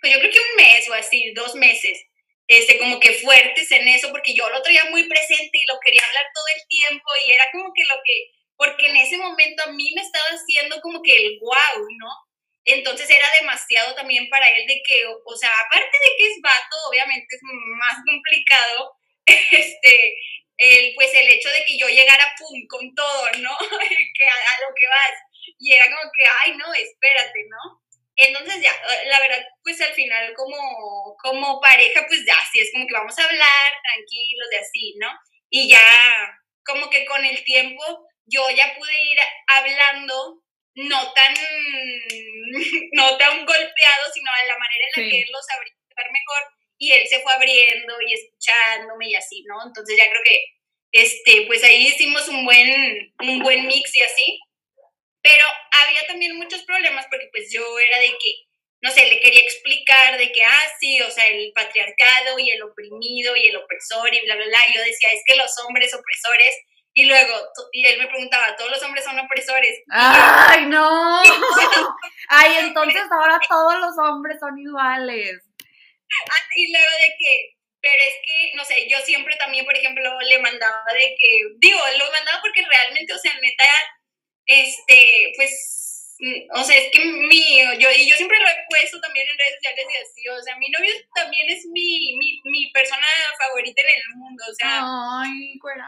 pues 0.00 0.08
yo 0.08 0.24
creo 0.24 0.32
que 0.32 0.40
un 0.40 0.56
mes 0.56 0.88
o 0.88 0.94
así, 0.96 1.36
dos 1.36 1.52
meses, 1.54 2.00
este, 2.50 2.78
como 2.78 2.98
que 2.98 3.14
fuertes 3.14 3.70
en 3.70 3.86
eso, 3.86 4.10
porque 4.10 4.34
yo 4.34 4.50
lo 4.50 4.60
traía 4.60 4.84
muy 4.86 5.06
presente 5.06 5.54
y 5.54 5.66
lo 5.66 5.78
quería 5.78 6.02
hablar 6.04 6.24
todo 6.34 6.44
el 6.56 6.66
tiempo 6.66 7.06
y 7.24 7.30
era 7.30 7.44
como 7.52 7.70
que 7.72 7.82
lo 7.82 8.02
que, 8.04 8.26
porque 8.56 8.86
en 8.88 8.96
ese 8.96 9.18
momento 9.18 9.62
a 9.62 9.70
mí 9.70 9.92
me 9.94 10.02
estaba 10.02 10.26
haciendo 10.34 10.80
como 10.80 11.00
que 11.00 11.14
el 11.14 11.38
wow, 11.38 11.86
¿no? 12.00 12.10
Entonces 12.64 13.08
era 13.08 13.26
demasiado 13.38 13.94
también 13.94 14.28
para 14.28 14.48
él 14.48 14.66
de 14.66 14.82
que, 14.84 15.06
o 15.06 15.36
sea, 15.36 15.48
aparte 15.64 15.96
de 15.96 16.16
que 16.18 16.26
es 16.26 16.40
vato, 16.42 16.76
obviamente 16.88 17.36
es 17.36 17.40
más 17.78 17.96
complicado, 18.04 18.96
este, 19.26 20.18
el, 20.56 20.92
pues 20.96 21.14
el 21.14 21.28
hecho 21.28 21.50
de 21.50 21.64
que 21.64 21.78
yo 21.78 21.86
llegara 21.86 22.34
pum 22.36 22.66
con 22.66 22.92
todo, 22.96 23.30
¿no? 23.38 23.56
que 24.18 24.24
a, 24.26 24.34
a, 24.34 24.60
lo 24.66 24.74
que 24.74 24.88
vas. 24.88 25.14
Y 25.56 25.72
era 25.72 25.84
como 25.84 26.10
que, 26.12 26.24
ay, 26.26 26.56
no, 26.56 26.74
espérate, 26.74 27.46
¿no? 27.48 27.79
Entonces 28.22 28.60
ya, 28.62 28.72
la 29.06 29.20
verdad, 29.20 29.44
pues 29.62 29.80
al 29.80 29.92
final 29.94 30.32
como, 30.34 31.16
como 31.22 31.60
pareja, 31.60 32.04
pues 32.06 32.24
ya, 32.26 32.36
sí 32.52 32.60
es 32.60 32.70
como 32.72 32.86
que 32.86 32.94
vamos 32.94 33.18
a 33.18 33.24
hablar 33.24 33.72
tranquilos 33.82 34.50
de 34.50 34.58
así, 34.58 34.94
¿no? 34.98 35.08
Y 35.48 35.70
ya, 35.70 36.38
como 36.64 36.90
que 36.90 37.04
con 37.06 37.24
el 37.24 37.42
tiempo, 37.44 37.82
yo 38.26 38.42
ya 38.50 38.74
pude 38.76 39.02
ir 39.02 39.18
hablando 39.46 40.42
no 40.74 41.12
tan, 41.12 41.34
no 42.92 43.16
tan 43.16 43.44
golpeado, 43.44 44.12
sino 44.12 44.30
de 44.40 44.48
la 44.48 44.58
manera 44.58 44.84
en 44.94 45.04
la 45.04 45.10
que 45.10 45.22
él 45.22 45.28
lo 45.32 45.42
sabría 45.42 45.74
mejor 46.08 46.42
y 46.78 46.92
él 46.92 47.06
se 47.06 47.20
fue 47.20 47.32
abriendo 47.32 47.94
y 48.00 48.14
escuchándome 48.14 49.10
y 49.10 49.14
así, 49.14 49.44
¿no? 49.46 49.66
Entonces 49.66 49.96
ya 49.96 50.08
creo 50.08 50.22
que, 50.24 50.42
este, 50.92 51.46
pues 51.46 51.62
ahí 51.62 51.86
hicimos 51.86 52.26
un 52.28 52.44
buen, 52.44 53.14
un 53.20 53.38
buen 53.40 53.66
mix 53.66 53.94
y 53.96 54.02
así. 54.02 54.40
Pero 55.22 55.44
había 55.82 56.06
también 56.06 56.36
muchos 56.36 56.62
problemas 56.62 57.06
porque 57.10 57.28
pues 57.32 57.52
yo 57.52 57.62
era 57.78 57.98
de 57.98 58.08
que, 58.08 58.32
no 58.82 58.90
sé, 58.90 59.06
le 59.06 59.20
quería 59.20 59.42
explicar 59.42 60.16
de 60.16 60.32
que, 60.32 60.42
ah, 60.44 60.66
sí, 60.78 61.00
o 61.02 61.10
sea, 61.10 61.26
el 61.26 61.52
patriarcado 61.54 62.38
y 62.38 62.50
el 62.50 62.62
oprimido 62.62 63.36
y 63.36 63.48
el 63.48 63.56
opresor 63.56 64.14
y 64.14 64.20
bla, 64.24 64.36
bla, 64.36 64.46
bla. 64.46 64.58
Y 64.68 64.74
yo 64.74 64.82
decía, 64.82 65.08
es 65.12 65.22
que 65.26 65.36
los 65.36 65.52
hombres 65.66 65.94
opresores. 65.94 66.56
Y 66.92 67.06
luego, 67.06 67.32
y 67.72 67.86
él 67.86 67.98
me 67.98 68.08
preguntaba, 68.08 68.56
¿todos 68.56 68.70
los 68.70 68.82
hombres 68.82 69.04
son 69.04 69.18
opresores? 69.18 69.78
¡Ay, 69.92 70.66
no! 70.66 71.22
Ay, 72.28 72.56
entonces 72.58 73.02
ahora 73.12 73.38
todos 73.48 73.78
los 73.78 73.94
hombres 73.98 74.38
son 74.40 74.58
iguales. 74.58 75.38
Ah, 76.30 76.42
y 76.56 76.72
luego 76.72 76.90
de 76.98 77.14
que, 77.16 77.54
pero 77.80 78.02
es 78.02 78.14
que, 78.26 78.56
no 78.56 78.64
sé, 78.64 78.88
yo 78.90 78.98
siempre 79.00 79.36
también, 79.36 79.64
por 79.64 79.76
ejemplo, 79.76 80.20
le 80.20 80.38
mandaba 80.38 80.82
de 80.92 81.14
que, 81.16 81.40
digo, 81.58 81.78
lo 81.98 82.10
mandaba 82.10 82.40
porque 82.40 82.66
realmente, 82.66 83.12
o 83.12 83.18
sea, 83.18 83.32
neta, 83.34 83.64
este, 84.50 85.32
pues, 85.36 86.14
mm, 86.18 86.58
o 86.58 86.64
sea, 86.64 86.76
es 86.76 86.90
que 86.90 87.04
mi, 87.04 87.62
yo, 87.78 87.88
y 87.90 88.08
yo 88.10 88.16
siempre 88.16 88.38
lo 88.38 88.48
he 88.48 88.66
puesto 88.68 89.00
también 89.00 89.26
en 89.30 89.38
redes 89.38 89.54
sociales 89.62 89.86
y 89.86 89.96
así, 89.96 90.28
o 90.28 90.42
sea, 90.42 90.56
mi 90.58 90.68
novio 90.68 90.90
también 91.14 91.46
es 91.48 91.64
mi, 91.70 92.18
mi, 92.18 92.40
mi 92.44 92.72
persona 92.72 93.06
favorita 93.38 93.80
en 93.82 93.88
el 93.94 94.16
mundo, 94.16 94.42
o 94.50 94.54
sea. 94.54 94.82
Ay, 94.82 95.58
cuera. 95.60 95.86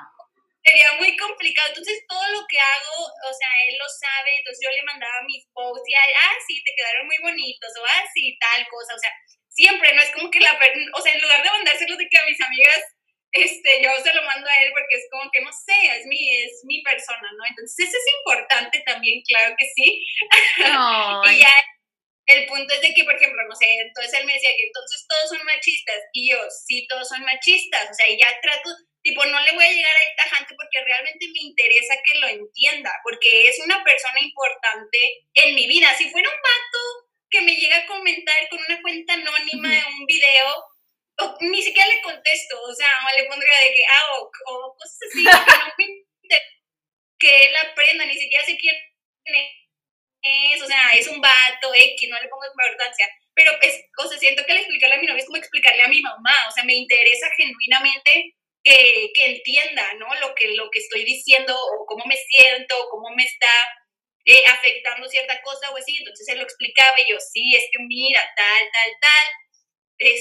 Sería 0.63 0.95
muy 0.95 1.17
complicado, 1.17 1.75
entonces 1.75 2.07
todo 2.07 2.23
lo 2.31 2.47
que 2.47 2.55
hago, 2.55 3.03
o 3.03 3.35
sea, 3.35 3.51
él 3.67 3.75
lo 3.75 3.89
sabe, 3.91 4.31
entonces 4.39 4.63
yo 4.63 4.71
le 4.71 4.87
mandaba 4.87 5.27
mis 5.27 5.43
posts 5.53 5.83
y, 5.89 5.95
ah, 5.95 6.37
sí, 6.47 6.63
te 6.63 6.71
quedaron 6.79 7.07
muy 7.07 7.19
bonitos, 7.21 7.73
o 7.75 7.85
ah, 7.85 8.07
sí, 8.15 8.39
tal 8.39 8.63
cosa, 8.71 8.95
o 8.95 8.99
sea, 8.99 9.11
siempre, 9.51 9.93
no 9.93 10.03
es 10.03 10.15
como 10.15 10.31
que 10.31 10.39
la, 10.39 10.55
o 10.95 11.01
sea, 11.03 11.13
en 11.13 11.21
lugar 11.21 11.43
de 11.43 11.51
mandárselos 11.51 11.99
de 11.99 12.09
que 12.09 12.17
a 12.17 12.27
mis 12.27 12.41
amigas, 12.41 12.79
este, 13.33 13.83
yo 13.83 13.91
se 14.03 14.13
lo 14.13 14.23
mando 14.25 14.49
a 14.49 14.63
él 14.63 14.71
porque 14.73 14.97
es 14.97 15.09
como 15.11 15.31
que, 15.33 15.41
no 15.41 15.51
sé, 15.53 15.75
es 15.99 16.07
mi, 16.07 16.37
es 16.37 16.61
mi 16.65 16.83
persona, 16.83 17.29
¿no? 17.37 17.45
Entonces, 17.49 17.89
eso 17.89 17.97
es 17.97 18.15
importante 18.19 18.83
también, 18.85 19.23
claro 19.27 19.55
que 19.59 19.67
sí. 19.75 20.05
y 20.59 21.39
ya 21.41 21.55
el 22.27 22.47
punto 22.47 22.75
es 22.75 22.83
de 22.83 22.95
que, 22.95 23.05
por 23.05 23.17
ejemplo, 23.17 23.43
no 23.49 23.57
sé, 23.57 23.67
entonces 23.81 24.13
él 24.21 24.27
me 24.27 24.35
decía 24.35 24.51
que 24.57 24.67
entonces 24.67 25.07
todos 25.09 25.29
son 25.31 25.45
machistas, 25.45 26.01
y 26.13 26.31
yo, 26.31 26.39
sí, 26.67 26.87
todos 26.89 27.09
son 27.09 27.23
machistas, 27.23 27.91
o 27.91 27.95
sea, 27.95 28.09
y 28.09 28.19
ya 28.19 28.29
trato, 28.41 28.69
tipo, 29.03 29.25
no 29.25 29.41
le 29.41 29.53
voy 29.53 29.65
a 29.65 29.73
llegar 29.73 29.93
a 29.93 30.23
tajante 30.23 30.55
porque 30.55 30.85
realmente 30.85 31.27
me 31.33 31.41
interesa 31.41 31.95
que 32.05 32.19
lo 32.21 32.29
entienda, 32.29 32.93
porque 33.03 33.49
es 33.49 33.59
una 33.65 33.83
persona 33.83 34.21
importante 34.21 34.99
en 35.35 35.55
mi 35.55 35.67
vida. 35.67 35.93
Si 35.95 36.11
fuera 36.11 36.29
un 36.29 36.37
vato 36.37 37.13
que 37.29 37.41
me 37.41 37.57
llega 37.57 37.79
a 37.79 37.87
comentar 37.87 38.49
con 38.49 38.61
una 38.61 38.81
cuenta 38.81 39.15
anónima 39.15 39.71
de 39.71 39.83
un 39.99 40.07
video, 40.07 40.65
ni 41.41 41.63
siquiera 41.63 41.89
le 41.89 42.03
contesto, 42.03 42.61
o 42.63 42.75
sea, 42.75 42.89
le 43.17 43.25
pondría 43.25 43.59
de 43.61 43.73
que, 43.73 43.85
ah, 43.85 44.19
o, 44.21 44.77
cosas 44.77 44.99
así, 45.09 45.25
que 47.19 47.45
él 47.47 47.57
aprenda, 47.57 48.05
ni 48.05 48.15
siquiera 48.15 48.45
sé 48.45 48.57
quién 48.59 48.77
es, 50.23 50.63
o 50.63 50.67
sea, 50.67 50.93
es 50.95 51.09
un 51.09 51.21
vato, 51.21 51.75
X, 51.75 52.09
no 52.09 52.21
le 52.21 52.29
pongo 52.29 52.47
importancia, 52.47 53.09
pero 53.35 53.53
es, 53.63 53.85
o 53.99 54.09
sea, 54.09 54.19
siento 54.19 54.45
que 54.45 54.53
al 54.53 54.59
explicarle 54.59 54.97
a 54.97 54.99
mi 54.99 55.07
novia 55.07 55.21
es 55.21 55.27
como 55.27 55.39
explicarle 55.39 55.83
a 55.83 55.89
mi 55.89 56.01
mamá, 56.01 56.49
o 56.49 56.53
sea, 56.53 56.65
me 56.65 56.75
interesa 56.75 57.29
genuinamente 57.37 58.35
que, 58.63 59.11
que 59.15 59.27
entienda, 59.27 59.95
¿no? 59.95 60.15
Lo 60.21 60.35
que, 60.35 60.55
lo 60.55 60.71
que 60.71 60.79
estoy 60.79 61.05
diciendo, 61.05 61.55
o 61.57 61.87
cómo 61.87 62.05
me 62.07 62.17
siento, 62.17 62.81
o 62.81 62.89
cómo 62.91 63.11
me 63.15 63.25
está 63.25 63.53
eh, 64.25 64.45
afectando 64.47 65.09
cierta 65.09 65.41
cosa 65.43 65.71
o 65.71 65.77
así, 65.77 65.97
entonces 65.97 66.29
él 66.29 66.39
lo 66.39 66.45
explicaba 66.45 67.01
y 67.01 67.11
yo, 67.11 67.19
sí, 67.19 67.55
es 67.57 67.65
que 67.73 67.83
mira, 67.83 68.23
tal, 68.37 68.71
tal, 68.73 68.93
tal, 69.01 69.27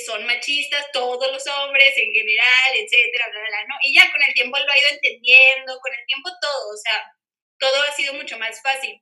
son 0.05 0.25
machistas, 0.25 0.91
todos 0.91 1.31
los 1.31 1.45
hombres 1.47 1.93
en 1.97 2.13
general, 2.13 2.71
etcétera, 2.73 3.27
bla, 3.31 3.41
bla, 3.41 3.65
¿no? 3.67 3.75
Y 3.83 3.95
ya 3.95 4.11
con 4.11 4.21
el 4.21 4.33
tiempo 4.33 4.57
lo 4.57 4.71
ha 4.71 4.77
ido 4.77 4.89
entendiendo, 4.89 5.79
con 5.79 5.93
el 5.93 6.05
tiempo 6.05 6.29
todo, 6.41 6.69
o 6.73 6.77
sea, 6.77 7.03
todo 7.57 7.81
ha 7.83 7.91
sido 7.93 8.13
mucho 8.13 8.37
más 8.37 8.61
fácil. 8.61 9.01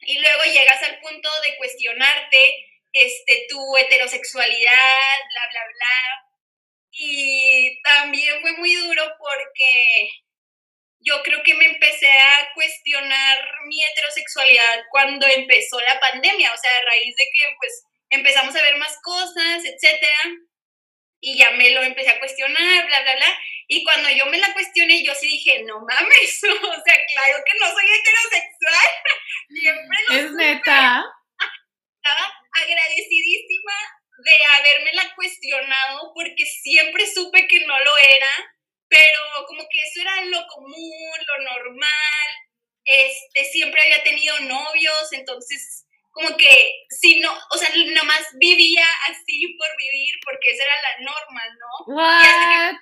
Y 0.00 0.18
luego 0.18 0.44
llegas 0.44 0.82
al 0.82 0.98
punto 1.00 1.28
de 1.44 1.56
cuestionarte 1.56 2.56
este, 2.92 3.46
tu 3.48 3.76
heterosexualidad, 3.78 5.18
bla, 5.30 5.48
bla, 5.50 5.64
bla. 5.64 6.32
Y 6.90 7.80
también 7.82 8.40
fue 8.42 8.52
muy 8.52 8.74
duro 8.74 9.04
porque 9.18 10.10
yo 11.00 11.22
creo 11.22 11.42
que 11.42 11.54
me 11.54 11.66
empecé 11.66 12.10
a 12.10 12.48
cuestionar 12.54 13.38
mi 13.66 13.82
heterosexualidad 13.82 14.84
cuando 14.90 15.26
empezó 15.26 15.80
la 15.80 15.98
pandemia, 15.98 16.52
o 16.52 16.56
sea, 16.56 16.70
a 16.78 16.84
raíz 16.84 17.14
de 17.16 17.24
que 17.24 17.54
pues 17.58 17.84
empezamos 18.12 18.54
a 18.54 18.62
ver 18.62 18.76
más 18.76 18.98
cosas, 19.02 19.64
etcétera, 19.64 20.18
y 21.20 21.38
ya 21.38 21.50
me 21.52 21.70
lo 21.70 21.82
empecé 21.82 22.10
a 22.10 22.18
cuestionar, 22.18 22.86
bla, 22.86 23.02
bla, 23.02 23.16
bla, 23.16 23.38
y 23.68 23.82
cuando 23.84 24.10
yo 24.10 24.26
me 24.26 24.38
la 24.38 24.52
cuestioné, 24.52 25.02
yo 25.02 25.14
sí 25.14 25.26
dije, 25.28 25.62
no 25.62 25.80
mames, 25.80 26.44
o 26.44 26.82
sea, 26.84 27.06
claro 27.14 27.42
que 27.44 27.58
no 27.58 27.72
soy 27.72 27.86
heterosexual, 27.86 28.88
siempre 29.48 29.98
lo 30.08 30.14
Es 30.14 30.32
neta. 30.32 31.04
Estaba 32.04 32.34
agradecidísima 32.60 33.72
de 34.18 34.44
haberme 34.58 34.92
la 34.92 35.14
cuestionado 35.14 36.12
porque 36.14 36.44
siempre 36.44 37.06
supe 37.06 37.46
que 37.46 37.60
no 37.60 37.78
lo 37.78 37.92
era, 38.16 38.54
pero 38.88 39.20
como 39.46 39.62
que 39.70 39.80
eso 39.80 40.02
era 40.02 40.24
lo 40.26 40.46
común, 40.48 41.18
lo 41.26 41.44
normal, 41.44 42.28
este, 42.84 43.44
siempre 43.46 43.80
había 43.80 44.02
tenido 44.02 44.38
novios, 44.40 45.12
entonces 45.12 45.86
como 46.12 46.36
que 46.36 46.84
si 46.90 47.20
no, 47.20 47.32
o 47.32 47.56
sea, 47.56 47.70
nada 47.74 48.04
más 48.04 48.28
vivía 48.34 48.86
así 49.08 49.56
por 49.58 49.68
vivir 49.78 50.14
porque 50.24 50.50
esa 50.50 50.62
era 50.64 50.74
la 50.82 50.98
norma, 51.04 51.42
¿no? 51.58 51.94
What? 51.94 52.76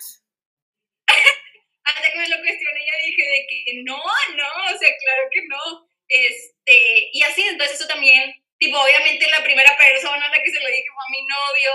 Hasta 1.84 2.12
que, 2.12 2.18
me 2.18 2.28
lo 2.28 2.36
cuestioné 2.38 2.80
ya 2.86 3.06
dije 3.06 3.22
de 3.22 3.46
que 3.48 3.82
no, 3.84 3.96
no, 3.96 4.74
o 4.74 4.78
sea, 4.78 4.96
claro 4.98 5.28
que 5.32 5.42
no. 5.48 5.88
Este, 6.08 7.08
y 7.12 7.22
así, 7.22 7.42
entonces 7.42 7.78
eso 7.78 7.88
también, 7.88 8.34
tipo, 8.58 8.78
obviamente 8.78 9.30
la 9.30 9.42
primera 9.42 9.76
persona 9.76 10.26
a 10.26 10.28
la 10.28 10.42
que 10.42 10.50
se 10.50 10.60
lo 10.60 10.68
dije 10.68 10.88
fue 10.92 11.04
a 11.06 11.10
mi 11.10 11.22
novio. 11.22 11.72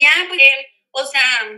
Ya, 0.00 0.26
pues, 0.28 0.40
o 0.90 1.06
sea, 1.06 1.50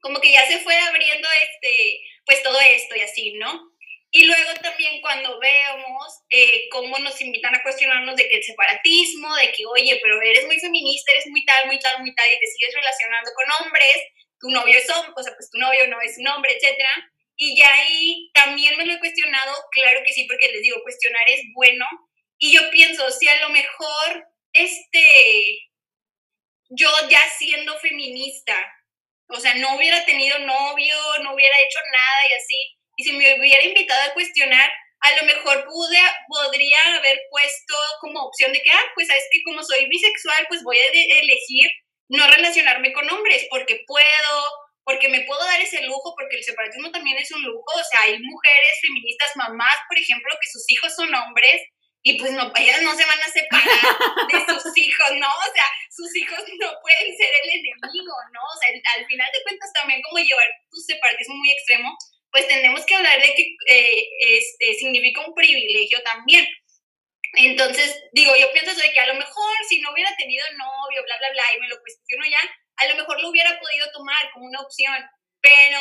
como 0.00 0.20
que 0.20 0.32
ya 0.32 0.46
se 0.46 0.60
fue 0.60 0.76
abriendo 0.76 1.28
este, 1.42 2.00
pues 2.26 2.42
todo 2.42 2.58
esto 2.60 2.96
y 2.96 3.00
así, 3.00 3.34
¿no? 3.34 3.73
Y 4.16 4.26
luego 4.26 4.54
también 4.62 5.00
cuando 5.00 5.40
vemos 5.40 6.22
eh, 6.30 6.68
cómo 6.70 6.96
nos 7.00 7.20
invitan 7.20 7.52
a 7.52 7.62
cuestionarnos 7.64 8.14
de 8.14 8.28
que 8.28 8.36
el 8.36 8.44
separatismo, 8.44 9.34
de 9.34 9.50
que, 9.50 9.66
oye, 9.66 9.98
pero 10.00 10.22
eres 10.22 10.46
muy 10.46 10.60
feminista, 10.60 11.10
eres 11.10 11.26
muy 11.26 11.44
tal, 11.44 11.66
muy 11.66 11.80
tal, 11.80 12.00
muy 12.00 12.14
tal, 12.14 12.32
y 12.32 12.38
te 12.38 12.46
sigues 12.46 12.76
relacionando 12.76 13.32
con 13.34 13.66
hombres, 13.66 13.96
tu 14.38 14.50
novio 14.50 14.78
es 14.78 14.88
hombre, 14.88 15.14
o 15.16 15.20
sea, 15.24 15.34
pues 15.34 15.50
tu 15.50 15.58
novio 15.58 15.88
no 15.88 16.00
es 16.00 16.16
un 16.16 16.28
hombre, 16.28 16.54
etcétera. 16.54 16.90
Y 17.34 17.56
ya 17.58 17.66
ahí 17.74 18.30
también 18.32 18.76
me 18.76 18.86
lo 18.86 18.92
he 18.92 19.00
cuestionado, 19.00 19.52
claro 19.72 20.00
que 20.06 20.12
sí, 20.12 20.26
porque 20.28 20.46
les 20.52 20.62
digo, 20.62 20.80
cuestionar 20.84 21.28
es 21.28 21.40
bueno. 21.52 21.84
Y 22.38 22.52
yo 22.54 22.70
pienso, 22.70 23.10
si 23.10 23.26
a 23.26 23.40
lo 23.40 23.48
mejor, 23.48 24.28
este, 24.52 25.58
yo 26.68 26.88
ya 27.10 27.20
siendo 27.36 27.76
feminista, 27.80 28.54
o 29.26 29.40
sea, 29.40 29.56
no 29.56 29.74
hubiera 29.74 30.04
tenido 30.04 30.38
novio, 30.38 30.94
no 31.24 31.34
hubiera 31.34 31.56
hecho 31.66 31.80
nada 31.90 32.28
y 32.30 32.32
así, 32.34 32.78
y 32.96 33.04
si 33.04 33.12
me 33.12 33.38
hubiera 33.38 33.62
invitado 33.64 34.10
a 34.10 34.14
cuestionar, 34.14 34.70
a 35.00 35.16
lo 35.20 35.26
mejor 35.26 35.64
pude, 35.64 36.00
podría 36.26 36.96
haber 36.96 37.20
puesto 37.30 37.74
como 38.00 38.22
opción 38.22 38.52
de 38.52 38.62
que, 38.62 38.70
ah, 38.70 38.84
pues 38.94 39.08
sabes 39.08 39.24
que 39.30 39.42
como 39.44 39.62
soy 39.62 39.86
bisexual, 39.86 40.46
pues 40.48 40.62
voy 40.62 40.78
a 40.78 40.86
elegir 40.88 41.70
no 42.08 42.26
relacionarme 42.26 42.92
con 42.92 43.08
hombres, 43.10 43.46
porque 43.50 43.84
puedo, 43.86 44.34
porque 44.84 45.08
me 45.08 45.20
puedo 45.22 45.44
dar 45.44 45.60
ese 45.60 45.82
lujo, 45.82 46.14
porque 46.16 46.36
el 46.36 46.44
separatismo 46.44 46.90
también 46.90 47.18
es 47.18 47.30
un 47.32 47.42
lujo, 47.42 47.64
o 47.74 47.84
sea, 47.84 48.00
hay 48.02 48.18
mujeres 48.18 48.80
feministas, 48.80 49.36
mamás, 49.36 49.76
por 49.88 49.98
ejemplo, 49.98 50.34
que 50.40 50.50
sus 50.50 50.64
hijos 50.68 50.94
son 50.94 51.14
hombres, 51.14 51.62
y 52.06 52.18
pues 52.18 52.32
no, 52.32 52.52
ellas 52.56 52.82
no 52.82 52.92
se 52.94 53.06
van 53.06 53.20
a 53.20 53.32
separar 53.32 53.80
de 54.28 54.38
sus 54.60 54.76
hijos, 54.76 55.10
¿no? 55.16 55.28
O 55.28 55.48
sea, 55.52 55.64
sus 55.88 56.14
hijos 56.16 56.38
no 56.60 56.68
pueden 56.84 57.16
ser 57.16 57.32
el 57.32 57.48
enemigo, 57.48 58.14
¿no? 58.32 58.40
O 58.44 58.56
sea, 58.60 58.68
al 58.68 59.06
final 59.06 59.28
de 59.32 59.42
cuentas 59.42 59.72
también 59.72 60.02
como 60.02 60.20
llevar 60.20 60.44
tu 60.68 60.76
separatismo 60.76 61.34
muy 61.34 61.50
extremo, 61.50 61.96
pues 62.34 62.48
tenemos 62.48 62.84
que 62.84 62.96
hablar 62.96 63.20
de 63.22 63.32
que 63.32 63.56
eh, 63.70 64.08
este, 64.18 64.74
significa 64.74 65.24
un 65.24 65.34
privilegio 65.34 66.02
también. 66.02 66.44
Entonces, 67.34 68.02
digo, 68.10 68.34
yo 68.34 68.50
pienso 68.50 68.74
de 68.74 68.92
que 68.92 68.98
a 68.98 69.06
lo 69.06 69.14
mejor 69.14 69.54
si 69.68 69.78
no 69.78 69.92
hubiera 69.92 70.10
tenido 70.16 70.44
novio, 70.58 71.04
bla, 71.04 71.16
bla, 71.18 71.30
bla, 71.30 71.44
y 71.54 71.60
me 71.60 71.68
lo 71.68 71.78
cuestiono 71.78 72.26
ya, 72.26 72.42
a 72.74 72.86
lo 72.88 72.96
mejor 72.96 73.22
lo 73.22 73.28
hubiera 73.28 73.56
podido 73.60 73.86
tomar 73.92 74.32
como 74.32 74.46
una 74.46 74.62
opción, 74.62 74.98
pero 75.40 75.78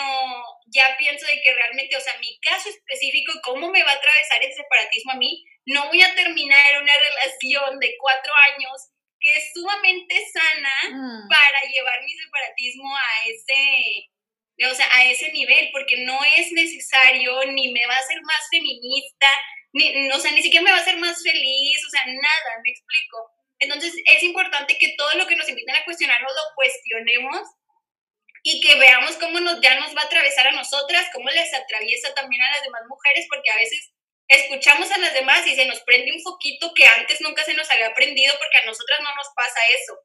ya 0.68 0.96
pienso 1.00 1.26
de 1.26 1.42
que 1.42 1.56
realmente, 1.56 1.98
o 1.98 2.02
sea, 2.02 2.14
mi 2.20 2.40
caso 2.40 2.70
específico, 2.70 3.34
cómo 3.44 3.72
me 3.72 3.82
va 3.82 3.90
a 3.90 3.96
atravesar 3.96 4.44
el 4.44 4.54
separatismo 4.54 5.14
a 5.14 5.18
mí, 5.18 5.44
no 5.66 5.88
voy 5.88 6.04
a 6.04 6.14
terminar 6.14 6.80
una 6.80 6.94
relación 6.94 7.80
de 7.80 7.96
cuatro 8.00 8.32
años 8.54 8.94
que 9.20 9.38
es 9.38 9.52
sumamente 9.56 10.22
sana 10.32 10.76
mm. 10.92 11.30
para 11.30 11.62
llevar 11.72 12.04
mi 12.04 12.14
separatismo 12.14 12.96
a 12.96 13.28
ese, 13.28 14.13
o 14.70 14.76
sea, 14.76 14.88
a 14.92 15.06
ese 15.06 15.32
nivel, 15.32 15.70
porque 15.72 15.98
no 16.06 16.20
es 16.38 16.52
necesario, 16.52 17.44
ni 17.46 17.72
me 17.72 17.86
va 17.88 17.96
a 17.96 18.00
hacer 18.00 18.22
más 18.22 18.48
feminista, 18.52 19.28
ni, 19.74 20.12
o 20.12 20.20
sea, 20.20 20.32
ni 20.32 20.42
siquiera 20.42 20.64
me 20.64 20.72
va 20.72 20.78
a 20.78 20.82
hacer 20.82 20.98
más 20.98 21.22
feliz, 21.24 21.86
o 21.86 21.90
sea, 21.90 22.06
nada, 22.06 22.62
me 22.64 22.72
explico. 22.72 23.32
Entonces, 23.60 23.94
es 24.06 24.24
importante 24.24 24.78
que 24.78 24.94
todo 24.98 25.14
lo 25.16 25.26
que 25.26 25.36
nos 25.36 25.50
inviten 25.50 25.76
a 25.76 25.86
cuestionarnos 25.86 26.32
lo 26.32 26.56
cuestionemos 26.56 27.42
y 28.44 28.62
que 28.62 28.76
veamos 28.76 29.16
cómo 29.16 29.40
nos, 29.40 29.62
ya 29.62 29.80
nos 29.80 29.96
va 29.96 30.02
a 30.02 30.06
atravesar 30.06 30.48
a 30.48 30.52
nosotras, 30.52 31.08
cómo 31.14 31.30
les 31.30 31.54
atraviesa 31.54 32.14
también 32.14 32.42
a 32.42 32.52
las 32.52 32.64
demás 32.64 32.82
mujeres, 32.88 33.26
porque 33.30 33.50
a 33.50 33.56
veces 33.56 33.94
escuchamos 34.28 34.92
a 34.92 34.98
las 34.98 35.14
demás 35.14 35.48
y 35.48 35.56
se 35.56 35.66
nos 35.66 35.82
prende 35.82 36.12
un 36.12 36.22
foquito 36.22 36.74
que 36.76 36.86
antes 36.86 37.22
nunca 37.22 37.44
se 37.44 37.54
nos 37.54 37.70
había 37.72 37.94
prendido 37.94 38.34
porque 38.38 38.58
a 38.58 38.66
nosotras 38.66 39.00
no 39.02 39.16
nos 39.16 39.28
pasa 39.36 39.60
eso. 39.82 39.98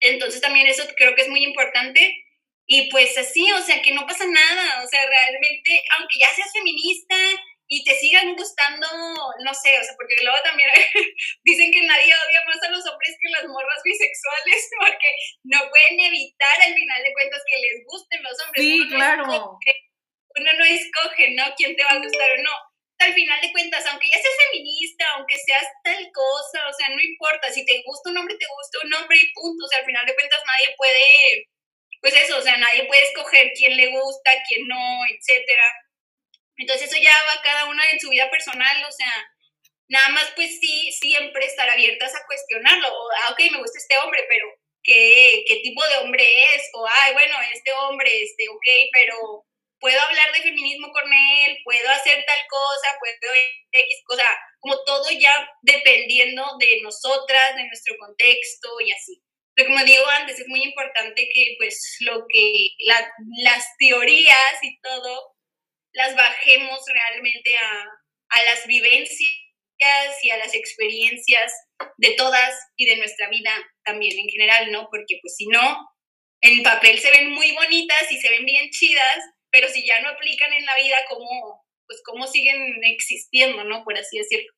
Entonces 0.00 0.40
también 0.40 0.66
eso 0.66 0.84
creo 0.96 1.14
que 1.14 1.22
es 1.22 1.28
muy 1.28 1.42
importante 1.42 2.25
y 2.66 2.90
pues 2.90 3.16
así, 3.16 3.50
o 3.52 3.62
sea, 3.62 3.80
que 3.80 3.92
no 3.92 4.06
pasa 4.06 4.26
nada, 4.26 4.82
o 4.82 4.88
sea, 4.88 5.06
realmente, 5.06 5.82
aunque 5.96 6.18
ya 6.18 6.28
seas 6.34 6.50
feminista 6.52 7.14
y 7.68 7.84
te 7.84 7.94
sigan 7.94 8.34
gustando, 8.34 8.86
no 9.44 9.54
sé, 9.54 9.78
o 9.78 9.84
sea, 9.84 9.94
porque 9.96 10.18
luego 10.22 10.38
también 10.42 10.68
dicen 11.44 11.70
que 11.70 11.82
nadie 11.82 12.10
odia 12.26 12.42
más 12.46 12.62
a 12.62 12.70
los 12.70 12.86
hombres 12.86 13.16
que 13.22 13.30
las 13.30 13.46
morras 13.46 13.82
bisexuales, 13.84 14.70
porque 14.80 15.10
no 15.44 15.58
pueden 15.70 16.00
evitar 16.10 16.56
al 16.62 16.74
final 16.74 17.02
de 17.02 17.12
cuentas 17.12 17.42
que 17.46 17.58
les 17.58 17.84
gusten 17.86 18.22
los 18.22 18.38
hombres. 18.42 18.62
Sí, 18.64 18.88
claro. 18.88 19.24
uno 19.24 20.50
no 20.58 20.64
escoge, 20.64 21.30
¿no? 21.38 21.44
¿Quién 21.56 21.76
te 21.76 21.84
va 21.84 21.90
a 21.90 22.02
gustar 22.02 22.30
o 22.38 22.42
no? 22.42 22.52
Al 22.98 23.12
final 23.12 23.40
de 23.42 23.52
cuentas, 23.52 23.86
aunque 23.86 24.08
ya 24.08 24.18
seas 24.18 24.34
feminista, 24.50 25.04
aunque 25.14 25.36
seas 25.38 25.66
tal 25.84 26.02
cosa, 26.10 26.66
o 26.66 26.72
sea, 26.72 26.88
no 26.88 27.00
importa, 27.00 27.52
si 27.52 27.64
te 27.64 27.82
gusta 27.84 28.10
un 28.10 28.18
hombre, 28.18 28.34
te 28.38 28.46
gusta 28.46 28.78
un 28.86 28.94
hombre 28.94 29.18
y 29.20 29.32
punto, 29.34 29.66
o 29.66 29.68
sea, 29.68 29.80
al 29.80 29.84
final 29.84 30.06
de 30.06 30.14
cuentas 30.14 30.40
nadie 30.46 30.74
puede 30.76 31.46
pues 32.06 32.22
eso, 32.22 32.38
o 32.38 32.40
sea, 32.40 32.56
nadie 32.56 32.84
puede 32.84 33.02
escoger 33.02 33.50
quién 33.56 33.76
le 33.76 33.88
gusta, 33.88 34.30
quién 34.46 34.68
no, 34.68 35.00
etcétera. 35.10 35.64
Entonces 36.56 36.88
eso 36.88 37.02
ya 37.02 37.10
va 37.10 37.42
cada 37.42 37.64
una 37.64 37.82
en 37.90 37.98
su 37.98 38.10
vida 38.10 38.30
personal, 38.30 38.84
o 38.84 38.92
sea, 38.92 39.28
nada 39.88 40.10
más 40.10 40.30
pues 40.36 40.56
sí, 40.60 40.92
siempre 40.92 41.44
estar 41.44 41.68
abiertas 41.68 42.14
a 42.14 42.24
cuestionarlo, 42.24 42.86
o, 42.86 43.10
ah, 43.10 43.32
ok, 43.32 43.50
me 43.50 43.58
gusta 43.58 43.78
este 43.78 43.98
hombre, 43.98 44.24
pero 44.28 44.46
¿qué, 44.84 45.42
qué 45.48 45.56
tipo 45.64 45.84
de 45.84 45.96
hombre 45.96 46.22
es? 46.54 46.70
O, 46.74 46.86
ay, 46.86 47.12
bueno, 47.14 47.34
este 47.52 47.72
hombre, 47.72 48.22
este, 48.22 48.48
ok, 48.50 48.66
pero 48.92 49.44
puedo 49.80 50.00
hablar 50.00 50.32
de 50.32 50.42
feminismo 50.42 50.92
con 50.92 51.12
él, 51.12 51.58
puedo 51.64 51.90
hacer 51.90 52.24
tal 52.24 52.46
cosa, 52.48 52.98
puedo 53.00 53.34
X 53.72 54.02
cosa, 54.06 54.22
como 54.60 54.78
todo 54.84 55.10
ya 55.10 55.50
dependiendo 55.62 56.44
de 56.60 56.82
nosotras, 56.82 57.56
de 57.56 57.64
nuestro 57.64 57.96
contexto 57.98 58.80
y 58.80 58.92
así. 58.92 59.25
Pero 59.56 59.70
como 59.70 59.84
digo 59.84 60.06
antes, 60.20 60.38
es 60.38 60.48
muy 60.48 60.62
importante 60.62 61.28
que 61.32 61.54
pues 61.58 61.96
lo 62.00 62.26
que 62.28 62.68
las 63.42 63.64
teorías 63.78 64.62
y 64.62 64.78
todo 64.80 65.34
las 65.92 66.14
bajemos 66.14 66.80
realmente 66.92 67.56
a, 67.56 67.84
a 68.28 68.44
las 68.44 68.66
vivencias 68.66 69.30
y 70.22 70.30
a 70.30 70.36
las 70.36 70.54
experiencias 70.54 71.52
de 71.96 72.10
todas 72.12 72.54
y 72.76 72.86
de 72.86 72.96
nuestra 72.96 73.28
vida 73.30 73.50
también 73.82 74.18
en 74.18 74.28
general, 74.28 74.72
¿no? 74.72 74.88
Porque 74.90 75.18
pues 75.22 75.34
si 75.36 75.46
no, 75.46 75.88
en 76.42 76.62
papel 76.62 76.98
se 76.98 77.10
ven 77.10 77.32
muy 77.32 77.52
bonitas 77.52 78.10
y 78.10 78.20
se 78.20 78.30
ven 78.30 78.44
bien 78.44 78.70
chidas, 78.70 79.18
pero 79.50 79.68
si 79.68 79.86
ya 79.86 80.00
no 80.00 80.10
aplican 80.10 80.52
en 80.52 80.66
la 80.66 80.76
vida, 80.76 80.96
¿cómo, 81.08 81.64
pues 81.86 82.02
cómo 82.04 82.26
siguen 82.26 82.78
existiendo, 82.84 83.64
¿no? 83.64 83.84
Por 83.84 83.96
así 83.96 84.18
decirlo. 84.18 84.52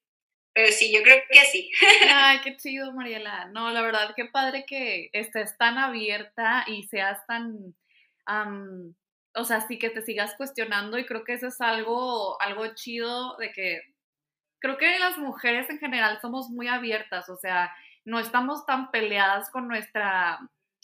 Pero 0.58 0.72
sí, 0.72 0.92
yo 0.92 1.04
creo 1.04 1.22
que 1.30 1.38
sí. 1.52 1.70
Ay, 2.12 2.40
qué 2.42 2.56
chido, 2.56 2.92
Mariela. 2.92 3.46
No, 3.52 3.70
la 3.70 3.80
verdad, 3.80 4.12
qué 4.16 4.24
padre 4.24 4.64
que 4.66 5.08
estés 5.12 5.56
tan 5.56 5.78
abierta 5.78 6.64
y 6.66 6.82
seas 6.88 7.24
tan, 7.28 7.76
o 9.36 9.44
sea, 9.44 9.60
sí 9.68 9.78
que 9.78 9.90
te 9.90 10.02
sigas 10.02 10.34
cuestionando 10.34 10.98
y 10.98 11.06
creo 11.06 11.22
que 11.22 11.34
eso 11.34 11.46
es 11.46 11.60
algo, 11.60 12.42
algo 12.42 12.74
chido 12.74 13.36
de 13.36 13.52
que 13.52 13.82
creo 14.58 14.78
que 14.78 14.98
las 14.98 15.16
mujeres 15.16 15.70
en 15.70 15.78
general 15.78 16.20
somos 16.20 16.50
muy 16.50 16.66
abiertas, 16.66 17.28
o 17.28 17.36
sea, 17.36 17.72
no 18.04 18.18
estamos 18.18 18.66
tan 18.66 18.90
peleadas 18.90 19.50
con 19.50 19.68
nuestra 19.68 20.40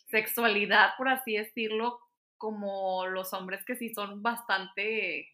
sexualidad, 0.09 0.91
por 0.97 1.09
así 1.09 1.37
decirlo, 1.37 1.99
como 2.39 3.09
los 3.09 3.33
hombres 3.33 3.65
que 3.65 3.75
sí 3.75 3.93
son 3.93 4.23
bastante 4.23 5.33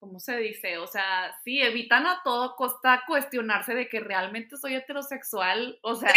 ¿cómo 0.00 0.18
se 0.18 0.36
dice? 0.38 0.78
O 0.78 0.86
sea, 0.86 1.38
sí, 1.44 1.60
evitan 1.60 2.06
a 2.06 2.22
todo 2.24 2.56
costa 2.56 3.04
cuestionarse 3.06 3.74
de 3.74 3.88
que 3.88 4.00
realmente 4.00 4.56
soy 4.56 4.74
heterosexual, 4.74 5.78
o 5.82 5.94
sea, 5.94 6.12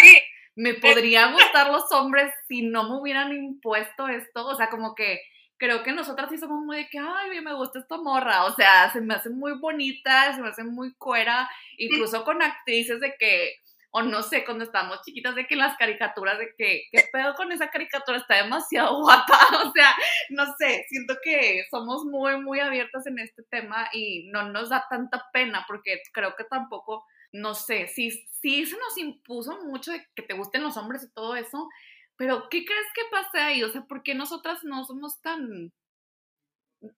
me 0.55 0.73
podría 0.73 1.27
gustar 1.33 1.69
los 1.69 1.91
hombres 1.91 2.33
si 2.47 2.63
no 2.63 2.89
me 2.89 2.95
hubieran 2.99 3.33
impuesto 3.33 4.07
esto, 4.07 4.47
o 4.47 4.55
sea, 4.55 4.69
como 4.69 4.95
que 4.95 5.19
creo 5.57 5.83
que 5.83 5.91
nosotras 5.91 6.29
sí 6.29 6.37
somos 6.37 6.63
muy 6.65 6.77
de 6.77 6.89
que, 6.89 6.97
ay, 6.97 7.41
me 7.41 7.53
gusta 7.53 7.79
esta 7.79 7.97
morra, 7.97 8.45
o 8.45 8.55
sea, 8.55 8.91
se 8.91 9.01
me 9.01 9.13
hace 9.13 9.29
muy 9.29 9.59
bonita, 9.59 10.33
se 10.33 10.41
me 10.41 10.49
hace 10.49 10.63
muy 10.63 10.93
cuera, 10.95 11.49
incluso 11.77 12.23
con 12.23 12.41
actrices 12.41 12.99
de 12.99 13.15
que 13.17 13.55
o 13.95 14.01
no 14.01 14.23
sé, 14.23 14.43
cuando 14.43 14.63
estábamos 14.63 15.01
chiquitas, 15.03 15.35
de 15.35 15.45
que 15.45 15.55
las 15.55 15.77
caricaturas, 15.77 16.39
de 16.39 16.55
que, 16.57 16.85
¿qué 16.91 17.03
pedo 17.11 17.35
con 17.35 17.51
esa 17.51 17.69
caricatura? 17.69 18.17
Está 18.17 18.43
demasiado 18.43 18.99
guapa, 19.01 19.37
o 19.65 19.71
sea, 19.71 19.95
no 20.31 20.45
sé, 20.57 20.83
siento 20.89 21.15
que 21.23 21.65
somos 21.69 22.03
muy, 22.05 22.41
muy 22.41 22.59
abiertas 22.59 23.05
en 23.05 23.19
este 23.19 23.43
tema 23.51 23.87
y 23.93 24.29
no 24.31 24.49
nos 24.49 24.69
da 24.69 24.85
tanta 24.89 25.23
pena 25.31 25.63
porque 25.67 26.01
creo 26.11 26.35
que 26.35 26.43
tampoco, 26.45 27.05
no 27.31 27.53
sé, 27.53 27.87
sí, 27.87 28.09
sí 28.41 28.65
se 28.65 28.77
nos 28.77 28.97
impuso 28.97 29.63
mucho 29.63 29.91
de 29.91 30.03
que 30.15 30.23
te 30.23 30.33
gusten 30.33 30.63
los 30.63 30.75
hombres 30.77 31.03
y 31.03 31.13
todo 31.13 31.35
eso, 31.35 31.69
pero 32.15 32.49
¿qué 32.49 32.65
crees 32.65 32.87
que 32.95 33.01
pase 33.11 33.39
ahí? 33.39 33.63
O 33.63 33.69
sea, 33.69 33.83
¿por 33.83 34.01
qué 34.01 34.15
nosotras 34.15 34.63
no 34.63 34.85
somos 34.85 35.21
tan, 35.21 35.71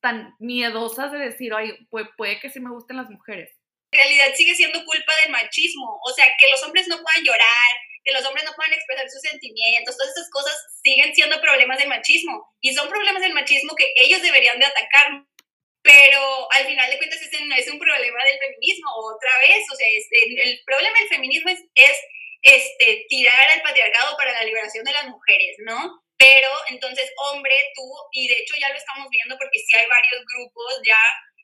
tan 0.02 0.34
miedosas 0.39 1.12
de 1.12 1.20
decir, 1.20 1.54
ay, 1.54 1.88
puede 1.89 2.39
que 2.39 2.50
sí 2.50 2.60
me 2.60 2.72
gusten 2.72 2.98
las 2.98 3.10
mujeres? 3.10 3.55
Realidad 3.96 4.34
sigue 4.36 4.56
siendo 4.56 4.84
culpa 4.86 5.14
del 5.24 5.32
machismo. 5.32 6.00
O 6.04 6.14
sea, 6.14 6.26
que 6.39 6.50
los 6.50 6.62
hombres 6.64 6.88
no 6.88 7.02
puedan 7.02 7.24
llorar, 7.24 7.72
que 8.04 8.12
los 8.12 8.24
hombres 8.26 8.46
no 8.46 8.54
puedan 8.54 8.74
expresar 8.74 9.10
sus 9.10 9.22
sentimientos, 9.22 9.98
todas 9.98 10.16
esas 10.16 10.30
cosas 10.30 10.56
siguen 10.84 11.14
siendo 11.16 11.41
problemas 11.41 11.80
del 11.80 11.89
machismo. 11.89 12.54
Y 12.62 12.74
son 12.74 12.89
problemas 12.89 13.22
del 13.22 13.34
machismo 13.34 13.76
que 13.76 13.93
ellos 13.96 14.22
deberían 14.22 14.60
de 14.60 14.66
atacar. 14.66 15.26
Pero 15.82 16.52
al 16.52 16.66
final 16.66 16.89
de 16.89 16.98
cuentas 16.98 17.22
ese 17.22 17.46
no 17.46 17.56
es 17.56 17.70
un 17.70 17.80
problema 17.80 18.24
del 18.24 18.39
feminismo, 18.39 18.89
otra 18.96 19.32
vez. 19.48 19.66
O 19.72 19.76
sea, 19.76 19.88
este, 19.96 20.50
el 20.50 20.62
problema 20.66 20.98
del 21.00 21.10
feminismo 21.10 21.50
es, 21.52 21.60
es 21.76 21.98
este, 22.41 23.06
tirar 23.10 23.50
al 23.52 23.62
patriarcado 23.62 24.16
para 24.18 24.34
la 24.34 24.43
liberación 24.43 24.84
de 24.84 24.93
las 24.93 25.08
mujeres, 25.08 25.58
¿no? 25.60 26.02
Pero 26.18 26.50
entonces, 26.70 27.12
hombre, 27.18 27.54
tú, 27.76 27.84
y 28.14 28.28
de 28.28 28.36
hecho 28.36 28.56
ya 28.60 28.70
lo 28.70 28.76
estamos 28.76 29.10
viendo 29.10 29.38
porque 29.38 29.60
sí 29.60 29.76
hay 29.76 29.86
varios 29.88 30.24
grupos 30.26 30.80
ya 30.86 30.98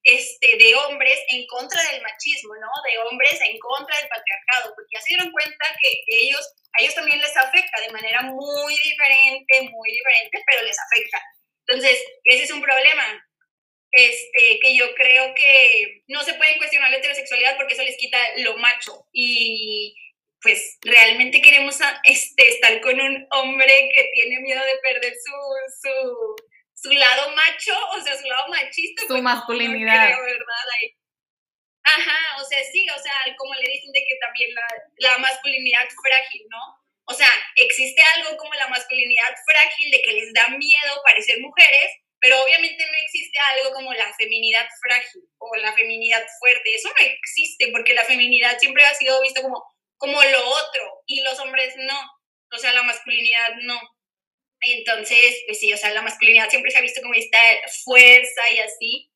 este, 0.04 0.58
de 0.58 0.76
hombres 0.76 1.20
en 1.30 1.45
contra 1.47 1.82
del 1.91 2.02
machismo, 2.02 2.56
¿no? 2.56 2.70
De 2.84 2.97
hombres 2.99 3.39
en 3.41 3.58
contra 3.60 3.95
del 3.97 4.10
patriarcado, 4.10 4.74
porque 4.76 4.93
ya 4.93 5.02
se 5.02 5.10
dieron 5.10 5.32
cuenta 5.32 5.66
que 5.82 5.91
ellos, 6.08 6.54
a 6.74 6.82
ellos 6.82 6.95
también 6.95 7.20
les 7.20 7.36
afecta 7.38 7.82
de 7.82 7.91
manera 7.91 8.22
muy 8.22 8.74
diferente, 8.84 9.62
muy 9.70 9.91
diferente, 9.91 10.43
pero 10.45 10.64
les 10.64 10.78
afecta. 10.80 11.22
Entonces, 11.68 12.04
ese 12.26 12.43
es 12.43 12.52
un 12.52 12.62
problema. 12.62 13.28
Este, 13.93 14.58
que 14.62 14.74
yo 14.74 14.95
creo 14.95 15.36
que 15.36 16.04
no 16.08 16.24
se 16.24 16.36
pueden 16.36 16.58
cuestionar 16.58 16.89
la 16.91 16.97
heterosexualidad 16.97 17.58
porque 17.58 17.74
eso 17.74 17.84
les 17.84 17.97
quita 17.97 18.18
lo 18.38 18.58
macho. 18.58 19.08
Y 19.12 19.93
pues 20.41 20.78
realmente 20.82 21.41
queremos 21.41 21.78
este, 22.04 22.47
estar 22.47 22.80
con 22.82 22.99
un 22.99 23.28
hombre 23.32 23.89
que 23.93 24.10
tiene 24.14 24.39
miedo 24.39 24.64
de 24.64 24.78
perder 24.78 25.14
su, 25.14 25.88
su, 25.88 26.36
su 26.82 26.91
lado 26.91 27.29
macho, 27.36 27.73
o 27.93 28.01
sea, 28.01 28.17
su 28.17 28.25
lado 28.25 28.47
machista. 28.49 29.01
Su 29.03 29.07
pues, 29.09 29.21
masculinidad. 29.21 30.09
¿verdad? 30.09 30.45
Ajá, 31.84 32.41
o 32.41 32.45
sea, 32.45 32.59
sí, 32.71 32.88
o 32.89 32.99
sea, 32.99 33.13
como 33.38 33.53
le 33.55 33.71
dicen 33.71 33.91
de 33.91 33.99
que 33.99 34.15
también 34.21 34.53
la, 34.53 34.67
la 34.97 35.17
masculinidad 35.17 35.88
frágil, 36.03 36.43
¿no? 36.49 36.82
O 37.05 37.13
sea, 37.13 37.27
existe 37.55 38.01
algo 38.15 38.38
como 38.38 38.53
la 38.53 38.67
masculinidad 38.67 39.34
frágil 39.45 39.91
de 39.91 40.01
que 40.01 40.13
les 40.13 40.34
da 40.34 40.47
miedo 40.49 41.01
parecer 41.03 41.39
mujeres, 41.39 41.91
pero 42.19 42.41
obviamente 42.43 42.86
no 42.86 42.97
existe 43.01 43.38
algo 43.39 43.73
como 43.73 43.93
la 43.93 44.13
feminidad 44.13 44.67
frágil 44.79 45.23
o 45.39 45.55
la 45.55 45.73
feminidad 45.73 46.23
fuerte. 46.39 46.75
Eso 46.75 46.89
no 46.89 47.05
existe 47.05 47.69
porque 47.71 47.95
la 47.95 48.05
feminidad 48.05 48.57
siempre 48.59 48.86
ha 48.86 48.93
sido 48.93 49.21
vista 49.21 49.41
como, 49.41 49.63
como 49.97 50.21
lo 50.21 50.49
otro 50.49 51.03
y 51.07 51.21
los 51.23 51.39
hombres 51.39 51.73
no. 51.77 51.99
O 52.53 52.57
sea, 52.57 52.73
la 52.73 52.84
masculinidad 52.84 53.55
no. 53.61 53.79
Entonces, 54.62 55.43
pues 55.47 55.59
sí, 55.59 55.74
o 55.74 55.78
sea, 55.78 55.91
la 55.91 56.03
masculinidad 56.03 56.49
siempre 56.49 56.72
se 56.72 56.78
ha 56.78 56.82
visto 56.82 57.01
como 57.01 57.16
esta 57.16 57.39
fuerza 57.84 58.41
y 58.53 58.59
así. 58.59 59.12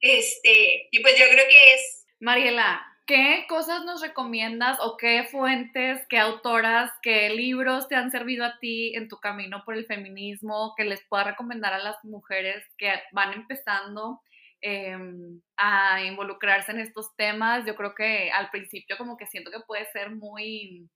Este, 0.00 0.88
y 0.90 1.00
pues 1.00 1.18
yo 1.18 1.26
creo 1.30 1.46
que 1.46 1.74
es... 1.74 2.06
Mariela, 2.20 2.82
¿qué 3.06 3.44
cosas 3.48 3.84
nos 3.84 4.00
recomiendas 4.00 4.78
o 4.80 4.96
qué 4.96 5.24
fuentes, 5.30 6.06
qué 6.08 6.18
autoras, 6.18 6.90
qué 7.02 7.28
libros 7.30 7.88
te 7.88 7.96
han 7.96 8.10
servido 8.10 8.44
a 8.44 8.58
ti 8.58 8.94
en 8.94 9.08
tu 9.08 9.18
camino 9.18 9.62
por 9.64 9.74
el 9.76 9.84
feminismo 9.86 10.74
que 10.76 10.84
les 10.84 11.04
pueda 11.08 11.24
recomendar 11.24 11.74
a 11.74 11.78
las 11.78 12.02
mujeres 12.04 12.64
que 12.78 12.90
van 13.12 13.34
empezando 13.34 14.22
em, 14.62 15.42
a 15.58 16.02
involucrarse 16.04 16.72
en 16.72 16.80
estos 16.80 17.14
temas? 17.16 17.66
Yo 17.66 17.76
creo 17.76 17.94
que 17.94 18.30
al 18.30 18.50
principio 18.50 18.96
como 18.96 19.18
que 19.18 19.26
siento 19.26 19.50
que 19.50 19.60
puede 19.66 19.84
ser 19.92 20.10
muy 20.10 20.88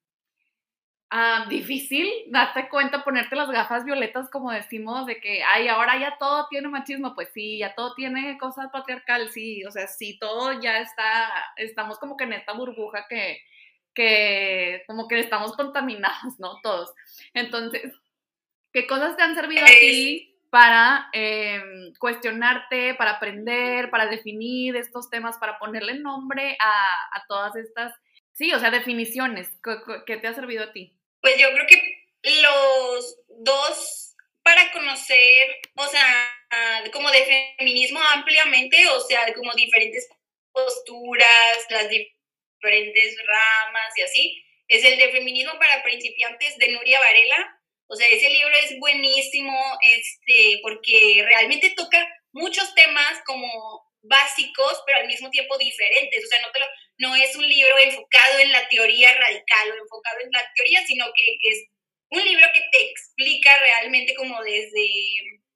Ah, 1.10 1.46
difícil 1.48 2.06
darte 2.26 2.68
cuenta, 2.68 3.02
ponerte 3.02 3.34
las 3.34 3.50
gafas 3.50 3.82
violetas, 3.84 4.28
como 4.28 4.50
decimos, 4.50 5.06
de 5.06 5.18
que, 5.20 5.42
ay, 5.42 5.66
ahora 5.68 5.98
ya 5.98 6.18
todo 6.18 6.46
tiene 6.50 6.68
machismo, 6.68 7.14
pues 7.14 7.30
sí, 7.32 7.58
ya 7.58 7.74
todo 7.74 7.94
tiene 7.94 8.36
cosas 8.36 8.68
patriarcal, 8.70 9.30
sí, 9.30 9.64
o 9.64 9.70
sea, 9.70 9.86
sí, 9.86 10.18
todo 10.18 10.60
ya 10.60 10.80
está, 10.80 11.30
estamos 11.56 11.98
como 11.98 12.14
que 12.18 12.24
en 12.24 12.34
esta 12.34 12.52
burbuja 12.52 13.06
que, 13.08 13.38
que 13.94 14.82
como 14.86 15.08
que 15.08 15.20
estamos 15.20 15.56
contaminados, 15.56 16.38
¿no? 16.38 16.60
Todos. 16.62 16.92
Entonces, 17.32 17.90
¿qué 18.72 18.86
cosas 18.86 19.16
te 19.16 19.22
han 19.22 19.34
servido 19.34 19.64
a 19.64 19.68
ti 19.68 20.36
para 20.50 21.08
em, 21.14 21.94
cuestionarte, 21.98 22.94
para 22.96 23.12
aprender, 23.12 23.90
para 23.90 24.06
definir 24.08 24.76
estos 24.76 25.08
temas, 25.10 25.38
para 25.38 25.58
ponerle 25.58 26.00
nombre 26.00 26.56
a, 26.60 27.18
a 27.18 27.26
todas 27.28 27.56
estas, 27.56 27.94
sí, 28.32 28.52
o 28.52 28.58
sea, 28.60 28.70
definiciones? 28.70 29.50
¿Qué 30.06 30.18
te 30.18 30.28
ha 30.28 30.34
servido 30.34 30.64
a 30.64 30.72
ti? 30.72 30.97
Pues 31.20 31.36
yo 31.38 31.52
creo 31.52 31.66
que 31.66 31.98
los 32.42 33.18
dos 33.28 34.14
para 34.42 34.72
conocer, 34.72 35.60
o 35.76 35.86
sea, 35.86 36.34
como 36.92 37.10
de 37.10 37.54
feminismo 37.58 38.00
ampliamente, 38.00 38.86
o 38.88 39.00
sea, 39.00 39.32
como 39.34 39.52
diferentes 39.52 40.08
posturas, 40.52 41.66
las 41.70 41.88
diferentes 41.88 43.16
ramas 43.26 43.92
y 43.96 44.02
así, 44.02 44.44
es 44.68 44.84
el 44.84 44.98
de 44.98 45.10
feminismo 45.10 45.52
para 45.58 45.82
principiantes 45.82 46.56
de 46.58 46.68
Nuria 46.72 47.00
Varela. 47.00 47.60
O 47.88 47.96
sea, 47.96 48.06
ese 48.08 48.28
libro 48.28 48.54
es 48.62 48.78
buenísimo, 48.78 49.58
este, 49.82 50.60
porque 50.62 51.24
realmente 51.26 51.70
toca 51.70 52.06
muchos 52.32 52.74
temas 52.74 53.20
como 53.24 53.48
básicos, 54.02 54.82
pero 54.86 54.98
al 54.98 55.06
mismo 55.06 55.30
tiempo 55.30 55.56
diferentes. 55.56 56.24
O 56.24 56.28
sea, 56.28 56.40
no, 56.42 56.50
te 56.52 56.60
lo, 56.60 56.66
no 56.98 57.14
es 57.14 57.34
un 57.36 57.48
libro 57.48 57.78
enfocado 57.78 58.38
en 58.40 58.52
la 58.52 58.68
teoría 58.68 59.12
radical 59.14 59.70
o 59.70 59.82
enfocado 59.82 60.20
en 60.20 60.30
la 60.32 60.52
teoría, 60.54 60.84
sino 60.86 61.06
que 61.06 61.50
es 61.50 61.66
un 62.10 62.24
libro 62.24 62.46
que 62.54 62.62
te 62.72 62.90
explica 62.90 63.58
realmente 63.60 64.14
como 64.14 64.42
desde, 64.42 64.88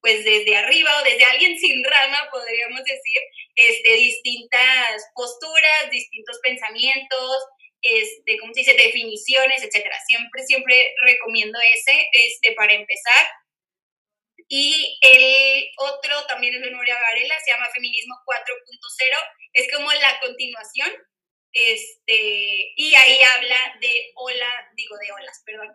pues 0.01 0.25
desde 0.25 0.57
arriba 0.57 0.91
o 1.01 1.05
desde 1.05 1.25
alguien 1.25 1.59
sin 1.59 1.83
rama, 1.83 2.29
podríamos 2.31 2.85
decir, 2.85 3.23
este, 3.57 3.95
distintas 3.95 5.11
posturas, 5.15 5.91
distintos 5.91 6.39
pensamientos, 6.43 7.39
este, 7.83 8.39
¿cómo 8.39 8.55
se 8.55 8.61
dice? 8.61 8.75
Definiciones, 8.75 9.63
etcétera. 9.63 9.99
Siempre, 10.07 10.47
siempre 10.47 10.95
recomiendo 11.03 11.59
ese, 11.75 12.09
este, 12.13 12.53
para 12.53 12.73
empezar. 12.75 13.27
Y 14.49 14.99
el 15.01 15.71
otro 15.79 16.27
también 16.27 16.55
es 16.55 16.61
de 16.61 16.71
Nuria 16.71 16.99
Varela, 17.01 17.35
se 17.45 17.51
llama 17.51 17.71
Feminismo 17.71 18.15
4.0, 18.27 19.17
es 19.55 19.73
como 19.73 19.91
la 19.93 20.21
continuación, 20.21 20.93
este, 21.53 22.73
y 22.77 22.95
ahí 22.95 23.19
habla 23.21 23.79
de 23.81 24.13
ola, 24.15 24.71
digo 24.75 24.97
de 24.99 25.13
olas, 25.13 25.43
perdón, 25.45 25.69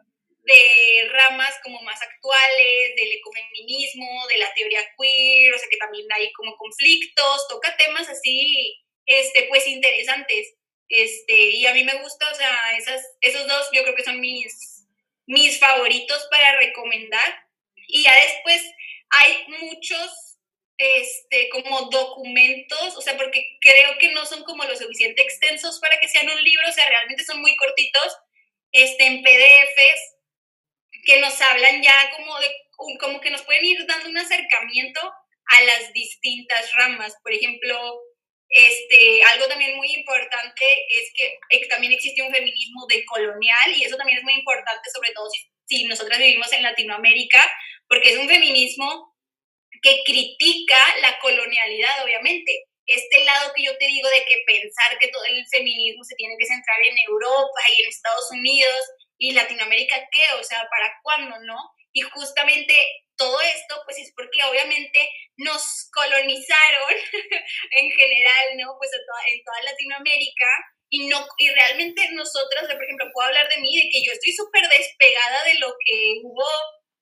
de 0.43 1.09
ramas 1.09 1.53
como 1.61 1.81
más 1.81 2.01
actuales, 2.01 2.95
del 2.95 3.11
ecofeminismo, 3.11 4.27
de 4.27 4.37
la 4.37 4.53
teoría 4.53 4.81
queer, 4.97 5.53
o 5.53 5.57
sea 5.57 5.67
que 5.69 5.77
también 5.77 6.07
hay 6.13 6.31
como 6.33 6.55
conflictos, 6.55 7.47
toca 7.49 7.75
temas 7.77 8.07
así, 8.09 8.81
este, 9.05 9.43
pues 9.43 9.67
interesantes, 9.67 10.55
este, 10.89 11.33
y 11.33 11.65
a 11.65 11.73
mí 11.73 11.83
me 11.83 12.01
gusta, 12.01 12.31
o 12.31 12.35
sea, 12.35 12.77
esas, 12.77 13.01
esos 13.21 13.45
dos 13.47 13.69
yo 13.73 13.83
creo 13.83 13.95
que 13.95 14.05
son 14.05 14.21
mis, 14.21 14.85
mis 15.25 15.59
favoritos 15.59 16.27
para 16.31 16.57
recomendar, 16.57 17.45
y 17.87 18.03
ya 18.03 18.13
después 18.15 18.63
hay 19.09 19.45
muchos 19.59 20.36
este, 20.77 21.49
como 21.49 21.89
documentos, 21.89 22.95
o 22.95 23.01
sea, 23.01 23.17
porque 23.17 23.57
creo 23.61 23.97
que 23.99 24.11
no 24.11 24.25
son 24.25 24.43
como 24.43 24.63
lo 24.63 24.75
suficiente 24.75 25.23
extensos 25.23 25.79
para 25.79 25.99
que 25.99 26.07
sean 26.07 26.29
un 26.29 26.41
libro, 26.41 26.69
o 26.69 26.71
sea, 26.71 26.87
realmente 26.87 27.23
son 27.23 27.41
muy 27.41 27.55
cortitos, 27.57 28.17
este, 28.71 29.05
en 29.05 29.23
PDFs, 29.23 30.15
que 31.05 31.19
nos 31.19 31.39
hablan 31.41 31.81
ya 31.81 32.11
como 32.15 32.37
de, 32.39 32.49
como 32.99 33.19
que 33.21 33.31
nos 33.31 33.41
pueden 33.43 33.65
ir 33.65 33.85
dando 33.87 34.09
un 34.09 34.17
acercamiento 34.17 35.01
a 35.01 35.61
las 35.63 35.93
distintas 35.93 36.71
ramas. 36.73 37.15
Por 37.23 37.33
ejemplo, 37.33 38.01
este, 38.49 39.23
algo 39.23 39.47
también 39.47 39.75
muy 39.77 39.91
importante 39.93 40.65
es 40.89 41.11
que 41.15 41.67
también 41.67 41.93
existe 41.93 42.21
un 42.21 42.33
feminismo 42.33 42.85
decolonial 42.87 43.73
y 43.75 43.83
eso 43.83 43.97
también 43.97 44.19
es 44.19 44.23
muy 44.23 44.33
importante, 44.33 44.89
sobre 44.93 45.11
todo 45.13 45.29
si, 45.29 45.39
si 45.65 45.83
nosotras 45.85 46.19
vivimos 46.19 46.51
en 46.53 46.63
Latinoamérica, 46.63 47.43
porque 47.87 48.11
es 48.11 48.17
un 48.17 48.27
feminismo 48.27 49.16
que 49.81 50.03
critica 50.05 50.79
la 51.01 51.17
colonialidad, 51.19 52.03
obviamente. 52.03 52.65
Este 52.85 53.23
lado 53.25 53.51
que 53.53 53.63
yo 53.63 53.77
te 53.77 53.87
digo 53.87 54.07
de 54.09 54.23
que 54.25 54.43
pensar 54.47 54.97
que 54.97 55.09
todo 55.09 55.25
el 55.25 55.45
feminismo 55.51 56.03
se 56.03 56.15
tiene 56.15 56.35
que 56.39 56.45
centrar 56.45 56.79
en 56.85 56.97
Europa 57.09 57.59
y 57.75 57.83
en 57.83 57.89
Estados 57.89 58.31
Unidos 58.31 58.81
y 59.17 59.33
Latinoamérica, 59.33 59.97
¿qué? 60.11 60.23
O 60.39 60.43
sea, 60.43 60.59
¿para 60.69 60.93
cuándo, 61.03 61.35
no? 61.41 61.57
Y 61.91 62.01
justamente 62.01 62.73
todo 63.17 63.41
esto, 63.41 63.81
pues 63.85 63.97
es 63.97 64.13
porque 64.15 64.43
obviamente 64.43 65.09
nos 65.37 65.89
colonizaron 65.91 66.93
en 67.71 67.91
general, 67.91 68.57
¿no? 68.57 68.75
Pues 68.77 68.91
en 68.93 69.43
toda, 69.43 69.61
Latinoamérica 69.63 70.47
y, 70.89 71.07
no, 71.07 71.25
y 71.37 71.49
realmente 71.49 72.09
nosotras, 72.13 72.71
por 72.71 72.83
ejemplo, 72.83 73.11
puedo 73.13 73.27
hablar 73.27 73.49
de 73.49 73.57
mí, 73.57 73.75
de 73.75 73.89
que 73.89 74.03
yo 74.05 74.13
estoy 74.13 74.31
súper 74.31 74.69
despegada 74.69 75.43
de 75.43 75.55
lo 75.55 75.73
que 75.83 76.21
hubo 76.23 76.47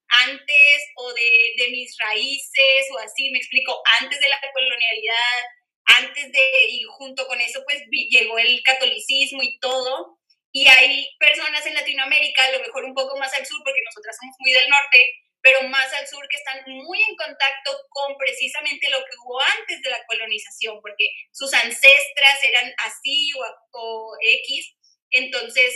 antes 0.07 0.81
o 0.95 1.13
de, 1.13 1.53
de, 1.57 1.69
mis 1.69 1.95
raíces 1.97 2.87
o 2.93 2.99
así, 2.99 3.29
me 3.31 3.39
explico, 3.39 3.81
antes 4.01 4.19
de 4.19 4.29
la 4.29 4.39
colonialidad, 4.53 5.41
antes 5.85 6.31
de, 6.31 6.49
y 6.69 6.83
junto 6.83 7.27
con 7.27 7.39
eso 7.41 7.61
pues 7.65 7.81
llegó 8.09 8.37
el 8.37 8.61
catolicismo 8.63 9.43
y 9.43 9.59
todo, 9.59 10.19
y 10.51 10.67
hay 10.67 11.09
personas 11.19 11.65
en 11.65 11.73
Latinoamérica, 11.73 12.45
a 12.45 12.51
lo 12.51 12.59
mejor 12.59 12.85
un 12.85 12.93
poco 12.93 13.17
más 13.17 13.33
al 13.33 13.45
sur, 13.45 13.59
porque 13.63 13.81
nosotras 13.83 14.15
somos 14.19 14.35
muy 14.39 14.53
del 14.53 14.69
norte, 14.69 14.99
pero 15.41 15.61
más 15.67 15.93
al 15.93 16.07
sur 16.07 16.25
que 16.29 16.37
están 16.37 16.63
muy 16.65 17.03
en 17.03 17.15
contacto 17.15 17.77
con 17.89 18.17
precisamente 18.17 18.89
lo 18.89 18.99
que 18.99 19.17
hubo 19.21 19.39
antes 19.59 19.81
de 19.81 19.89
la 19.89 20.03
colonización, 20.07 20.79
porque 20.81 21.05
sus 21.31 21.53
ancestras 21.53 22.43
eran 22.43 22.73
así 22.77 23.31
o, 23.33 23.43
o 23.71 24.17
X, 24.21 24.75
entonces 25.11 25.75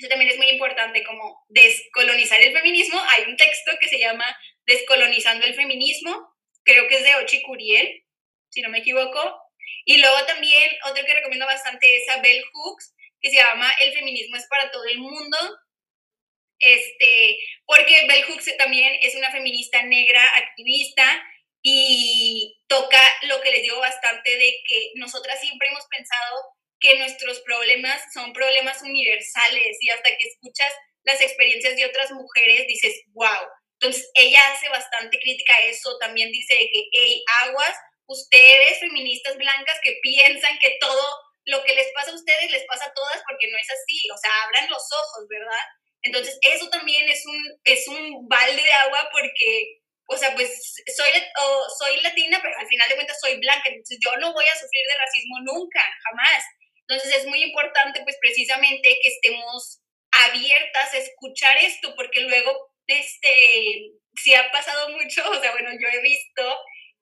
eso 0.00 0.08
también 0.08 0.30
es 0.30 0.38
muy 0.38 0.48
importante, 0.48 1.04
como 1.04 1.44
descolonizar 1.48 2.40
el 2.40 2.54
feminismo. 2.54 2.98
Hay 3.10 3.24
un 3.24 3.36
texto 3.36 3.70
que 3.78 3.88
se 3.88 3.98
llama 3.98 4.24
Descolonizando 4.64 5.44
el 5.44 5.54
feminismo, 5.54 6.26
creo 6.64 6.88
que 6.88 6.96
es 6.96 7.04
de 7.04 7.14
Ochi 7.16 7.42
Curiel, 7.42 8.02
si 8.48 8.62
no 8.62 8.70
me 8.70 8.78
equivoco. 8.78 9.20
Y 9.84 9.98
luego 9.98 10.24
también 10.24 10.70
otro 10.86 11.04
que 11.04 11.12
recomiendo 11.12 11.44
bastante 11.44 11.96
es 11.96 12.08
a 12.08 12.22
Bell 12.22 12.42
Hooks, 12.50 12.94
que 13.20 13.28
se 13.28 13.36
llama 13.36 13.70
El 13.82 13.92
feminismo 13.92 14.36
es 14.36 14.46
para 14.46 14.70
todo 14.70 14.86
el 14.86 14.98
mundo. 15.00 15.36
Este, 16.58 17.38
porque 17.66 18.06
Bell 18.08 18.24
Hooks 18.24 18.56
también 18.56 18.96
es 19.02 19.14
una 19.14 19.30
feminista 19.30 19.82
negra 19.82 20.24
activista 20.36 21.04
y 21.62 22.58
toca 22.68 23.00
lo 23.28 23.42
que 23.42 23.50
les 23.50 23.62
digo 23.62 23.78
bastante 23.80 24.30
de 24.30 24.62
que 24.66 24.92
nosotras 24.94 25.38
siempre 25.42 25.68
hemos 25.68 25.86
pensado 25.88 26.56
que 26.80 26.98
nuestros 26.98 27.40
problemas 27.40 28.02
son 28.12 28.32
problemas 28.32 28.80
universales 28.82 29.76
y 29.80 29.90
hasta 29.90 30.10
que 30.16 30.28
escuchas 30.28 30.72
las 31.04 31.20
experiencias 31.20 31.76
de 31.76 31.86
otras 31.86 32.10
mujeres 32.12 32.66
dices, 32.66 33.02
wow. 33.12 33.46
Entonces 33.80 34.10
ella 34.14 34.40
hace 34.52 34.68
bastante 34.68 35.18
crítica 35.18 35.54
a 35.54 35.64
eso, 35.64 35.96
también 35.98 36.30
dice 36.30 36.54
que, 36.54 36.88
hey, 36.92 37.22
aguas, 37.44 37.74
ustedes 38.06 38.80
feministas 38.80 39.36
blancas 39.36 39.78
que 39.82 39.98
piensan 40.02 40.58
que 40.58 40.76
todo 40.80 41.06
lo 41.46 41.62
que 41.64 41.74
les 41.74 41.90
pasa 41.94 42.10
a 42.10 42.14
ustedes 42.14 42.50
les 42.50 42.64
pasa 42.66 42.86
a 42.86 42.92
todas 42.92 43.22
porque 43.28 43.50
no 43.50 43.56
es 43.56 43.70
así, 43.70 44.08
o 44.12 44.18
sea, 44.18 44.30
abran 44.44 44.68
los 44.68 44.82
ojos, 44.92 45.26
¿verdad? 45.28 45.64
Entonces 46.02 46.38
eso 46.42 46.68
también 46.70 47.08
es 47.08 47.24
un, 47.26 47.60
es 47.64 47.88
un 47.88 48.28
balde 48.28 48.62
de 48.62 48.72
agua 48.72 49.08
porque 49.12 49.80
o 50.12 50.16
sea, 50.16 50.34
pues 50.34 50.74
soy, 50.96 51.08
soy 51.78 52.00
latina, 52.02 52.40
pero 52.42 52.58
al 52.58 52.66
final 52.66 52.88
de 52.88 52.96
cuentas 52.96 53.20
soy 53.20 53.38
blanca, 53.38 53.68
entonces 53.68 53.96
yo 54.04 54.10
no 54.16 54.32
voy 54.32 54.44
a 54.44 54.58
sufrir 54.58 54.82
de 54.88 54.98
racismo 54.98 55.36
nunca, 55.44 55.80
jamás. 56.02 56.42
Entonces 56.90 57.20
es 57.20 57.26
muy 57.26 57.40
importante, 57.44 58.02
pues 58.02 58.16
precisamente 58.20 58.98
que 59.00 59.08
estemos 59.08 59.80
abiertas 60.10 60.92
a 60.92 60.98
escuchar 60.98 61.56
esto, 61.58 61.94
porque 61.94 62.22
luego, 62.22 62.74
este, 62.88 63.92
si 64.16 64.34
ha 64.34 64.50
pasado 64.50 64.88
mucho, 64.88 65.22
o 65.30 65.40
sea, 65.40 65.52
bueno, 65.52 65.70
yo 65.80 65.88
he 65.88 66.02
visto 66.02 66.42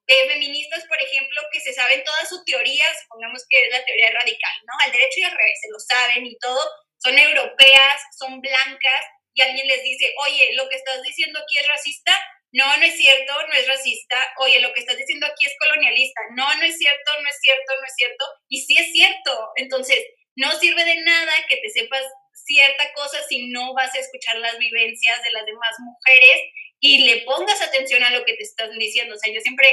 eh, 0.07 0.29
feministas, 0.29 0.85
por 0.87 1.01
ejemplo, 1.01 1.41
que 1.51 1.61
se 1.61 1.73
saben 1.73 2.05
todas 2.05 2.29
sus 2.29 2.45
teorías, 2.45 3.01
supongamos 3.03 3.47
que 3.49 3.65
es 3.65 3.71
la 3.71 3.83
teoría 3.83 4.11
radical, 4.11 4.53
¿no? 4.67 4.75
Al 4.85 4.93
derecho 4.93 5.21
y 5.21 5.25
al 5.25 5.37
revés, 5.37 5.59
se 5.63 5.71
lo 5.71 5.79
saben 5.79 6.27
y 6.27 6.39
todo, 6.39 6.61
son 6.99 7.19
europeas, 7.19 8.03
son 8.19 8.43
blancas, 8.43 9.03
y 9.33 9.41
alguien 9.41 9.69
les 9.69 9.83
dice, 9.83 10.13
oye, 10.27 10.51
lo 10.53 10.69
que 10.69 10.77
estás 10.77 11.03
diciendo 11.03 11.39
aquí 11.39 11.59
es 11.59 11.67
racista, 11.67 12.13
no, 12.53 12.77
no 12.77 12.83
es 12.85 12.97
cierto, 12.97 13.33
no 13.47 13.53
es 13.55 13.67
racista, 13.67 14.17
oye, 14.39 14.61
lo 14.61 14.73
que 14.73 14.81
estás 14.81 14.97
diciendo 14.97 15.27
aquí 15.27 15.47
es 15.47 15.55
colonialista, 15.59 16.21
no, 16.35 16.55
no 16.57 16.63
es 16.63 16.79
cierto, 16.79 17.11
no 17.23 17.29
es 17.29 17.39
cierto, 17.41 17.73
no 17.79 17.87
es 17.87 17.95
cierto, 17.95 18.25
y 18.49 18.61
sí 18.63 18.77
es 18.79 18.93
cierto. 18.93 19.49
Entonces, 19.57 20.03
no 20.37 20.51
sirve 20.59 20.85
de 20.85 21.03
nada 21.03 21.33
que 21.49 21.57
te 21.57 21.69
sepas 21.69 22.05
cierta 22.33 22.93
cosa 22.95 23.19
si 23.29 23.49
no 23.49 23.75
vas 23.75 23.95
a 23.95 23.99
escuchar 23.99 24.37
las 24.37 24.57
vivencias 24.59 25.23
de 25.23 25.33
las 25.33 25.45
demás 25.45 25.75
mujeres 25.81 26.43
y 26.81 27.05
le 27.05 27.23
pongas 27.23 27.61
atención 27.61 28.03
a 28.05 28.11
lo 28.11 28.25
que 28.25 28.35
te 28.35 28.45
están 28.45 28.71
diciendo. 28.79 29.15
O 29.15 29.19
sea, 29.19 29.33
yo 29.33 29.41
siempre 29.41 29.69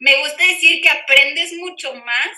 me 0.00 0.16
gusta 0.16 0.44
decir 0.44 0.80
que 0.82 0.88
aprendes 0.88 1.52
mucho 1.52 1.94
más 1.94 2.30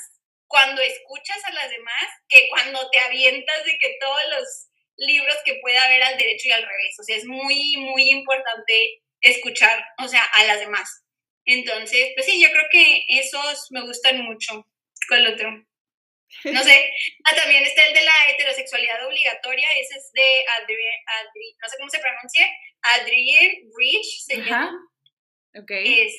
cuando 0.47 0.83
escuchas 0.83 1.45
a 1.45 1.53
las 1.53 1.71
demás 1.71 2.05
que 2.29 2.49
cuando 2.49 2.91
te 2.91 2.99
avientas 2.99 3.65
de 3.65 3.79
que 3.79 3.97
todos 4.01 4.21
los 4.31 4.69
libros 4.99 5.37
que 5.45 5.59
pueda 5.61 5.85
haber 5.85 6.03
al 6.03 6.19
derecho 6.19 6.49
y 6.49 6.53
al 6.53 6.63
revés. 6.63 6.97
O 7.01 7.03
sea, 7.05 7.17
es 7.17 7.25
muy, 7.25 7.77
muy 7.77 8.11
importante 8.11 9.03
escuchar, 9.21 9.85
o 9.99 10.09
sea, 10.09 10.23
a 10.23 10.45
las 10.45 10.61
demás. 10.61 11.05
Entonces, 11.45 12.13
pues 12.15 12.27
sí, 12.27 12.41
yo 12.41 12.51
creo 12.51 12.65
que 12.71 13.05
esos 13.09 13.69
me 13.71 13.83
gustan 13.83 14.23
mucho. 14.23 14.67
¿Cuál 15.09 15.27
otro? 15.29 15.51
No 16.45 16.63
sé. 16.63 16.91
Ah, 17.25 17.35
también 17.37 17.65
está 17.65 17.87
el 17.87 17.95
de 17.95 18.03
la 18.03 18.31
heterosexualidad 18.31 19.07
obligatoria, 19.07 19.69
ese 19.79 19.99
es 19.99 20.11
de 20.13 20.29
Adrien, 20.61 20.95
no 21.63 21.69
sé 21.69 21.77
cómo 21.79 21.91
se 21.91 22.01
pronuncia, 22.01 22.47
Adrien 22.83 23.71
Rich 23.77 24.25
se 24.25 24.37
llama. 24.43 24.73
Ok. 25.55 25.71
Es, 25.71 26.15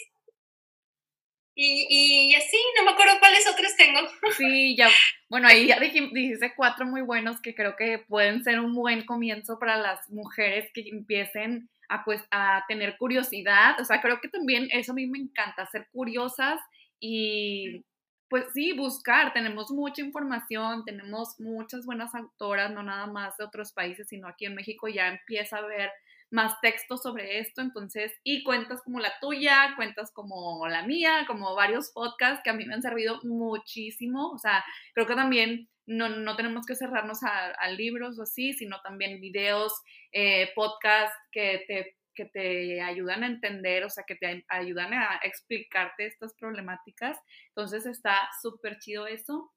y, 1.59 2.29
y 2.29 2.35
así, 2.35 2.57
no 2.77 2.83
me 2.85 2.91
acuerdo 2.91 3.19
cuáles 3.19 3.47
otros 3.47 3.75
tengo. 3.75 3.99
Sí, 4.37 4.75
ya, 4.77 4.91
bueno, 5.27 5.47
ahí 5.47 5.65
ya 5.65 5.79
dijiste 5.79 6.53
cuatro 6.55 6.85
muy 6.85 7.01
buenos 7.01 7.41
que 7.41 7.55
creo 7.55 7.75
que 7.75 7.97
pueden 7.97 8.43
ser 8.43 8.59
un 8.59 8.75
buen 8.75 9.05
comienzo 9.05 9.57
para 9.57 9.75
las 9.77 10.07
mujeres 10.09 10.69
que 10.71 10.81
empiecen 10.87 11.67
a, 11.89 12.03
pues, 12.03 12.23
a 12.31 12.63
tener 12.67 12.97
curiosidad. 12.97 13.79
O 13.79 13.85
sea, 13.85 14.01
creo 14.01 14.19
que 14.21 14.29
también 14.29 14.67
eso 14.71 14.91
a 14.91 14.95
mí 14.95 15.07
me 15.07 15.19
encanta, 15.19 15.65
ser 15.67 15.87
curiosas 15.91 16.59
y 16.99 17.83
pues 18.29 18.45
sí, 18.53 18.73
buscar. 18.73 19.33
Tenemos 19.33 19.71
mucha 19.71 20.01
información, 20.01 20.83
tenemos 20.85 21.39
muchas 21.39 21.85
buenas 21.85 22.13
autoras, 22.13 22.71
no 22.71 22.83
nada 22.83 23.07
más 23.07 23.37
de 23.37 23.45
otros 23.45 23.71
países, 23.71 24.07
sino 24.09 24.27
aquí 24.27 24.45
en 24.45 24.55
México 24.55 24.87
ya 24.87 25.07
empieza 25.07 25.57
a 25.57 25.59
haber 25.59 25.89
más 26.29 26.59
textos 26.61 27.01
sobre 27.01 27.39
esto, 27.39 27.61
entonces, 27.61 28.13
y 28.23 28.43
cuentas 28.43 28.81
como 28.83 28.99
la 28.99 29.13
tuya, 29.21 29.73
cuentas 29.75 30.11
como 30.11 30.67
la 30.67 30.83
mía, 30.83 31.23
como 31.27 31.55
varios 31.55 31.91
podcasts 31.91 32.41
que 32.43 32.49
a 32.49 32.53
mí 32.53 32.65
me 32.65 32.73
han 32.73 32.81
servido 32.81 33.19
muchísimo, 33.23 34.31
o 34.31 34.37
sea, 34.37 34.63
creo 34.93 35.07
que 35.07 35.15
también 35.15 35.69
no, 35.85 36.35
tenemos 36.35 36.65
que 36.65 36.75
cerrarnos 36.75 37.19
a, 37.23 37.69
libros 37.71 38.19
o 38.19 38.23
así, 38.23 38.53
sino 38.53 38.81
también 38.81 39.21
videos, 39.21 39.73
eh, 40.11 40.51
podcasts 40.53 41.17
que 41.31 41.63
te, 41.65 41.97
que 42.13 42.25
te 42.25 42.81
ayudan 42.81 43.23
a 43.23 43.27
entender, 43.27 43.85
o 43.85 43.89
sea, 43.89 44.03
que 44.05 44.15
te 44.15 44.43
ayudan 44.49 44.93
a 44.93 45.19
explicarte 45.23 46.05
estas 46.05 46.33
problemáticas. 46.35 47.17
Entonces 47.49 47.85
está 47.85 48.29
súper 48.41 48.79
chido 48.79 49.07
eso. 49.07 49.53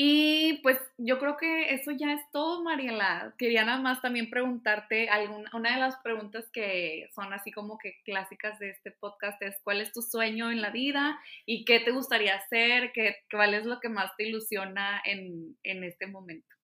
Y 0.00 0.60
pues 0.62 0.78
yo 0.96 1.18
creo 1.18 1.36
que 1.36 1.74
eso 1.74 1.90
ya 1.90 2.12
es 2.12 2.20
todo, 2.30 2.62
Mariela. 2.62 3.34
Quería 3.36 3.64
nada 3.64 3.80
más 3.80 4.00
también 4.00 4.30
preguntarte, 4.30 5.08
alguna, 5.08 5.50
una 5.52 5.74
de 5.74 5.80
las 5.80 5.96
preguntas 6.04 6.48
que 6.52 7.10
son 7.16 7.32
así 7.32 7.50
como 7.50 7.78
que 7.78 8.00
clásicas 8.04 8.60
de 8.60 8.70
este 8.70 8.92
podcast 8.92 9.42
es, 9.42 9.56
¿cuál 9.64 9.80
es 9.80 9.92
tu 9.92 10.00
sueño 10.00 10.52
en 10.52 10.62
la 10.62 10.70
vida? 10.70 11.20
¿Y 11.46 11.64
qué 11.64 11.80
te 11.80 11.90
gustaría 11.90 12.36
hacer? 12.36 12.92
¿Qué, 12.92 13.16
¿Cuál 13.28 13.54
es 13.54 13.66
lo 13.66 13.80
que 13.80 13.88
más 13.88 14.14
te 14.16 14.28
ilusiona 14.28 15.02
en, 15.04 15.58
en 15.64 15.82
este 15.82 16.06
momento? 16.06 16.54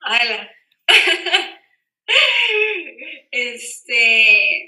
¡Hala! 0.00 0.50
este, 3.30 4.66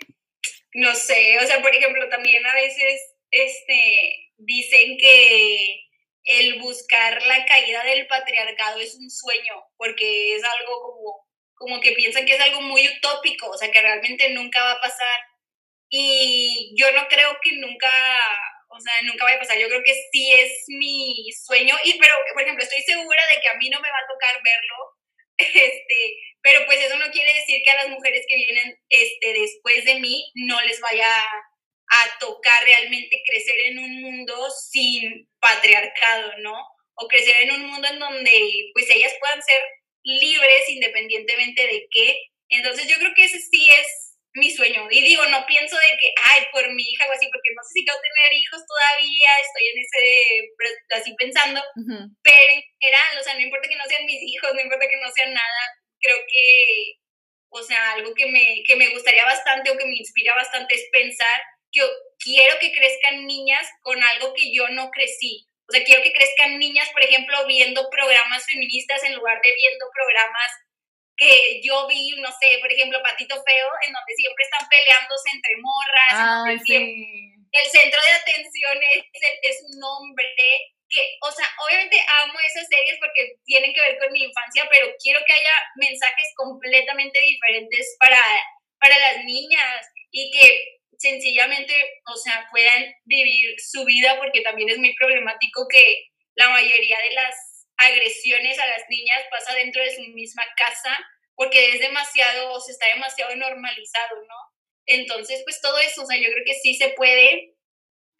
no 0.74 0.94
sé, 0.94 1.38
o 1.42 1.46
sea, 1.48 1.60
por 1.60 1.74
ejemplo, 1.74 2.08
también 2.08 2.46
a 2.46 2.54
veces 2.54 3.16
este, 3.32 4.30
dicen 4.36 4.96
que 4.96 5.87
el 6.28 6.60
buscar 6.60 7.22
la 7.22 7.46
caída 7.46 7.82
del 7.84 8.06
patriarcado 8.06 8.78
es 8.80 8.94
un 8.96 9.10
sueño, 9.10 9.64
porque 9.78 10.36
es 10.36 10.44
algo 10.44 10.80
como, 10.82 11.26
como 11.54 11.80
que 11.80 11.92
piensan 11.92 12.26
que 12.26 12.34
es 12.34 12.40
algo 12.40 12.60
muy 12.60 12.86
utópico, 12.86 13.48
o 13.48 13.56
sea, 13.56 13.70
que 13.72 13.80
realmente 13.80 14.28
nunca 14.30 14.62
va 14.62 14.72
a 14.72 14.80
pasar. 14.80 15.20
Y 15.88 16.74
yo 16.76 16.92
no 16.92 17.08
creo 17.08 17.38
que 17.42 17.52
nunca, 17.52 17.90
o 18.68 18.78
sea, 18.78 19.02
nunca 19.04 19.24
vaya 19.24 19.38
a 19.38 19.40
pasar. 19.40 19.58
Yo 19.58 19.68
creo 19.68 19.82
que 19.82 19.94
sí 20.12 20.30
es 20.32 20.64
mi 20.68 21.32
sueño, 21.32 21.74
y 21.84 21.98
pero, 21.98 22.14
por 22.34 22.42
ejemplo, 22.42 22.62
estoy 22.62 22.82
segura 22.82 23.22
de 23.34 23.40
que 23.40 23.48
a 23.48 23.54
mí 23.54 23.70
no 23.70 23.80
me 23.80 23.90
va 23.90 23.98
a 23.98 24.12
tocar 24.12 24.42
verlo, 24.42 24.76
este, 25.38 26.18
pero 26.42 26.66
pues 26.66 26.78
eso 26.84 26.96
no 26.98 27.10
quiere 27.10 27.32
decir 27.32 27.62
que 27.64 27.70
a 27.70 27.76
las 27.76 27.88
mujeres 27.88 28.26
que 28.28 28.36
vienen 28.36 28.78
este, 28.90 29.32
después 29.32 29.82
de 29.86 29.94
mí 29.94 30.30
no 30.34 30.60
les 30.60 30.78
vaya 30.80 31.24
a 32.02 32.18
tocar 32.18 32.64
realmente 32.64 33.22
crecer 33.26 33.58
en 33.66 33.78
un 33.78 34.02
mundo 34.02 34.48
sin 34.50 35.28
patriarcado, 35.40 36.38
¿no? 36.38 36.54
O 36.94 37.08
crecer 37.08 37.42
en 37.42 37.52
un 37.52 37.66
mundo 37.66 37.88
en 37.88 37.98
donde 37.98 38.70
pues 38.72 38.88
ellas 38.90 39.14
puedan 39.20 39.42
ser 39.42 39.60
libres 40.02 40.68
independientemente 40.68 41.66
de 41.66 41.86
qué. 41.90 42.20
Entonces 42.48 42.88
yo 42.88 42.96
creo 42.98 43.12
que 43.14 43.24
ese 43.24 43.38
sí 43.40 43.70
es 43.70 44.08
mi 44.34 44.50
sueño. 44.50 44.86
Y 44.90 45.02
digo, 45.02 45.24
no 45.26 45.44
pienso 45.46 45.76
de 45.76 45.98
que, 45.98 46.12
ay, 46.32 46.46
por 46.52 46.72
mi 46.72 46.82
hija 46.82 47.06
o 47.08 47.12
así, 47.12 47.26
porque 47.32 47.50
no 47.54 47.62
sé 47.62 47.70
si 47.74 47.84
quiero 47.84 48.00
tener 48.00 48.32
hijos 48.38 48.62
todavía, 48.66 49.30
estoy 49.42 49.64
en 49.68 49.78
ese, 49.82 51.00
así 51.00 51.14
pensando, 51.16 51.62
pero 52.22 52.52
en 52.52 52.62
general, 52.80 53.18
o 53.18 53.22
sea, 53.22 53.34
no 53.34 53.40
importa 53.40 53.68
que 53.68 53.76
no 53.76 53.84
sean 53.84 54.06
mis 54.06 54.22
hijos, 54.22 54.54
no 54.54 54.60
importa 54.60 54.88
que 54.88 54.96
no 54.96 55.10
sean 55.12 55.32
nada, 55.32 55.62
creo 56.00 56.18
que, 56.28 56.94
o 57.50 57.62
sea, 57.62 57.92
algo 57.92 58.14
que 58.14 58.26
me, 58.26 58.62
que 58.66 58.76
me 58.76 58.88
gustaría 58.90 59.24
bastante 59.24 59.70
o 59.70 59.76
que 59.76 59.86
me 59.86 59.96
inspira 59.96 60.34
bastante 60.34 60.74
es 60.74 60.86
pensar 60.92 61.40
yo 61.72 61.84
quiero 62.18 62.58
que 62.58 62.72
crezcan 62.72 63.26
niñas 63.26 63.66
con 63.82 64.02
algo 64.02 64.32
que 64.34 64.52
yo 64.52 64.68
no 64.68 64.90
crecí. 64.90 65.46
O 65.68 65.72
sea, 65.72 65.84
quiero 65.84 66.02
que 66.02 66.12
crezcan 66.12 66.58
niñas, 66.58 66.88
por 66.90 67.04
ejemplo, 67.04 67.46
viendo 67.46 67.90
programas 67.90 68.44
feministas 68.46 69.04
en 69.04 69.14
lugar 69.14 69.40
de 69.42 69.54
viendo 69.54 69.84
programas 69.92 70.50
que 71.16 71.60
yo 71.62 71.86
vi, 71.88 72.14
no 72.20 72.30
sé, 72.30 72.58
por 72.60 72.72
ejemplo, 72.72 73.02
Patito 73.02 73.34
Feo, 73.34 73.68
en 73.86 73.92
donde 73.92 74.14
siempre 74.16 74.44
están 74.44 74.68
peleándose 74.68 75.28
entre 75.34 75.56
morras. 75.60 76.46
El 77.50 77.70
centro 77.70 78.00
de 78.00 78.14
atención 78.14 78.78
es, 78.94 79.04
es 79.42 79.56
un 79.66 79.82
hombre 79.82 80.34
que, 80.88 81.18
o 81.20 81.30
sea, 81.30 81.46
obviamente 81.64 82.00
amo 82.22 82.38
esas 82.40 82.66
series 82.68 82.98
porque 82.98 83.36
tienen 83.44 83.74
que 83.74 83.80
ver 83.80 83.98
con 83.98 84.12
mi 84.12 84.22
infancia, 84.22 84.66
pero 84.70 84.88
quiero 85.02 85.20
que 85.26 85.32
haya 85.34 85.52
mensajes 85.76 86.32
completamente 86.36 87.20
diferentes 87.20 87.96
para, 87.98 88.20
para 88.78 88.96
las 88.98 89.24
niñas 89.24 89.86
y 90.10 90.30
que 90.30 90.77
sencillamente, 90.98 91.74
o 92.06 92.16
sea, 92.16 92.46
puedan 92.50 92.92
vivir 93.04 93.54
su 93.58 93.84
vida, 93.84 94.18
porque 94.18 94.42
también 94.42 94.68
es 94.68 94.78
muy 94.78 94.94
problemático 94.94 95.66
que 95.68 96.08
la 96.34 96.50
mayoría 96.50 96.98
de 97.08 97.14
las 97.14 97.34
agresiones 97.76 98.58
a 98.58 98.66
las 98.66 98.82
niñas 98.90 99.22
pasa 99.30 99.54
dentro 99.54 99.82
de 99.82 99.94
su 99.94 100.02
misma 100.02 100.42
casa, 100.56 100.98
porque 101.34 101.70
es 101.70 101.80
demasiado, 101.80 102.52
o 102.52 102.60
se 102.60 102.72
está 102.72 102.86
demasiado 102.88 103.34
normalizado, 103.36 104.16
¿no? 104.16 104.36
Entonces, 104.86 105.42
pues 105.44 105.60
todo 105.60 105.78
eso, 105.78 106.02
o 106.02 106.06
sea, 106.06 106.16
yo 106.16 106.30
creo 106.32 106.44
que 106.44 106.54
sí 106.54 106.74
se 106.74 106.90
puede, 106.90 107.54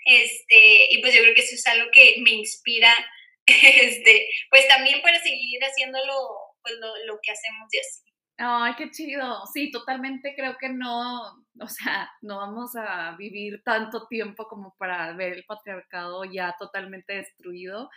este, 0.05 0.87
y 0.91 1.01
pues 1.01 1.14
yo 1.14 1.22
creo 1.22 1.35
que 1.35 1.41
eso 1.41 1.55
es 1.55 1.66
algo 1.66 1.91
que 1.93 2.16
me 2.20 2.31
inspira, 2.31 2.95
este, 3.47 4.29
pues 4.51 4.68
también 4.68 5.03
para 5.03 5.20
seguir 5.20 5.61
haciéndolo, 5.61 6.14
pues 6.62 6.74
lo, 6.74 6.97
lo 7.07 7.18
que 7.22 7.33
hacemos 7.33 7.68
y 7.72 7.79
así. 7.79 8.08
Ay, 8.41 8.74
qué 8.76 8.91
chido. 8.91 9.45
Sí, 9.53 9.70
totalmente 9.72 10.34
creo 10.36 10.57
que 10.59 10.68
no, 10.68 11.22
o 11.61 11.66
sea, 11.66 12.09
no 12.22 12.36
vamos 12.39 12.76
a 12.76 13.16
vivir 13.16 13.62
tanto 13.64 14.07
tiempo 14.07 14.47
como 14.47 14.74
para 14.78 15.12
ver 15.14 15.32
el 15.32 15.45
patriarcado 15.45 16.24
ya 16.24 16.55
totalmente 16.59 17.14
destruido. 17.14 17.91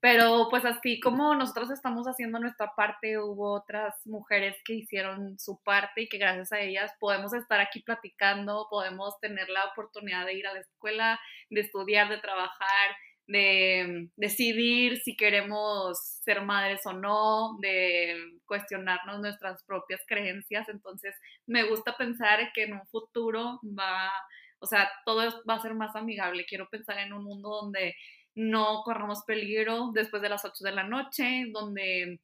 Pero 0.00 0.46
pues 0.50 0.64
así 0.64 1.00
como 1.00 1.34
nosotros 1.34 1.70
estamos 1.72 2.06
haciendo 2.06 2.38
nuestra 2.38 2.72
parte, 2.76 3.18
hubo 3.18 3.52
otras 3.54 3.94
mujeres 4.06 4.56
que 4.64 4.74
hicieron 4.74 5.36
su 5.40 5.60
parte 5.64 6.02
y 6.02 6.08
que 6.08 6.18
gracias 6.18 6.52
a 6.52 6.60
ellas 6.60 6.92
podemos 7.00 7.32
estar 7.34 7.58
aquí 7.60 7.80
platicando, 7.82 8.68
podemos 8.70 9.18
tener 9.20 9.48
la 9.48 9.64
oportunidad 9.66 10.24
de 10.26 10.34
ir 10.34 10.46
a 10.46 10.54
la 10.54 10.60
escuela, 10.60 11.18
de 11.50 11.62
estudiar, 11.62 12.08
de 12.08 12.18
trabajar, 12.18 12.96
de 13.28 14.08
decidir 14.16 14.96
si 15.02 15.14
queremos 15.16 15.98
ser 16.24 16.42
madres 16.42 16.84
o 16.86 16.94
no, 16.94 17.58
de 17.60 18.16
cuestionarnos 18.46 19.20
nuestras 19.20 19.62
propias 19.64 20.00
creencias. 20.06 20.68
Entonces, 20.68 21.14
me 21.46 21.64
gusta 21.64 21.96
pensar 21.96 22.50
que 22.54 22.64
en 22.64 22.72
un 22.72 22.86
futuro 22.86 23.60
va, 23.78 24.10
o 24.58 24.66
sea, 24.66 24.90
todo 25.04 25.42
va 25.48 25.54
a 25.54 25.62
ser 25.62 25.74
más 25.74 25.94
amigable. 25.94 26.46
Quiero 26.46 26.68
pensar 26.70 26.98
en 26.98 27.12
un 27.12 27.24
mundo 27.24 27.50
donde 27.50 27.94
no 28.34 28.82
corramos 28.82 29.22
peligro 29.24 29.90
después 29.92 30.22
de 30.22 30.30
las 30.30 30.44
8 30.44 30.64
de 30.64 30.72
la 30.72 30.84
noche, 30.84 31.46
donde 31.52 32.20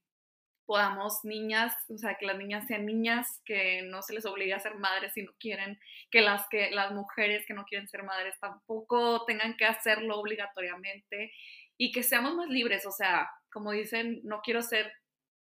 podamos 0.67 1.21
niñas, 1.25 1.75
o 1.89 1.99
sea, 1.99 2.17
que 2.19 2.27
las 2.27 2.39
niñas 2.39 2.67
sean 2.67 2.87
niñas, 2.87 3.43
que 3.45 3.83
no 3.83 4.03
se 4.03 4.15
les 4.15 4.27
obligue 4.27 4.55
a 4.55 4.61
ser 4.61 4.75
madres 4.77 5.13
si 5.13 5.23
no 5.23 5.33
quieren, 5.39 5.79
que 6.11 6.21
las, 6.21 6.47
que 6.49 6.71
las 6.71 6.93
mujeres 6.93 7.45
que 7.47 7.55
no 7.55 7.65
quieren 7.65 7.89
ser 7.89 8.03
madres 8.03 8.35
tampoco 8.41 9.25
tengan 9.27 9.57
que 9.57 9.65
hacerlo 9.67 10.19
obligatoriamente 10.19 11.33
y 11.77 11.93
que 11.93 12.03
seamos 12.03 12.35
más 12.35 12.49
libres, 12.49 12.87
o 12.87 12.93
sea, 12.93 13.29
como 13.53 13.73
dicen, 13.73 14.21
no 14.25 14.41
quiero 14.43 14.63
ser 14.63 14.93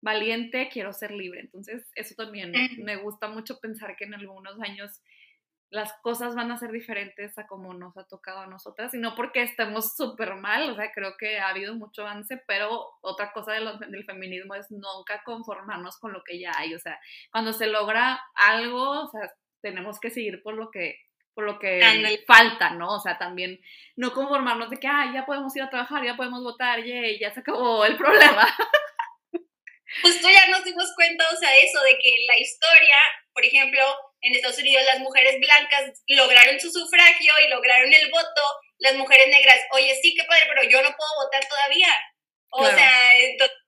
valiente, 0.02 0.70
quiero 0.72 0.94
ser 0.94 1.12
libre. 1.12 1.40
Entonces, 1.42 1.90
eso 1.96 2.14
también 2.16 2.52
me 2.78 2.96
gusta 2.98 3.28
mucho 3.28 3.60
pensar 3.60 3.96
que 3.96 4.06
en 4.06 4.14
algunos 4.14 4.60
años 4.62 5.02
las 5.76 5.92
cosas 6.02 6.36
van 6.36 6.52
a 6.52 6.58
ser 6.58 6.72
diferentes 6.72 7.38
a 7.38 7.48
como 7.48 7.74
nos 7.74 7.98
ha 7.98 8.08
tocado 8.08 8.40
a 8.40 8.48
nosotras, 8.48 8.94
y 8.94 8.98
no 8.98 9.14
porque 9.14 9.42
estemos 9.42 9.94
súper 9.94 10.36
mal, 10.36 10.70
o 10.70 10.76
sea, 10.76 10.90
creo 10.94 11.18
que 11.18 11.38
ha 11.38 11.50
habido 11.50 11.76
mucho 11.76 12.04
avance, 12.04 12.42
pero 12.48 12.94
otra 13.02 13.34
cosa 13.34 13.52
del 13.52 14.06
feminismo 14.06 14.56
es 14.56 14.72
nunca 14.72 15.22
conformarnos 15.26 15.98
con 16.00 16.14
lo 16.14 16.24
que 16.24 16.40
ya 16.40 16.52
hay, 16.56 16.74
o 16.74 16.80
sea, 16.80 16.98
cuando 17.30 17.52
se 17.52 17.68
logra 17.68 18.22
algo, 18.36 19.02
o 19.02 19.08
sea, 19.10 19.30
tenemos 19.62 20.00
que 20.00 20.12
seguir 20.12 20.42
por 20.42 20.54
lo 20.56 20.72
que 20.72 20.98
por 21.34 21.44
lo 21.44 21.60
que 21.60 21.82
falta, 22.26 22.70
¿no? 22.70 22.96
O 22.96 23.00
sea, 23.02 23.18
también 23.18 23.60
no 23.98 24.14
conformarnos 24.14 24.70
de 24.70 24.78
que, 24.78 24.88
ah, 24.88 25.12
ya 25.14 25.26
podemos 25.26 25.54
ir 25.58 25.64
a 25.64 25.70
trabajar, 25.70 26.02
ya 26.06 26.16
podemos 26.16 26.42
votar, 26.42 26.80
y 26.80 27.20
ya 27.20 27.34
se 27.34 27.42
acabó 27.42 27.84
el 27.84 27.98
problema. 27.98 28.48
Justo 30.02 30.30
ya 30.30 30.50
nos 30.50 30.64
dimos 30.64 30.90
cuenta, 30.96 31.26
o 31.34 31.36
sea, 31.36 31.50
eso 31.58 31.84
de 31.84 31.98
que 32.02 32.12
la 32.26 32.40
historia, 32.40 32.96
por 33.34 33.44
ejemplo, 33.44 33.84
en 34.26 34.34
Estados 34.34 34.58
Unidos 34.58 34.84
las 34.86 35.00
mujeres 35.00 35.40
blancas 35.40 36.02
lograron 36.08 36.60
su 36.60 36.72
sufragio 36.72 37.34
y 37.46 37.50
lograron 37.50 37.94
el 37.94 38.10
voto, 38.10 38.42
las 38.80 38.96
mujeres 38.96 39.28
negras, 39.28 39.60
oye, 39.72 39.96
sí, 40.02 40.16
qué 40.16 40.24
padre, 40.24 40.46
pero 40.48 40.64
yo 40.64 40.82
no 40.82 40.96
puedo 40.98 41.24
votar 41.24 41.48
todavía. 41.48 41.94
O 42.50 42.66
sea, 42.66 43.14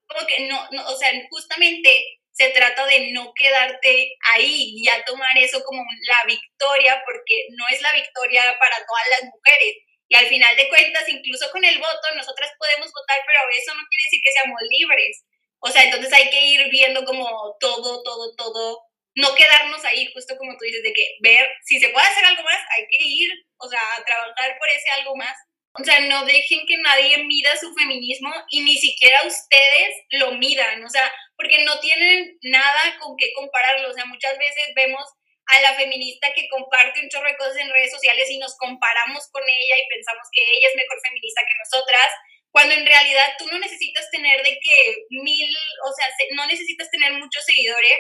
como 0.07 0.25
que 0.25 0.47
no, 0.47 0.67
no, 0.71 0.87
o 0.87 0.97
sea, 0.97 1.11
justamente 1.29 2.19
se 2.31 2.49
trata 2.49 2.87
de 2.87 3.11
no 3.11 3.33
quedarte 3.35 4.15
ahí 4.33 4.73
y 4.77 4.85
ya 4.85 5.03
tomar 5.05 5.37
eso 5.37 5.63
como 5.63 5.83
la 5.83 6.25
victoria, 6.25 7.03
porque 7.05 7.47
no 7.51 7.65
es 7.69 7.81
la 7.81 7.93
victoria 7.93 8.57
para 8.59 8.77
todas 8.77 9.07
las 9.09 9.29
mujeres. 9.29 9.75
Y 10.09 10.15
al 10.15 10.25
final 10.25 10.55
de 10.55 10.69
cuentas, 10.69 11.07
incluso 11.07 11.51
con 11.51 11.63
el 11.65 11.77
voto, 11.77 12.15
nosotras 12.15 12.49
podemos 12.57 12.91
votar, 12.93 13.19
pero 13.27 13.39
eso 13.53 13.75
no 13.75 13.85
quiere 13.89 14.03
decir 14.05 14.21
que 14.23 14.31
seamos 14.31 14.61
libres. 14.69 15.23
O 15.59 15.69
sea, 15.69 15.83
entonces 15.83 16.13
hay 16.13 16.29
que 16.29 16.45
ir 16.45 16.69
viendo 16.69 17.03
como 17.05 17.55
todo, 17.59 18.01
todo, 18.03 18.35
todo 18.35 18.86
no 19.18 19.34
quedarnos 19.34 19.84
ahí, 19.84 20.05
justo 20.13 20.38
como 20.38 20.53
tú 20.57 20.65
dices, 20.65 20.84
de 20.84 20.93
que 20.93 21.18
ver 21.22 21.49
si 21.65 21.80
se 21.80 21.89
puede 21.89 22.05
hacer 22.05 22.24
algo 22.24 22.43
más, 22.43 22.61
hay 22.78 22.86
que 22.86 23.01
ir, 23.01 23.30
o 23.57 23.68
sea, 23.68 23.82
a 23.97 24.05
trabajar 24.05 24.57
por 24.59 24.70
ese 24.70 24.89
algo 24.91 25.15
más. 25.15 25.36
O 25.74 25.84
sea, 25.84 25.99
no 26.01 26.26
dejen 26.26 26.65
que 26.68 26.78
nadie 26.78 27.24
mida 27.26 27.55
su 27.57 27.74
feminismo 27.74 28.34
y 28.49 28.61
ni 28.61 28.78
siquiera 28.78 29.22
ustedes 29.26 29.89
lo 30.22 30.34
midan, 30.34 30.84
o 30.86 30.89
sea, 30.89 31.11
porque 31.36 31.63
no 31.65 31.80
tienen 31.80 32.38
nada 32.43 32.97
con 32.99 33.18
qué 33.18 33.34
compararlo. 33.34 33.89
O 33.89 33.93
sea, 33.93 34.05
muchas 34.05 34.38
veces 34.38 34.74
vemos 34.76 35.03
a 35.47 35.61
la 35.61 35.74
feminista 35.74 36.32
que 36.34 36.49
comparte 36.49 36.99
un 37.01 37.09
chorro 37.09 37.28
de 37.28 37.38
cosas 37.38 37.57
en 37.57 37.74
redes 37.74 37.91
sociales 37.91 38.30
y 38.30 38.38
nos 38.38 38.55
comparamos 38.57 39.30
con 39.32 39.43
ella 39.43 39.76
y 39.78 39.89
pensamos 39.89 40.28
que 40.32 40.41
ella 40.41 40.68
es 40.70 40.76
mejor 40.76 40.97
feminista 41.01 41.41
que 41.41 41.57
nosotras, 41.57 42.09
cuando 42.51 42.76
en 42.76 42.86
realidad 42.86 43.34
tú 43.39 43.47
no 43.47 43.57
necesitas 43.57 44.09
tener 44.11 44.43
de 44.43 44.59
que 44.61 44.95
mil, 45.09 45.55
o 45.86 45.91
sea, 45.93 46.07
no 46.36 46.45
necesitas 46.45 46.89
tener 46.91 47.13
muchos 47.13 47.43
seguidores 47.45 47.97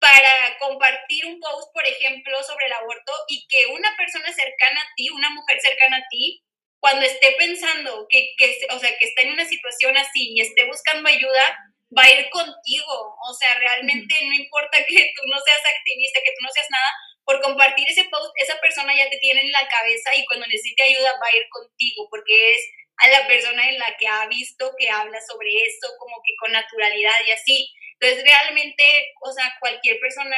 para 0.00 0.56
compartir 0.58 1.26
un 1.26 1.40
post, 1.40 1.72
por 1.72 1.86
ejemplo, 1.86 2.42
sobre 2.44 2.66
el 2.66 2.72
aborto 2.72 3.12
y 3.28 3.46
que 3.48 3.66
una 3.66 3.94
persona 3.96 4.32
cercana 4.32 4.80
a 4.80 4.90
ti, 4.96 5.10
una 5.10 5.30
mujer 5.30 5.60
cercana 5.60 5.98
a 5.98 6.06
ti, 6.08 6.42
cuando 6.80 7.04
esté 7.04 7.34
pensando 7.38 8.06
que, 8.08 8.34
que, 8.38 8.58
o 8.70 8.78
sea, 8.78 8.96
que 8.96 9.04
está 9.06 9.22
en 9.22 9.32
una 9.32 9.44
situación 9.44 9.96
así 9.96 10.34
y 10.34 10.40
esté 10.40 10.64
buscando 10.66 11.08
ayuda, 11.08 11.58
va 11.96 12.04
a 12.04 12.10
ir 12.10 12.30
contigo. 12.30 13.16
O 13.28 13.34
sea, 13.34 13.54
realmente 13.58 14.14
no 14.22 14.34
importa 14.34 14.78
que 14.86 15.10
tú 15.16 15.22
no 15.26 15.40
seas 15.40 15.62
activista, 15.66 16.20
que 16.22 16.34
tú 16.38 16.42
no 16.42 16.50
seas 16.52 16.68
nada, 16.70 16.90
por 17.24 17.42
compartir 17.42 17.84
ese 17.88 18.04
post, 18.08 18.32
esa 18.36 18.58
persona 18.60 18.94
ya 18.96 19.10
te 19.10 19.18
tiene 19.18 19.40
en 19.40 19.52
la 19.52 19.68
cabeza 19.68 20.16
y 20.16 20.24
cuando 20.24 20.46
necesite 20.46 20.82
ayuda 20.82 21.12
va 21.20 21.26
a 21.26 21.36
ir 21.36 21.46
contigo, 21.50 22.08
porque 22.08 22.54
es 22.54 22.62
a 22.98 23.08
la 23.08 23.26
persona 23.26 23.68
en 23.68 23.78
la 23.78 23.94
que 23.98 24.06
ha 24.06 24.26
visto 24.28 24.72
que 24.78 24.88
habla 24.88 25.20
sobre 25.20 25.50
eso, 25.62 25.92
como 25.98 26.16
que 26.24 26.34
con 26.40 26.52
naturalidad 26.52 27.16
y 27.26 27.32
así. 27.32 27.70
Entonces, 28.00 28.24
realmente, 28.24 28.84
o 29.22 29.32
sea, 29.32 29.52
cualquier 29.60 29.98
persona 29.98 30.36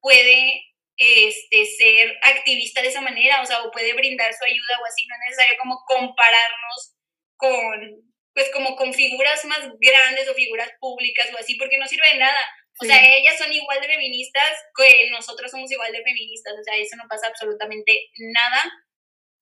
puede 0.00 0.64
este, 0.96 1.64
ser 1.64 2.18
activista 2.22 2.82
de 2.82 2.88
esa 2.88 3.00
manera, 3.00 3.40
o 3.40 3.46
sea, 3.46 3.62
o 3.62 3.70
puede 3.70 3.94
brindar 3.94 4.32
su 4.34 4.44
ayuda 4.44 4.78
o 4.80 4.86
así, 4.86 5.06
no 5.06 5.14
es 5.14 5.30
necesario 5.30 5.56
como 5.58 5.84
compararnos 5.86 6.96
con, 7.36 8.12
pues 8.34 8.50
como 8.52 8.74
con 8.74 8.92
figuras 8.92 9.44
más 9.44 9.60
grandes 9.78 10.28
o 10.28 10.34
figuras 10.34 10.70
públicas 10.80 11.28
o 11.32 11.38
así, 11.38 11.54
porque 11.54 11.78
no 11.78 11.86
sirve 11.86 12.08
de 12.12 12.18
nada. 12.18 12.40
O 12.80 12.84
sea, 12.84 12.96
ellas 13.16 13.36
son 13.36 13.52
igual 13.52 13.80
de 13.80 13.88
feministas 13.88 14.50
que 14.76 15.10
nosotros 15.10 15.50
somos 15.50 15.70
igual 15.70 15.90
de 15.90 16.02
feministas, 16.02 16.54
o 16.58 16.62
sea, 16.62 16.76
eso 16.76 16.96
no 16.96 17.08
pasa 17.08 17.26
absolutamente 17.26 18.10
nada. 18.18 18.62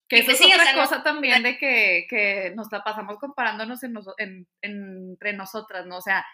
Que 0.08 0.18
eso 0.18 0.26
pues 0.26 0.40
es 0.40 0.46
otra 0.46 0.72
cosa 0.72 1.02
también 1.02 1.42
de 1.42 1.58
que, 1.58 2.06
que, 2.08 2.52
nos 2.54 2.68
la 2.70 2.82
pasamos 2.82 3.18
comparándonos 3.18 3.82
en, 3.82 3.94
en, 4.18 4.48
entre 4.62 5.32
nosotras, 5.34 5.84
¿no? 5.84 5.98
O 5.98 6.00
sea, 6.00 6.24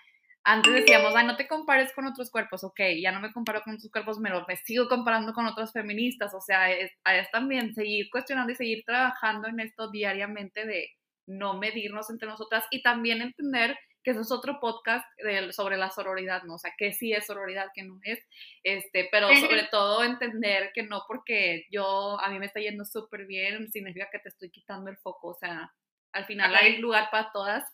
antes 0.44 0.74
decíamos, 0.74 1.14
ay, 1.14 1.26
no 1.26 1.36
te 1.36 1.46
compares 1.46 1.92
con 1.92 2.06
otros 2.06 2.30
cuerpos, 2.30 2.64
ok, 2.64 2.80
ya 3.00 3.12
no 3.12 3.20
me 3.20 3.32
comparo 3.32 3.62
con 3.62 3.74
otros 3.74 3.90
cuerpos, 3.90 4.18
pero 4.22 4.44
me 4.48 4.56
sigo 4.56 4.88
comparando 4.88 5.32
con 5.32 5.46
otras 5.46 5.72
feministas, 5.72 6.34
o 6.34 6.40
sea, 6.40 6.70
es, 6.70 6.90
es 7.04 7.30
también 7.30 7.74
seguir 7.74 8.08
cuestionando 8.10 8.52
y 8.52 8.56
seguir 8.56 8.84
trabajando 8.84 9.48
en 9.48 9.60
esto 9.60 9.90
diariamente 9.90 10.66
de 10.66 10.88
no 11.26 11.54
medirnos 11.54 12.10
entre 12.10 12.28
nosotras 12.28 12.64
y 12.70 12.82
también 12.82 13.22
entender 13.22 13.78
que 14.02 14.10
eso 14.10 14.22
es 14.22 14.32
otro 14.32 14.58
podcast 14.58 15.06
sobre 15.52 15.76
la 15.76 15.90
sororidad, 15.90 16.42
¿no? 16.42 16.54
O 16.54 16.58
sea, 16.58 16.72
que 16.76 16.92
sí 16.92 17.12
es 17.12 17.26
sororidad, 17.26 17.68
que 17.72 17.84
no 17.84 18.00
es, 18.02 18.18
este, 18.64 19.08
pero 19.12 19.28
sobre 19.36 19.68
todo 19.70 20.02
entender 20.02 20.72
que 20.74 20.82
no 20.82 21.04
porque 21.06 21.66
yo, 21.70 22.18
a 22.20 22.28
mí 22.30 22.40
me 22.40 22.46
está 22.46 22.58
yendo 22.58 22.84
súper 22.84 23.26
bien, 23.26 23.70
significa 23.70 24.08
que 24.10 24.18
te 24.18 24.28
estoy 24.28 24.50
quitando 24.50 24.90
el 24.90 24.96
foco, 24.96 25.28
o 25.28 25.34
sea, 25.34 25.72
al 26.12 26.26
final 26.26 26.54
hay 26.54 26.78
lugar 26.78 27.08
para 27.10 27.30
todas 27.32 27.64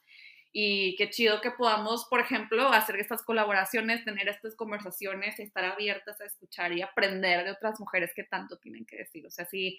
y 0.52 0.96
qué 0.96 1.10
chido 1.10 1.40
que 1.40 1.50
podamos, 1.50 2.06
por 2.06 2.20
ejemplo, 2.20 2.68
hacer 2.68 2.96
estas 2.96 3.22
colaboraciones, 3.22 4.04
tener 4.04 4.28
estas 4.28 4.56
conversaciones, 4.56 5.38
estar 5.38 5.64
abiertas 5.64 6.20
a 6.20 6.24
escuchar 6.24 6.72
y 6.72 6.80
aprender 6.80 7.44
de 7.44 7.50
otras 7.52 7.78
mujeres 7.78 8.12
que 8.14 8.24
tanto 8.24 8.56
tienen 8.58 8.86
que 8.86 8.96
decir. 8.96 9.26
O 9.26 9.30
sea, 9.30 9.44
si 9.44 9.78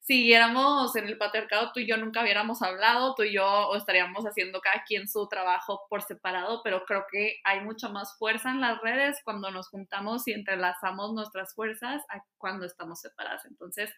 siguiéramos 0.00 0.94
en 0.96 1.06
el 1.06 1.16
patriarcado, 1.16 1.72
tú 1.72 1.80
y 1.80 1.86
yo 1.86 1.96
nunca 1.96 2.22
hubiéramos 2.22 2.60
hablado, 2.60 3.14
tú 3.14 3.22
y 3.22 3.32
yo 3.32 3.74
estaríamos 3.74 4.24
haciendo 4.24 4.60
cada 4.60 4.84
quien 4.84 5.08
su 5.08 5.26
trabajo 5.26 5.86
por 5.88 6.02
separado, 6.02 6.60
pero 6.62 6.84
creo 6.84 7.06
que 7.10 7.40
hay 7.44 7.60
mucha 7.60 7.88
más 7.88 8.16
fuerza 8.18 8.50
en 8.50 8.60
las 8.60 8.80
redes 8.82 9.20
cuando 9.24 9.50
nos 9.50 9.68
juntamos 9.68 10.28
y 10.28 10.32
entrelazamos 10.32 11.14
nuestras 11.14 11.54
fuerzas 11.54 12.02
a 12.10 12.22
cuando 12.36 12.66
estamos 12.66 13.00
separadas. 13.00 13.46
Entonces, 13.46 13.90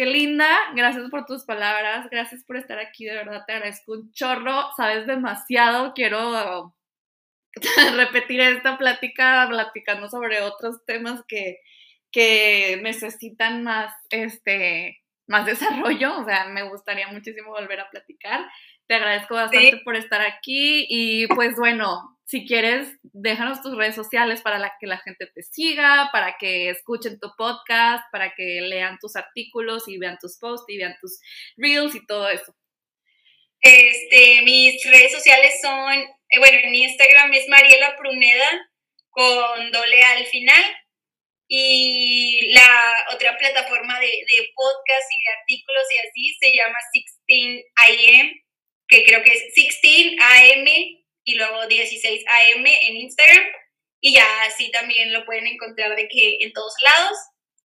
Qué 0.00 0.06
linda, 0.06 0.48
gracias 0.74 1.10
por 1.10 1.26
tus 1.26 1.44
palabras, 1.44 2.08
gracias 2.10 2.42
por 2.44 2.56
estar 2.56 2.78
aquí, 2.78 3.04
de 3.04 3.16
verdad 3.16 3.44
te 3.46 3.52
agradezco 3.52 3.92
un 3.92 4.10
chorro, 4.12 4.70
sabes 4.74 5.06
demasiado, 5.06 5.92
quiero 5.92 6.74
repetir 7.96 8.40
esta 8.40 8.78
plática 8.78 9.46
platicando 9.50 10.08
sobre 10.08 10.40
otros 10.40 10.86
temas 10.86 11.22
que, 11.28 11.58
que 12.10 12.80
necesitan 12.82 13.62
más, 13.62 13.92
este, 14.08 15.02
más 15.26 15.44
desarrollo, 15.44 16.16
o 16.20 16.24
sea, 16.24 16.46
me 16.46 16.62
gustaría 16.62 17.08
muchísimo 17.08 17.50
volver 17.50 17.80
a 17.80 17.90
platicar. 17.90 18.50
Te 18.86 18.94
agradezco 18.94 19.34
bastante 19.34 19.82
por 19.84 19.96
estar 19.96 20.22
aquí 20.22 20.86
y 20.88 21.26
pues 21.26 21.56
bueno, 21.56 22.18
si 22.30 22.46
quieres, 22.46 22.96
déjanos 23.02 23.60
tus 23.60 23.76
redes 23.76 23.96
sociales 23.96 24.40
para 24.40 24.72
que 24.78 24.86
la 24.86 24.98
gente 24.98 25.26
te 25.26 25.42
siga, 25.42 26.10
para 26.12 26.36
que 26.38 26.70
escuchen 26.70 27.18
tu 27.18 27.28
podcast, 27.36 28.04
para 28.12 28.34
que 28.36 28.60
lean 28.60 28.98
tus 29.00 29.16
artículos 29.16 29.88
y 29.88 29.98
vean 29.98 30.16
tus 30.20 30.38
posts 30.38 30.72
y 30.72 30.78
vean 30.78 30.96
tus 31.00 31.18
reels 31.56 31.94
y 31.96 32.06
todo 32.06 32.28
eso. 32.28 32.54
Este, 33.60 34.42
mis 34.42 34.82
redes 34.84 35.12
sociales 35.12 35.60
son, 35.60 35.92
eh, 35.92 36.38
bueno, 36.38 36.58
en 36.62 36.74
Instagram 36.74 37.32
es 37.34 37.48
Mariela 37.48 37.96
Pruneda 37.96 38.70
con 39.10 39.72
doble 39.72 40.02
al 40.02 40.24
final. 40.26 40.76
Y 41.48 42.52
la 42.54 43.06
otra 43.12 43.36
plataforma 43.36 43.98
de, 43.98 44.06
de 44.06 44.50
podcast 44.54 45.10
y 45.10 45.20
de 45.20 45.32
artículos 45.40 45.82
y 45.90 46.06
así 46.06 46.36
se 46.38 46.56
llama 46.56 46.78
16am, 46.94 48.42
que 48.86 49.04
creo 49.04 49.24
que 49.24 49.32
es 49.32 49.52
16am 49.56 50.99
y 51.30 51.34
luego 51.34 51.62
16am 51.62 52.66
en 52.66 52.96
Instagram. 52.96 53.44
Y 54.00 54.14
ya 54.14 54.26
así 54.44 54.70
también 54.70 55.12
lo 55.12 55.24
pueden 55.24 55.46
encontrar 55.46 55.94
de 55.94 56.08
que 56.08 56.38
en 56.40 56.52
todos 56.52 56.74
lados. 56.82 57.18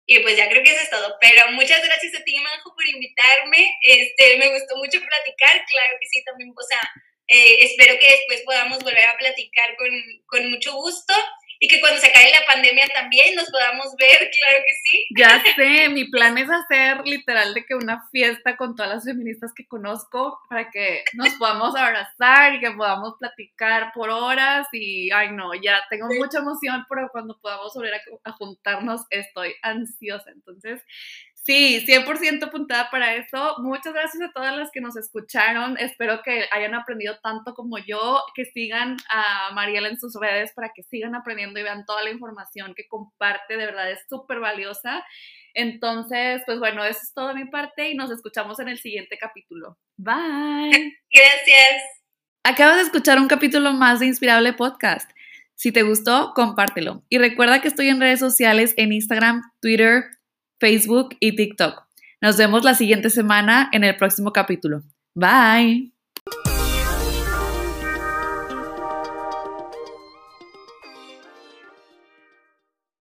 Y 0.07 0.19
pues 0.21 0.37
ya 0.37 0.49
creo 0.49 0.63
que 0.63 0.71
eso 0.71 0.83
es 0.83 0.91
todo. 0.91 1.17
Pero 1.21 1.51
muchas 1.53 1.83
gracias 1.85 2.15
a 2.15 2.25
ti, 2.25 2.37
Manjo, 2.39 2.75
por 2.75 2.87
invitarme. 2.89 3.79
Este, 3.83 4.37
me 4.37 4.53
gustó 4.53 4.77
mucho 4.77 5.01
platicar. 5.01 5.65
Claro 5.67 5.99
que 6.01 6.09
sí, 6.09 6.23
también, 6.25 6.53
o 6.55 6.63
sea, 6.63 6.81
eh, 7.29 7.59
espero 7.61 7.99
que 7.99 8.11
después 8.11 8.43
podamos 8.43 8.83
volver 8.83 9.05
a 9.05 9.17
platicar 9.17 9.77
con, 9.77 9.91
con 10.27 10.51
mucho 10.51 10.73
gusto 10.75 11.15
y 11.63 11.69
que 11.69 11.79
cuando 11.79 12.01
se 12.01 12.09
acabe 12.09 12.31
la 12.31 12.47
pandemia 12.47 12.87
también 12.95 13.35
nos 13.35 13.51
podamos 13.51 13.95
ver, 13.99 14.17
claro 14.17 14.65
que 14.67 14.75
sí. 14.83 15.07
Ya 15.15 15.43
sé, 15.55 15.91
mi 15.91 16.07
plan 16.07 16.39
es 16.39 16.49
hacer 16.51 17.07
literal 17.07 17.53
de 17.53 17.67
que 17.67 17.75
una 17.75 18.09
fiesta 18.11 18.57
con 18.57 18.75
todas 18.75 18.91
las 18.91 19.05
feministas 19.05 19.53
que 19.55 19.67
conozco 19.67 20.41
para 20.49 20.71
que 20.71 21.05
nos 21.13 21.29
podamos 21.35 21.77
abrazar 21.77 22.55
y 22.55 22.61
que 22.61 22.71
podamos 22.71 23.17
platicar 23.19 23.93
por 23.93 24.09
horas 24.09 24.69
y, 24.73 25.11
ay 25.11 25.33
no, 25.33 25.53
ya 25.53 25.83
tengo 25.91 26.09
mucha 26.09 26.39
emoción, 26.39 26.87
pero 26.89 27.11
cuando 27.13 27.39
podamos 27.39 27.75
volver 27.75 27.93
a, 27.95 28.01
a 28.25 28.33
juntarnos 28.33 29.03
estoy 29.11 29.55
ansiosa. 29.61 30.31
Entonces, 30.31 30.83
Sí, 31.43 31.85
100% 31.87 32.45
apuntada 32.45 32.91
para 32.91 33.15
eso. 33.15 33.57
Muchas 33.59 33.95
gracias 33.95 34.23
a 34.23 34.33
todas 34.33 34.55
las 34.57 34.71
que 34.71 34.83
nos 34.83 34.97
escucharon. 34.97 35.79
Espero 35.79 36.21
que 36.23 36.45
hayan 36.53 36.75
aprendido 36.75 37.19
tanto 37.23 37.55
como 37.55 37.79
yo, 37.79 38.21
que 38.35 38.45
sigan 38.45 38.99
a 39.09 39.51
Mariela 39.55 39.89
en 39.89 39.99
sus 39.99 40.15
redes 40.21 40.53
para 40.55 40.71
que 40.75 40.83
sigan 40.83 41.15
aprendiendo 41.15 41.59
y 41.59 41.63
vean 41.63 41.87
toda 41.87 42.05
la 42.05 42.11
información 42.11 42.75
que 42.77 42.87
comparte. 42.89 43.57
De 43.57 43.65
verdad 43.65 43.91
es 43.91 44.01
súper 44.09 44.39
valiosa. 44.39 45.03
Entonces, 45.55 46.43
pues 46.45 46.59
bueno, 46.59 46.85
eso 46.85 47.01
es 47.03 47.13
todo 47.15 47.29
de 47.29 47.35
mi 47.35 47.47
parte 47.47 47.89
y 47.89 47.95
nos 47.95 48.11
escuchamos 48.11 48.61
en 48.61 48.69
el 48.69 48.79
siguiente 48.79 49.17
capítulo. 49.19 49.79
Bye. 49.97 50.99
Gracias. 51.11 51.83
Acabas 52.45 52.77
de 52.77 52.83
escuchar 52.83 53.19
un 53.19 53.29
capítulo 53.29 53.73
más 53.73 54.01
de 54.01 54.07
Inspirable 54.07 54.53
Podcast. 54.53 55.11
Si 55.55 55.73
te 55.73 55.83
gustó, 55.83 56.33
compártelo. 56.35 57.03
Y 57.09 57.19
recuerda 57.19 57.61
que 57.61 57.69
estoy 57.69 57.89
en 57.89 58.01
redes 58.01 58.21
sociales 58.21 58.75
en 58.77 58.93
Instagram, 58.93 59.43
Twitter, 59.61 60.05
Facebook 60.61 61.17
y 61.19 61.35
TikTok. 61.35 61.83
Nos 62.21 62.37
vemos 62.37 62.65
la 62.65 62.75
siguiente 62.75 63.11
semana 63.11 63.71
en 63.73 63.83
el 63.83 63.97
próximo 63.97 64.33
capítulo. 64.33 64.83
Bye. 65.15 66.00